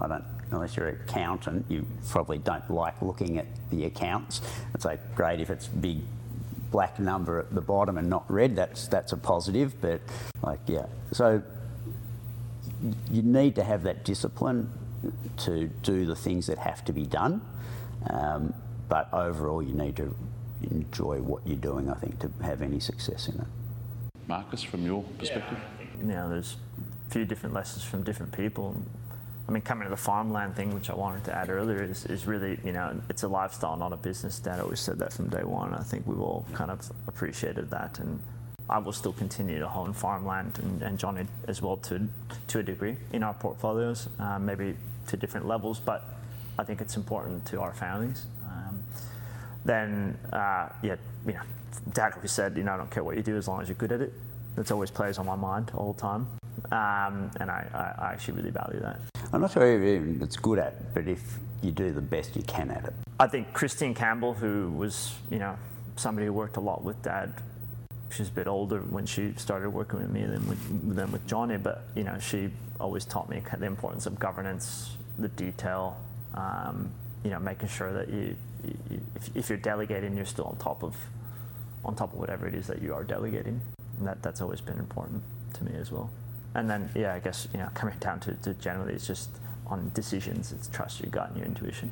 I 0.00 0.08
don't, 0.08 0.24
unless 0.50 0.76
you're 0.76 0.88
an 0.88 1.00
accountant, 1.08 1.66
you 1.68 1.84
probably 2.08 2.38
don't 2.38 2.70
like 2.70 3.00
looking 3.02 3.38
at 3.38 3.46
the 3.70 3.86
accounts. 3.86 4.40
It's 4.74 4.84
like 4.84 5.14
great 5.14 5.40
if 5.40 5.50
it's 5.50 5.66
big 5.66 6.02
black 6.70 6.98
number 6.98 7.38
at 7.38 7.54
the 7.54 7.60
bottom 7.60 7.98
and 7.98 8.08
not 8.08 8.30
red. 8.30 8.56
That's 8.56 8.88
that's 8.88 9.12
a 9.12 9.16
positive. 9.16 9.80
But 9.80 10.00
like 10.42 10.60
yeah, 10.66 10.86
so 11.12 11.42
you 13.10 13.22
need 13.22 13.54
to 13.56 13.64
have 13.64 13.82
that 13.84 14.04
discipline 14.04 14.70
to 15.38 15.68
do 15.82 16.06
the 16.06 16.16
things 16.16 16.46
that 16.46 16.58
have 16.58 16.84
to 16.84 16.92
be 16.92 17.04
done. 17.04 17.40
Um, 18.10 18.54
but 18.88 19.12
overall, 19.12 19.62
you 19.62 19.74
need 19.74 19.96
to 19.96 20.14
enjoy 20.62 21.18
what 21.18 21.46
you're 21.46 21.56
doing, 21.56 21.90
I 21.90 21.94
think, 21.94 22.18
to 22.20 22.30
have 22.42 22.62
any 22.62 22.80
success 22.80 23.28
in 23.28 23.40
it. 23.40 23.46
Markus, 24.26 24.62
from 24.62 24.84
your 24.84 25.02
perspective? 25.18 25.58
You 25.98 26.06
know, 26.06 26.28
there's 26.28 26.56
a 27.06 27.10
few 27.10 27.24
different 27.24 27.54
lessons 27.54 27.84
from 27.84 28.02
different 28.02 28.32
people. 28.32 28.80
I 29.48 29.50
mean, 29.50 29.62
coming 29.62 29.84
to 29.84 29.90
the 29.90 29.96
farmland 29.96 30.56
thing, 30.56 30.74
which 30.74 30.90
I 30.90 30.94
wanted 30.94 31.24
to 31.24 31.34
add 31.34 31.48
earlier, 31.48 31.82
is, 31.82 32.04
is 32.04 32.26
really, 32.26 32.58
you 32.62 32.72
know, 32.72 33.00
it's 33.08 33.22
a 33.22 33.28
lifestyle, 33.28 33.78
not 33.78 33.94
a 33.94 33.96
business. 33.96 34.38
Dad 34.38 34.60
always 34.60 34.78
said 34.78 34.98
that 34.98 35.14
from 35.14 35.30
day 35.30 35.42
one. 35.42 35.72
I 35.72 35.82
think 35.82 36.06
we've 36.06 36.20
all 36.20 36.44
kind 36.52 36.70
of 36.70 36.80
appreciated 37.06 37.70
that. 37.70 37.98
And 37.98 38.20
I 38.68 38.78
will 38.78 38.92
still 38.92 39.14
continue 39.14 39.58
to 39.58 39.66
hone 39.66 39.94
farmland 39.94 40.58
and, 40.62 40.82
and 40.82 40.98
Johnny 40.98 41.24
as 41.46 41.62
well 41.62 41.78
to, 41.78 42.06
to 42.48 42.58
a 42.58 42.62
degree 42.62 42.96
in 43.14 43.22
our 43.22 43.32
portfolios, 43.32 44.10
um, 44.18 44.44
maybe 44.44 44.76
to 45.06 45.16
different 45.16 45.46
levels, 45.46 45.80
but 45.80 46.04
I 46.58 46.64
think 46.64 46.82
it's 46.82 46.96
important 46.96 47.46
to 47.46 47.62
our 47.62 47.72
families. 47.72 48.26
Um, 48.44 48.82
then, 49.64 50.18
uh, 50.30 50.68
yeah, 50.82 50.96
you 51.26 51.32
know, 51.32 51.40
Dad 51.94 52.12
always 52.14 52.32
said, 52.32 52.54
you 52.58 52.64
know, 52.64 52.74
I 52.74 52.76
don't 52.76 52.90
care 52.90 53.02
what 53.02 53.16
you 53.16 53.22
do 53.22 53.38
as 53.38 53.48
long 53.48 53.62
as 53.62 53.68
you're 53.68 53.76
good 53.76 53.92
at 53.92 54.02
it. 54.02 54.12
That's 54.56 54.70
always 54.70 54.90
plays 54.90 55.16
on 55.16 55.24
my 55.24 55.36
mind 55.36 55.70
all 55.74 55.94
the 55.94 56.00
time. 56.00 56.26
Um, 56.72 57.30
and 57.40 57.50
I, 57.50 57.66
I, 57.72 58.06
I, 58.06 58.12
actually 58.12 58.34
really 58.34 58.50
value 58.50 58.80
that. 58.80 59.00
I'm 59.32 59.40
not 59.40 59.52
sure 59.52 59.66
even 59.72 60.20
it's 60.22 60.36
good 60.36 60.58
at, 60.58 60.94
but 60.94 61.06
if 61.06 61.38
you 61.62 61.70
do 61.70 61.92
the 61.92 62.00
best 62.00 62.36
you 62.36 62.42
can 62.42 62.70
at 62.70 62.84
it. 62.84 62.94
I 63.20 63.26
think 63.26 63.52
Christine 63.52 63.94
Campbell, 63.94 64.34
who 64.34 64.70
was, 64.70 65.14
you 65.30 65.38
know, 65.38 65.56
somebody 65.96 66.26
who 66.26 66.32
worked 66.32 66.56
a 66.56 66.60
lot 66.60 66.84
with 66.84 67.00
Dad, 67.02 67.32
she's 68.10 68.28
a 68.28 68.32
bit 68.32 68.46
older 68.46 68.80
when 68.80 69.06
she 69.06 69.32
started 69.36 69.70
working 69.70 70.00
with 70.00 70.10
me 70.10 70.24
than 70.24 70.46
with, 70.48 70.94
than 70.94 71.12
with 71.12 71.26
Johnny, 71.26 71.56
but 71.56 71.84
you 71.94 72.04
know, 72.04 72.18
she 72.18 72.50
always 72.80 73.04
taught 73.04 73.28
me 73.28 73.42
the 73.58 73.66
importance 73.66 74.06
of 74.06 74.18
governance, 74.18 74.96
the 75.18 75.28
detail, 75.28 75.96
um, 76.34 76.90
you 77.24 77.30
know, 77.30 77.38
making 77.38 77.68
sure 77.68 77.92
that 77.92 78.08
you, 78.08 78.36
you 78.90 79.00
if, 79.16 79.36
if, 79.36 79.48
you're 79.48 79.58
delegating, 79.58 80.16
you're 80.16 80.24
still 80.24 80.46
on 80.46 80.56
top 80.56 80.82
of 80.82 80.96
on 81.84 81.94
top 81.94 82.12
of 82.12 82.18
whatever 82.18 82.46
it 82.46 82.54
is 82.54 82.66
that 82.66 82.82
you 82.82 82.94
are 82.94 83.04
delegating. 83.04 83.60
And 83.98 84.06
that, 84.06 84.22
that's 84.22 84.40
always 84.40 84.60
been 84.60 84.78
important 84.78 85.22
to 85.54 85.64
me 85.64 85.72
as 85.78 85.90
well. 85.90 86.10
And 86.54 86.68
then, 86.68 86.90
yeah, 86.94 87.14
I 87.14 87.20
guess, 87.20 87.48
you 87.52 87.58
know, 87.58 87.68
coming 87.74 87.96
down 88.00 88.20
to, 88.20 88.34
to 88.34 88.54
generally, 88.54 88.94
it's 88.94 89.06
just 89.06 89.30
on 89.66 89.90
decisions, 89.94 90.52
it's 90.52 90.68
trust 90.68 91.00
your 91.00 91.10
gut 91.10 91.28
and 91.28 91.38
your 91.38 91.46
intuition. 91.46 91.90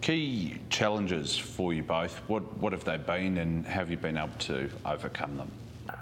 Key 0.00 0.58
challenges 0.68 1.36
for 1.36 1.72
you 1.72 1.82
both, 1.82 2.18
what, 2.28 2.42
what 2.58 2.72
have 2.72 2.84
they 2.84 2.96
been 2.96 3.38
and 3.38 3.64
have 3.66 3.90
you 3.90 3.96
been 3.96 4.18
able 4.18 4.36
to 4.40 4.68
overcome 4.84 5.36
them? 5.36 5.50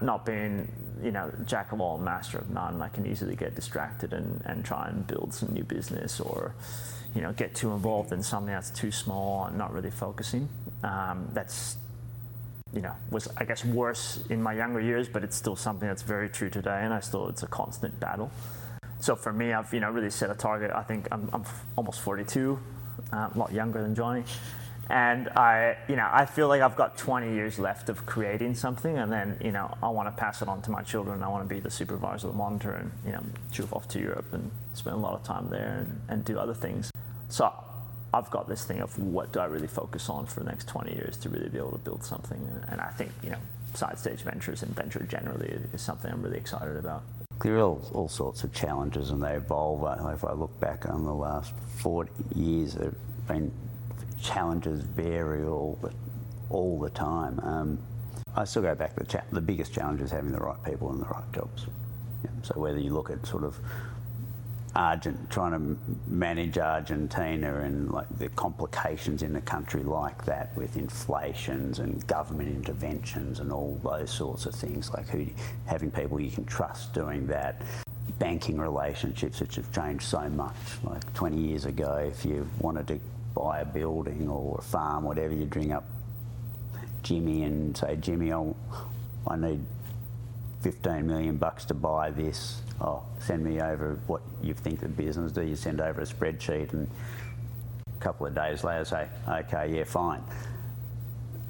Not 0.01 0.25
being, 0.27 0.71
you 1.03 1.13
know, 1.13 1.31
jack 1.47 1.73
of 1.73 1.81
all, 1.81 1.99
master 1.99 2.39
of 2.39 2.51
none. 2.51 2.81
I 2.83 2.89
can 2.89 3.07
easily 3.07 3.37
get 3.37 3.55
distracted 3.55 4.13
and, 4.13 4.43
and 4.47 4.65
try 4.65 4.89
and 4.89 5.07
build 5.07 5.33
some 5.35 5.53
new 5.53 5.63
business 5.63 6.21
or, 6.21 6.55
you 7.15 7.21
know, 7.21 7.33
get 7.33 7.55
too 7.55 7.73
involved 7.73 8.13
in 8.13 8.23
something 8.23 8.53
that's 8.53 8.71
too 8.71 8.91
small 8.91 9.45
and 9.45 9.57
not 9.57 9.73
really 9.73 9.91
focusing. 9.91 10.49
Um, 10.83 11.29
that's 11.33 11.77
you 12.75 12.81
know, 12.81 12.95
was 13.11 13.29
I 13.37 13.45
guess 13.45 13.65
worse 13.65 14.21
in 14.31 14.43
my 14.43 14.55
younger 14.55 14.81
years, 14.81 15.09
but 15.09 15.25
it's 15.25 15.37
still 15.37 15.57
something 15.57 15.89
that's 15.89 16.03
very 16.03 16.29
true 16.29 16.51
today, 16.51 16.81
and 16.83 16.93
I 16.93 17.01
still 17.01 17.29
it's 17.29 17.43
a 17.43 17.49
constant 17.49 17.99
battle. 18.01 18.31
So 19.01 19.17
for 19.17 19.33
me, 19.33 19.53
I've 19.53 19.73
you 19.75 19.81
know 19.81 19.91
really 19.91 20.11
set 20.11 20.31
a 20.31 20.35
target. 20.35 20.71
I 20.75 20.83
think 20.83 21.09
I'm, 21.11 21.29
I'm 21.33 21.45
almost 21.77 22.01
42, 22.01 22.59
uh, 23.13 23.31
a 23.35 23.39
lot 23.39 23.53
younger 23.53 23.83
than 23.83 23.95
Johnny, 23.95 24.25
and 24.93 25.31
I, 25.31 25.79
you 25.89 25.97
know, 25.97 26.09
I 26.13 26.27
feel 26.27 26.49
like 26.49 26.61
I've 26.61 26.77
got 26.77 26.99
20 26.99 27.33
years 27.33 27.59
left 27.59 27.89
of 27.89 28.05
creating 28.05 28.55
something, 28.55 28.99
and 28.99 29.11
then, 29.11 29.39
you 29.41 29.51
know, 29.51 29.75
I 29.83 29.89
want 29.89 30.09
to 30.09 30.21
pass 30.21 30.43
it 30.43 30.49
on 30.49 30.61
to 30.63 30.71
my 30.71 30.83
children. 30.83 31.23
I 31.23 31.29
want 31.29 31.49
to 31.49 31.55
be 31.55 31.61
the 31.61 31.71
supervisor, 31.71 32.27
the 32.27 32.35
monitor, 32.35 32.75
and 32.75 32.91
you 33.07 33.13
know, 33.13 33.23
move 33.59 33.73
off 33.73 33.89
to 33.89 34.01
Europe 34.01 34.33
and 34.33 34.51
spend 34.75 34.97
a 34.97 34.99
lot 34.99 35.15
of 35.15 35.23
time 35.23 35.49
there 35.49 35.79
and, 35.79 36.01
and 36.09 36.25
do 36.27 36.39
other 36.39 36.53
things. 36.53 36.91
So 37.31 37.53
I've 38.15 38.31
got 38.31 38.49
this 38.49 38.65
thing 38.65 38.81
of 38.81 38.99
what 38.99 39.33
do 39.33 39.41
I 39.41 39.47
really 39.47 39.67
focus 39.67 40.09
on 40.09 40.27
for 40.27 40.41
the 40.41 40.47
next 40.47 40.69
20 40.69 40.93
years 40.93 41.17
to 41.19 41.31
really 41.31 41.49
be 41.49 41.59
able 41.59 41.73
to 41.73 41.79
build 41.79 42.05
something, 42.05 42.47
and, 42.69 42.81
I 42.81 42.89
think, 42.91 43.11
you 43.23 43.31
know, 43.31 43.39
side 43.75 43.99
stage 43.99 44.21
ventures 44.21 44.63
and 44.63 44.75
venture 44.75 45.03
generally 45.05 45.59
is 45.73 45.81
something 45.81 46.11
I'm 46.11 46.23
really 46.23 46.37
excited 46.37 46.77
about. 46.77 47.03
There 47.43 47.57
are 47.57 47.61
all, 47.63 47.91
all 47.95 48.09
sorts 48.09 48.45
of 48.45 48.53
challenges 48.53 49.11
and 49.11 49.23
they 49.23 49.33
evolve. 49.35 49.81
If 50.15 50.25
I 50.25 50.33
look 50.33 50.59
back 50.61 50.87
on 50.89 51.05
the 51.05 51.15
last 51.15 51.55
40 51.79 52.13
years, 52.35 52.75
there 52.75 52.85
have 52.85 53.29
been 53.29 53.51
challenges 54.21 54.83
vary 54.83 55.45
all 55.45 55.79
the, 55.83 55.93
all 56.51 56.79
the 56.79 56.91
time. 56.91 57.41
Um, 57.41 57.79
I 58.37 58.45
still 58.45 58.63
go 58.63 58.75
back 58.75 58.95
to 58.95 59.01
the, 59.01 59.07
cha- 59.07 59.25
the 59.33 59.41
biggest 59.41 59.73
challenge 59.73 60.03
is 60.03 60.11
having 60.11 60.33
the 60.33 60.39
right 60.39 60.63
people 60.65 60.93
in 60.93 61.01
the 61.01 61.07
right 61.07 61.33
jobs. 61.33 61.67
Yeah, 62.25 62.31
so 62.43 62.61
whether 62.61 62.79
you 62.79 62.93
look 62.93 63.11
at 63.11 63.27
sort 63.27 63.45
of 63.45 63.59
Argent, 64.75 65.31
trying 65.31 65.53
to 65.53 65.79
manage 66.07 66.57
Argentina 66.57 67.61
and 67.61 67.91
like 67.91 68.09
the 68.19 68.29
complications 68.31 69.23
in 69.23 69.37
a 69.37 69.41
country 69.41 69.83
like 69.83 70.25
that 70.25 70.57
with 70.57 70.77
inflations 70.77 71.79
and 71.79 72.07
government 72.07 72.49
interventions 72.49 73.41
and 73.41 73.53
all 73.53 73.79
those 73.85 74.11
sorts 74.11 74.47
of 74.47 74.55
things, 74.55 74.91
like 74.93 75.09
who, 75.09 75.27
having 75.67 75.91
people 75.91 76.19
you 76.19 76.31
can 76.31 76.45
trust 76.47 76.95
doing 76.95 77.27
that. 77.27 77.61
Banking 78.19 78.59
relationships, 78.59 79.41
which 79.41 79.57
have 79.57 79.71
changed 79.73 80.05
so 80.05 80.29
much. 80.31 80.57
Like 80.83 81.13
20 81.15 81.37
years 81.37 81.67
ago, 81.67 81.97
if 81.97 82.25
you 82.25 82.49
wanted 82.59 82.89
to 82.89 83.01
buy 83.35 83.61
a 83.61 83.65
building 83.65 84.29
or 84.29 84.59
a 84.59 84.63
farm, 84.63 85.05
whatever, 85.05 85.35
you'd 85.35 85.55
ring 85.55 85.73
up 85.73 85.85
Jimmy 87.03 87.43
and 87.43 87.77
say, 87.77 87.97
Jimmy, 87.97 88.33
I'll, 88.33 88.57
I 89.27 89.37
need 89.37 89.65
15 90.63 91.07
million 91.07 91.37
bucks 91.37 91.65
to 91.67 91.75
buy 91.75 92.11
this. 92.11 92.63
Oh, 92.83 93.05
send 93.21 93.45
me 93.45 93.61
over 93.61 94.01
what 94.09 94.23
you 94.43 94.55
think 94.55 94.81
the 94.81 94.89
business 94.89 95.31
do. 95.31 95.43
You 95.43 95.55
send 95.55 95.81
over 95.81 96.01
a 96.01 96.05
spreadsheet, 96.05 96.73
and 96.73 96.89
a 97.87 98.03
couple 98.03 98.27
of 98.27 98.35
days 98.35 98.65
later 98.65 98.85
say, 98.85 99.09
okay, 99.29 99.73
yeah, 99.77 99.85
fine. 99.85 100.21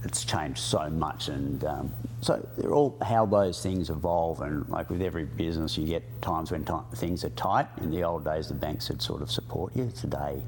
It's 0.04 0.24
changed 0.26 0.58
so 0.58 0.90
much, 0.90 1.28
and 1.28 1.64
um, 1.64 1.94
so 2.20 2.46
they're 2.58 2.72
all 2.74 2.98
how 3.00 3.24
those 3.24 3.62
things 3.62 3.88
evolve. 3.88 4.42
And 4.42 4.68
like 4.68 4.90
with 4.90 5.00
every 5.00 5.24
business, 5.24 5.78
you 5.78 5.86
get 5.86 6.02
times 6.20 6.50
when 6.50 6.66
t- 6.66 6.74
things 6.96 7.24
are 7.24 7.30
tight. 7.30 7.68
In 7.80 7.90
the 7.90 8.02
old 8.02 8.24
days, 8.26 8.48
the 8.48 8.54
banks 8.54 8.90
would 8.90 9.00
sort 9.00 9.22
of 9.22 9.30
support 9.30 9.74
you. 9.74 9.90
Today, 9.98 10.42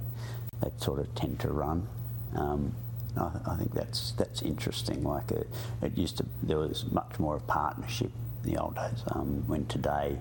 they 0.61 0.71
sort 0.77 0.99
of 0.99 1.15
tend 1.15 1.41
to 1.41 1.49
run. 1.51 1.89
Um, 2.35 2.75
I, 3.17 3.31
I, 3.47 3.57
think 3.57 3.73
that's 3.73 4.11
that's 4.13 4.43
interesting. 4.43 5.03
Like 5.03 5.31
it, 5.31 5.49
it 5.81 5.97
used 5.97 6.19
to, 6.19 6.27
there 6.43 6.59
was 6.59 6.85
much 6.91 7.19
more 7.19 7.37
of 7.37 7.47
partnership 7.47 8.11
the 8.45 8.57
old 8.59 8.77
days. 8.77 9.03
Um, 9.13 9.45
when 9.47 9.67
today, 9.67 10.19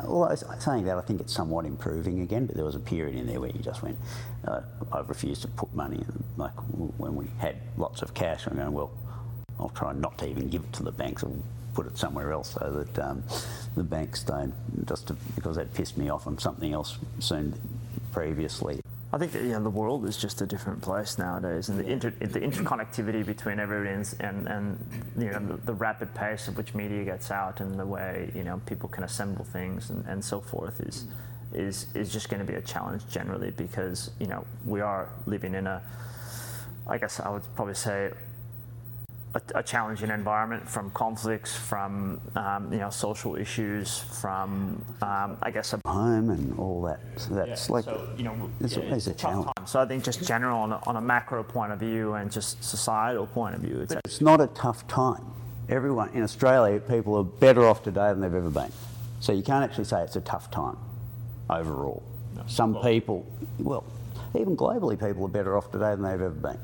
although 0.00 0.34
saying 0.58 0.84
that, 0.84 0.96
I 0.96 1.00
think 1.02 1.20
it's 1.20 1.32
somewhat 1.32 1.64
improving 1.64 2.20
again. 2.20 2.46
But 2.46 2.56
there 2.56 2.64
was 2.64 2.74
a 2.74 2.80
period 2.80 3.16
in 3.16 3.26
there 3.26 3.40
where 3.40 3.50
you 3.50 3.60
just 3.60 3.82
went, 3.82 3.98
uh, 4.46 4.62
I 4.92 5.00
refused 5.00 5.42
to 5.42 5.48
put 5.48 5.72
money 5.74 5.96
in. 5.96 6.24
Like 6.36 6.54
when 6.98 7.14
we 7.14 7.26
had 7.38 7.56
lots 7.76 8.02
of 8.02 8.14
cash, 8.14 8.46
I'm 8.46 8.56
going, 8.56 8.72
well, 8.72 8.90
I'll 9.58 9.70
try 9.70 9.92
not 9.92 10.18
to 10.18 10.28
even 10.28 10.48
give 10.48 10.62
it 10.62 10.72
to 10.74 10.82
the 10.82 10.92
banks. 10.92 11.24
I'll 11.24 11.36
put 11.74 11.86
it 11.86 11.98
somewhere 11.98 12.32
else 12.32 12.56
so 12.58 12.70
that 12.70 12.98
um, 13.04 13.22
the 13.76 13.84
banks 13.84 14.22
don't 14.22 14.54
just 14.86 15.08
to, 15.08 15.16
because 15.34 15.56
that 15.56 15.72
pissed 15.74 15.98
me 15.98 16.08
off 16.08 16.26
on 16.26 16.38
something 16.38 16.72
else 16.72 16.98
soon 17.18 17.54
previously. 18.12 18.80
I 19.16 19.18
think 19.18 19.32
that, 19.32 19.44
you 19.44 19.52
know, 19.52 19.62
the 19.62 19.70
world 19.70 20.04
is 20.04 20.18
just 20.18 20.42
a 20.42 20.46
different 20.46 20.82
place 20.82 21.16
nowadays, 21.16 21.70
and 21.70 21.80
the, 21.80 21.90
inter, 21.90 22.10
the 22.20 22.38
interconnectivity 22.38 23.24
between 23.24 23.58
everything 23.58 24.04
and, 24.20 24.46
and 24.46 24.78
you 25.16 25.30
know, 25.30 25.38
the, 25.38 25.56
the, 25.64 25.72
rapid 25.72 26.14
pace 26.14 26.48
of 26.48 26.58
which 26.58 26.74
media 26.74 27.02
gets 27.02 27.30
out 27.30 27.60
and 27.60 27.80
the 27.80 27.86
way 27.86 28.30
you 28.34 28.44
know, 28.44 28.60
people 28.66 28.90
can 28.90 29.04
assemble 29.04 29.42
things 29.42 29.88
and, 29.88 30.04
and 30.06 30.22
so 30.22 30.38
forth 30.38 30.82
is, 30.82 31.06
is, 31.54 31.86
is 31.94 32.12
just 32.12 32.28
going 32.28 32.44
to 32.44 32.52
be 32.52 32.58
a 32.58 32.60
challenge 32.60 33.08
generally 33.08 33.52
because 33.52 34.10
you 34.20 34.26
know, 34.26 34.44
we 34.66 34.82
are 34.82 35.08
living 35.24 35.54
in 35.54 35.66
a, 35.66 35.80
I 36.86 36.98
guess 36.98 37.18
I 37.18 37.30
would 37.30 37.42
probably 37.54 37.72
say, 37.72 38.10
a, 39.36 39.58
a, 39.58 39.62
challenging 39.62 40.10
environment 40.10 40.68
from 40.68 40.90
conflicts, 40.90 41.54
from 41.54 42.20
um, 42.34 42.72
you 42.72 42.78
know 42.78 42.90
social 42.90 43.36
issues, 43.36 43.98
from 44.20 44.84
um, 45.02 45.36
I 45.42 45.50
guess 45.52 45.72
a 45.72 45.80
home 45.86 46.30
and 46.30 46.58
all 46.58 46.82
that. 46.82 47.00
So 47.16 47.34
that's 47.34 47.68
yeah, 47.68 47.74
like 47.74 47.84
so, 47.84 48.08
you 48.16 48.24
know 48.24 48.50
it's 48.60 48.76
yeah, 48.76 48.84
always 48.84 49.06
it's 49.06 49.16
a 49.16 49.22
challenge. 49.22 49.46
Time. 49.56 49.66
So 49.66 49.80
I 49.80 49.86
think 49.86 50.04
just 50.04 50.26
general 50.26 50.58
on 50.58 50.72
a, 50.72 50.80
on 50.86 50.96
a, 50.96 51.00
macro 51.00 51.42
point 51.42 51.72
of 51.72 51.78
view 51.78 52.14
and 52.14 52.30
just 52.32 52.62
societal 52.64 53.26
point 53.26 53.54
of 53.54 53.60
view, 53.60 53.80
it's, 53.80 53.94
it's 54.04 54.20
not 54.20 54.40
a 54.40 54.48
tough 54.48 54.86
time. 54.88 55.24
Everyone 55.68 56.10
in 56.10 56.22
Australia, 56.22 56.80
people 56.80 57.16
are 57.16 57.24
better 57.24 57.66
off 57.66 57.82
today 57.82 58.08
than 58.08 58.20
they've 58.20 58.34
ever 58.34 58.50
been. 58.50 58.72
So 59.20 59.32
you 59.32 59.42
can't 59.42 59.64
actually 59.64 59.84
say 59.84 60.02
it's 60.02 60.16
a 60.16 60.20
tough 60.20 60.50
time 60.50 60.76
overall. 61.50 62.02
No, 62.36 62.42
Some 62.46 62.74
well, 62.74 62.82
people, 62.82 63.26
well, 63.58 63.84
even 64.38 64.56
globally, 64.56 64.98
people 64.98 65.24
are 65.24 65.28
better 65.28 65.56
off 65.56 65.70
today 65.72 65.90
than 65.90 66.02
they've 66.02 66.20
ever 66.20 66.30
been. 66.30 66.58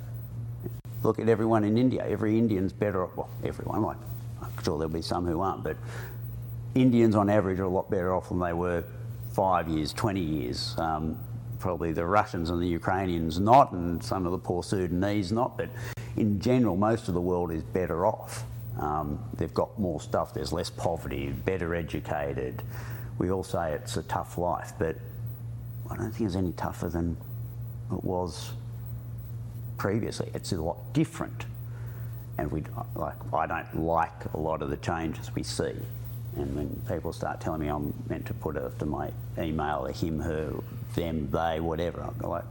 Look 1.03 1.19
at 1.19 1.29
everyone 1.29 1.65
in 1.65 1.77
India. 1.77 2.05
Every 2.07 2.39
Indian's 2.39 2.73
better, 2.73 3.05
off 3.05 3.17
well, 3.17 3.31
everyone, 3.45 3.83
like, 3.83 3.97
I'm 4.41 4.53
sure 4.63 4.79
there'll 4.79 4.93
be 4.93 5.03
some 5.03 5.27
who 5.27 5.41
aren't, 5.41 5.65
but 5.65 5.77
Indians 6.75 7.15
on 7.15 7.29
average 7.29 7.59
are 7.59 7.65
a 7.65 7.69
lot 7.69 7.91
better 7.91 8.15
off 8.15 8.29
than 8.29 8.39
they 8.39 8.53
were 8.53 8.85
five 9.33 9.69
years, 9.69 9.93
20 9.93 10.21
years. 10.21 10.75
Um, 10.79 11.19
probably 11.59 11.93
the 11.93 12.05
Russians 12.05 12.51
and 12.51 12.61
the 12.61 12.67
Ukrainians 12.67 13.39
not, 13.39 13.73
and 13.73 14.03
some 14.03 14.27
of 14.27 14.33
the 14.33 14.39
poor 14.39 14.63
Sudanese 14.63 15.33
not, 15.33 15.57
but 15.57 15.69
in 16.17 16.41
general, 16.41 16.77
most 16.77 17.09
of 17.09 17.15
the 17.15 17.21
world 17.21 17.53
is 17.53 17.63
better 17.63 18.07
off. 18.07 18.45
Um, 18.79 19.23
they've 19.37 19.53
got 19.53 19.79
more 19.79 20.01
stuff, 20.01 20.35
there's 20.35 20.53
less 20.53 20.71
poverty, 20.71 21.29
better 21.31 21.75
educated. 21.75 22.63
We 23.19 23.31
all 23.31 23.45
say 23.45 23.73
it's 23.73 23.97
a 23.97 24.03
tough 24.05 24.39
life, 24.39 24.73
but 24.79 24.97
I 25.91 25.97
don't 25.97 26.11
think 26.11 26.27
it's 26.27 26.37
any 26.37 26.53
tougher 26.53 26.89
than 26.89 27.17
it 27.93 28.03
was 28.03 28.53
previously. 29.83 30.31
It's 30.33 30.53
a 30.53 30.63
lot 30.63 30.79
different. 30.93 31.45
And 32.39 32.53
we 32.53 32.63
like 32.95 33.17
I 33.35 33.47
don't 33.49 33.85
like 33.85 34.33
a 34.33 34.39
lot 34.39 34.63
of 34.63 34.71
the 34.71 34.77
changes 34.77 35.35
we 35.35 35.43
see. 35.43 35.75
And 36.37 36.55
when 36.55 36.69
people 36.89 37.13
start 37.13 37.41
telling 37.41 37.63
me 37.63 37.67
I'm 37.67 37.93
meant 38.09 38.25
to 38.27 38.35
put 38.35 38.57
after 38.57 38.87
my 38.87 39.11
email 39.37 39.87
a 39.87 39.93
him, 39.93 40.21
her, 40.21 40.55
them, 40.95 41.29
they, 41.33 41.59
whatever, 41.59 42.01
I'm 42.01 42.17
like, 42.31 42.45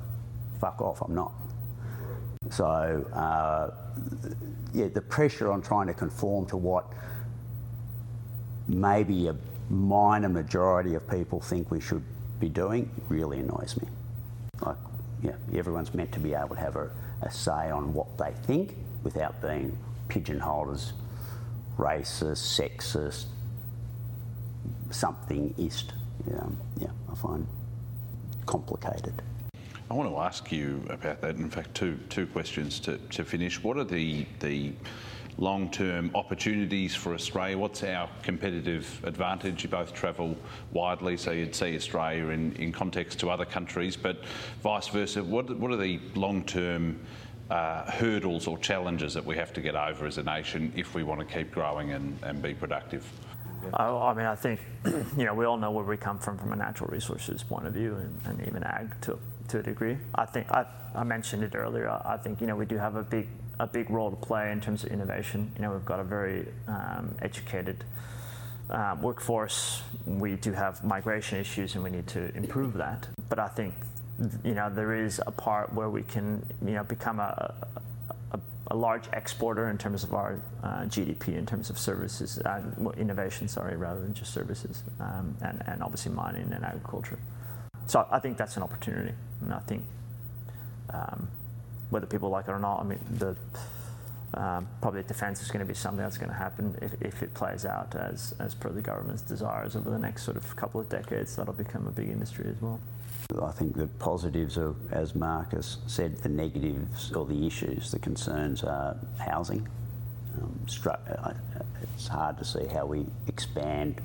fuck 0.60 0.82
off, 0.82 1.02
I'm 1.02 1.16
not. 1.16 1.32
So, 2.50 2.66
uh, 2.66 3.72
yeah, 4.74 4.90
the 4.90 5.02
pressure 5.02 5.52
on 5.54 5.62
trying 5.62 5.88
to 5.88 5.94
conform 5.94 6.48
to 6.48 6.58
what 6.58 6.86
maybe 8.68 9.30
a 9.30 9.36
minor 9.70 10.30
majority 10.30 10.96
of 10.96 11.10
people 11.10 11.40
think 11.40 11.72
we 11.72 11.80
should 11.80 12.04
be 12.42 12.50
doing 12.50 12.92
really 13.08 13.40
annoys 13.40 13.78
me. 13.82 13.88
Like, 14.60 14.78
yeah, 15.24 15.36
everyone's 15.56 15.94
meant 15.94 16.12
to 16.12 16.20
be 16.20 16.34
able 16.34 16.56
to 16.56 16.62
have 16.62 16.76
a, 16.76 16.92
a 17.22 17.32
say 17.32 17.70
on 17.70 17.94
what 17.94 18.18
they 18.18 18.32
think 18.44 18.76
without 19.04 19.42
being 19.42 19.78
pigeonholed 20.08 20.74
as 20.74 20.94
racist, 21.78 22.60
sexist, 22.60 23.26
something 24.90 25.54
ist. 25.58 25.94
Um, 26.34 26.58
yeah, 26.80 26.90
I 27.12 27.16
find 27.16 27.48
complicated. 28.46 29.22
I 29.90 29.94
want 29.94 30.10
to 30.10 30.18
ask 30.18 30.52
you 30.52 30.86
about 30.90 31.22
that. 31.22 31.36
In 31.36 31.50
fact, 31.50 31.74
two 31.74 31.98
two 32.10 32.26
questions 32.28 32.80
to, 32.82 32.98
to 32.98 33.26
finish. 33.26 33.62
What 33.62 33.78
are 33.78 33.84
the 33.84 34.26
the 34.40 34.74
long-term 35.42 36.12
opportunities 36.16 36.96
for 36.96 37.14
Australia? 37.14 37.58
What's 37.58 37.84
our 37.84 38.08
competitive 38.22 39.02
advantage? 39.04 39.64
You 39.64 39.70
both 39.70 39.94
travel 39.94 40.38
widely, 40.72 41.18
so 41.18 41.32
you'd 41.32 41.56
see 41.56 41.76
Australia 41.76 42.28
in, 42.28 42.56
in 42.56 42.72
context 42.72 43.20
to 43.22 43.30
other 43.30 43.46
countries, 43.46 43.98
but 43.98 44.24
vice 44.62 44.88
versa. 44.88 45.24
What, 45.24 45.50
what 45.58 45.72
are 45.72 45.78
the 45.78 46.00
long-term 46.16 47.00
uh, 47.50 47.92
hurdles 47.92 48.48
or 48.48 48.58
challenges 48.60 49.16
that 49.16 49.26
we 49.26 49.36
have 49.36 49.52
to 49.54 49.62
get 49.62 49.76
over 49.76 50.06
as 50.06 50.20
a 50.20 50.24
nation 50.24 50.72
if 50.76 50.94
we 50.94 51.04
want 51.04 51.20
to 51.20 51.26
keep 51.26 51.52
growing 51.52 51.92
and, 51.92 52.18
and 52.24 52.42
be 52.42 52.54
productive? 52.54 53.04
I 53.74 54.14
mean, 54.14 54.26
I 54.26 54.36
think 54.36 54.60
you 55.18 55.26
know 55.26 55.36
we 55.36 55.46
all 55.46 55.58
know 55.58 55.70
where 55.70 55.84
we 55.86 55.98
come 55.98 56.18
from 56.18 56.38
from 56.38 56.52
a 56.52 56.56
natural 56.56 56.90
resources 56.90 57.44
point 57.44 57.68
of 57.68 57.74
view, 57.74 57.96
and, 57.96 58.20
and 58.26 58.48
even 58.48 58.64
ag 58.64 59.00
to 59.02 59.20
to 59.50 59.60
a 59.60 59.64
degree. 59.64 59.98
I 60.16 60.26
think 60.26 60.50
I, 60.52 60.66
I 60.96 61.04
mentioned 61.04 61.44
it 61.44 61.54
earlier. 61.54 61.90
I 62.04 62.18
think 62.18 62.42
you 62.42 62.48
know 62.48 62.56
we 62.56 62.66
do 62.66 62.78
have 62.78 62.96
a 62.96 63.04
big 63.04 63.28
a 63.60 63.68
big 63.68 63.90
role 63.90 64.10
to 64.10 64.16
play 64.16 64.52
in 64.52 64.60
terms 64.60 64.84
of 64.84 64.92
innovation. 64.92 65.52
You 65.56 65.62
know, 65.64 65.72
we've 65.72 65.86
got 65.86 66.00
a 66.00 66.04
very 66.04 66.48
um, 66.68 67.16
educated 67.22 67.84
uh, 68.70 68.96
workforce. 69.02 69.84
We 70.06 70.36
do 70.36 70.54
have 70.54 70.84
migration 70.84 71.40
issues, 71.40 71.76
and 71.76 71.84
we 71.84 71.90
need 71.90 72.08
to 72.08 72.36
improve 72.36 72.74
that. 72.74 73.08
But 73.30 73.40
I 73.40 73.48
think, 73.48 73.76
you 74.44 74.54
know, 74.54 74.70
there 74.70 74.96
is 74.96 75.22
a 75.26 75.32
part 75.32 75.74
where 75.74 75.90
we 75.90 76.04
can, 76.04 76.46
you 76.66 76.74
know, 76.74 76.84
become 76.84 77.20
a, 77.20 77.54
a, 78.32 78.40
a 78.68 78.76
large 78.76 79.06
exporter 79.14 79.70
in 79.70 79.78
terms 79.78 80.04
of 80.04 80.14
our 80.14 80.42
uh, 80.64 80.84
GDP, 80.84 81.36
in 81.36 81.46
terms 81.46 81.70
of 81.70 81.78
services, 81.78 82.40
uh, 82.40 82.62
innovation, 82.98 83.48
sorry, 83.48 83.76
rather 83.76 84.00
than 84.00 84.14
just 84.14 84.34
services, 84.34 84.84
um, 85.00 85.36
and, 85.42 85.62
and 85.68 85.84
obviously 85.84 86.12
mining 86.12 86.52
and 86.54 86.64
agriculture. 86.64 87.20
So 87.88 88.08
I 88.10 88.20
think 88.20 88.38
that's 88.38 88.58
an 88.58 88.64
opportunity, 88.64 89.14
and 89.42 89.54
I 89.54 89.60
think. 89.60 89.84
Um, 90.94 91.28
whether 91.92 92.08
people 92.08 92.30
like 92.30 92.48
it 92.48 92.52
or 92.52 92.60
not. 92.60 92.80
I 92.80 92.84
mean, 92.84 93.00
the 93.12 93.36
um, 94.34 94.68
probably 94.82 95.04
defence 95.04 95.42
is 95.42 95.50
going 95.50 95.60
to 95.60 95.66
be 95.66 95.74
something 95.74 96.02
that's 96.02 96.18
going 96.18 96.30
to 96.30 96.36
happen 96.36 96.76
if, 96.82 96.94
if 97.02 97.22
it 97.22 97.34
plays 97.34 97.66
out 97.66 97.94
as, 97.96 98.34
as 98.40 98.56
per 98.56 98.70
the 98.70 98.82
government's 98.82 99.22
desires 99.22 99.76
over 99.76 99.90
the 99.90 100.00
next 100.00 100.24
sort 100.24 100.38
of 100.38 100.56
couple 100.56 100.80
of 100.80 100.90
decades. 100.90 101.36
That'll 101.36 101.54
become 101.54 101.86
a 101.88 101.92
big 101.92 102.10
industry 102.10 102.50
as 102.50 102.62
well. 102.62 102.80
I 103.42 103.52
think 103.52 103.76
the 103.76 103.88
positives 103.88 104.58
are, 104.58 104.74
as 104.92 105.16
Markus 105.16 105.78
said, 105.88 106.18
the 106.18 106.30
negatives 106.30 107.12
or 107.14 107.26
the 107.26 107.46
issues, 107.46 107.92
the 107.92 108.00
concerns 108.00 108.64
are 108.64 108.98
housing. 109.20 109.68
Um, 110.42 110.60
stru- 110.66 111.36
it's 111.96 112.08
hard 112.08 112.38
to 112.40 112.46
see 112.46 112.66
how 112.68 112.86
we 112.86 113.06
expand 113.28 114.02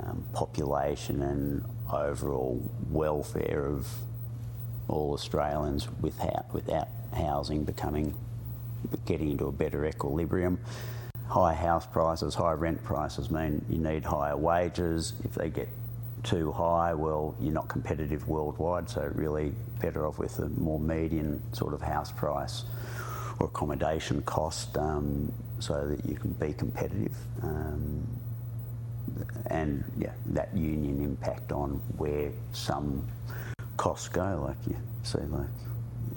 um, 0.00 0.24
population 0.32 1.22
and 1.22 1.64
overall 1.90 2.62
welfare 2.90 3.66
of 3.66 3.88
all 4.88 5.12
Australians 5.12 5.88
without, 6.00 6.52
without 6.52 6.88
housing 7.16 7.64
becoming 7.64 8.14
getting 9.04 9.30
into 9.30 9.46
a 9.46 9.52
better 9.52 9.86
equilibrium. 9.86 10.58
High 11.28 11.54
house 11.54 11.86
prices, 11.86 12.34
high 12.34 12.52
rent 12.52 12.82
prices 12.84 13.30
mean 13.30 13.64
you 13.68 13.78
need 13.78 14.04
higher 14.04 14.36
wages. 14.36 15.14
If 15.24 15.34
they 15.34 15.50
get 15.50 15.68
too 16.22 16.52
high, 16.52 16.94
well, 16.94 17.34
you're 17.40 17.52
not 17.52 17.68
competitive 17.68 18.28
worldwide, 18.28 18.88
so 18.88 19.10
really 19.14 19.52
better 19.80 20.06
off 20.06 20.18
with 20.18 20.38
a 20.38 20.48
more 20.50 20.78
median 20.78 21.42
sort 21.52 21.74
of 21.74 21.82
house 21.82 22.12
price 22.12 22.64
or 23.38 23.46
accommodation 23.46 24.22
cost 24.22 24.76
um, 24.78 25.32
so 25.58 25.86
that 25.86 26.04
you 26.06 26.16
can 26.16 26.32
be 26.32 26.52
competitive. 26.52 27.16
Um, 27.42 28.06
and 29.46 29.84
yeah, 29.98 30.12
that 30.26 30.54
union 30.54 31.02
impact 31.02 31.52
on 31.52 31.80
where 31.96 32.30
some 32.52 33.06
costs 33.76 34.08
go, 34.08 34.44
like 34.46 34.56
you 34.68 34.76
see, 35.02 35.18
like 35.18 35.46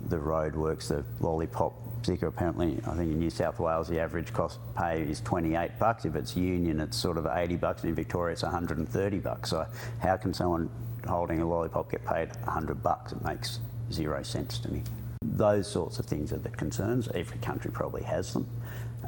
the 0.09 0.17
roadworks, 0.17 0.87
the 0.87 1.03
lollipop 1.19 1.73
sticker. 2.03 2.27
Apparently, 2.27 2.79
I 2.87 2.95
think 2.95 3.11
in 3.11 3.19
New 3.19 3.29
South 3.29 3.59
Wales 3.59 3.87
the 3.87 3.99
average 3.99 4.33
cost 4.33 4.59
pay 4.77 5.01
is 5.03 5.21
28 5.21 5.77
bucks. 5.79 6.05
If 6.05 6.15
it's 6.15 6.35
union, 6.35 6.79
it's 6.79 6.97
sort 6.97 7.17
of 7.17 7.27
80 7.27 7.55
bucks. 7.57 7.83
In 7.83 7.93
Victoria, 7.93 8.33
it's 8.33 8.43
130 8.43 9.19
bucks. 9.19 9.49
So 9.51 9.65
how 9.99 10.17
can 10.17 10.33
someone 10.33 10.69
holding 11.07 11.41
a 11.41 11.47
lollipop 11.47 11.91
get 11.91 12.05
paid 12.05 12.29
100 12.43 12.81
bucks? 12.81 13.11
It 13.11 13.23
makes 13.23 13.59
zero 13.91 14.23
sense 14.23 14.59
to 14.59 14.71
me. 14.71 14.83
Those 15.21 15.69
sorts 15.69 15.99
of 15.99 16.05
things 16.05 16.33
are 16.33 16.37
the 16.37 16.49
concerns. 16.49 17.07
Every 17.13 17.37
country 17.39 17.71
probably 17.71 18.03
has 18.03 18.33
them, 18.33 18.47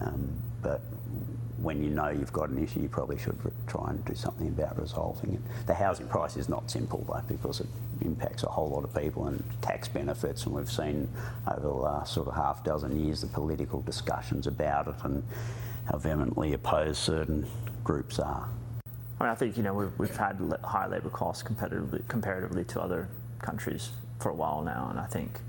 um, 0.01 0.29
but 0.61 0.81
when 1.61 1.83
you 1.83 1.89
know 1.89 2.09
you've 2.09 2.33
got 2.33 2.49
an 2.49 2.61
issue, 2.61 2.81
you 2.81 2.89
probably 2.89 3.17
should 3.17 3.37
try 3.67 3.89
and 3.89 4.03
do 4.03 4.15
something 4.15 4.47
about 4.47 4.79
resolving 4.79 5.33
it. 5.33 5.67
The 5.67 5.73
housing 5.73 6.07
price 6.07 6.35
is 6.35 6.49
not 6.49 6.69
simple 6.69 7.05
though, 7.07 7.21
because 7.27 7.61
it 7.61 7.67
impacts 8.01 8.43
a 8.43 8.49
whole 8.49 8.69
lot 8.69 8.83
of 8.83 8.93
people 8.93 9.27
and 9.27 9.43
tax 9.61 9.87
benefits, 9.87 10.45
and 10.45 10.53
we've 10.53 10.71
seen 10.71 11.07
over 11.47 11.61
the 11.61 11.69
last 11.69 12.13
sort 12.13 12.27
of 12.27 12.35
half 12.35 12.63
dozen 12.63 13.03
years 13.03 13.21
the 13.21 13.27
political 13.27 13.81
discussions 13.81 14.47
about 14.47 14.87
it 14.87 14.95
and 15.03 15.23
how 15.91 15.97
vehemently 15.97 16.53
opposed 16.53 16.97
certain 16.97 17.45
groups 17.83 18.19
are. 18.19 18.47
I, 19.19 19.23
mean, 19.23 19.31
I 19.31 19.35
think 19.35 19.57
you 19.57 19.63
know 19.63 19.73
we've, 19.73 19.99
we've 19.99 20.15
had 20.15 20.39
high 20.63 20.87
labour 20.87 21.09
costs 21.09 21.43
comparatively 21.43 22.03
comparatively 22.07 22.63
to 22.65 22.81
other 22.81 23.07
countries 23.39 23.91
for 24.19 24.29
a 24.29 24.35
while 24.35 24.61
now, 24.61 24.87
and 24.89 24.99
I 24.99 25.05
think 25.05 25.39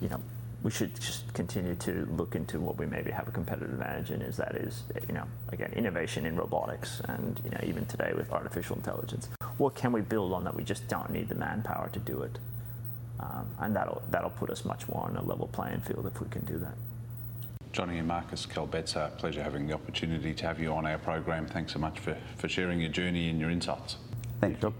you 0.00 0.08
know 0.08 0.20
we 0.64 0.70
should 0.70 0.98
just 0.98 1.32
continue 1.34 1.74
to 1.74 2.08
look 2.16 2.34
into 2.34 2.58
what 2.58 2.78
we 2.78 2.86
maybe 2.86 3.10
have 3.10 3.28
a 3.28 3.30
competitive 3.30 3.70
advantage 3.70 4.10
in 4.10 4.22
is 4.22 4.36
that 4.38 4.56
is 4.56 4.84
you 5.06 5.14
know 5.14 5.24
again 5.52 5.70
innovation 5.76 6.24
in 6.26 6.36
robotics 6.36 7.00
and 7.04 7.40
you 7.44 7.50
know 7.50 7.60
even 7.62 7.84
today 7.86 8.12
with 8.16 8.32
artificial 8.32 8.74
intelligence 8.74 9.28
what 9.58 9.74
can 9.74 9.92
we 9.92 10.00
build 10.00 10.32
on 10.32 10.44
that 10.44 10.54
we 10.54 10.64
just 10.64 10.86
don't 10.88 11.10
need 11.10 11.28
the 11.28 11.34
manpower 11.34 11.88
to 11.92 11.98
do 12.00 12.22
it 12.22 12.38
um, 13.20 13.46
and 13.60 13.74
that'll 13.74 14.02
that'll 14.10 14.30
put 14.30 14.50
us 14.50 14.64
much 14.64 14.88
more 14.88 15.04
on 15.04 15.16
a 15.16 15.22
level 15.22 15.48
playing 15.48 15.80
field 15.80 16.06
if 16.06 16.20
we 16.20 16.28
can 16.28 16.44
do 16.44 16.58
that 16.58 16.74
Johnny 17.72 17.98
and 17.98 18.06
Markus 18.06 18.46
Kahlbetzer, 18.46 19.18
pleasure 19.18 19.42
having 19.42 19.66
the 19.66 19.74
opportunity 19.74 20.32
to 20.32 20.46
have 20.46 20.60
you 20.60 20.70
on 20.70 20.86
our 20.86 20.96
program. 20.96 21.44
Thanks 21.44 21.72
so 21.72 21.80
much 21.80 21.98
for, 21.98 22.16
for 22.36 22.48
sharing 22.48 22.80
your 22.80 22.90
journey 22.90 23.30
and 23.30 23.40
your 23.40 23.50
insights. 23.50 23.96
Thanks, 24.40 24.62
Rob. 24.62 24.74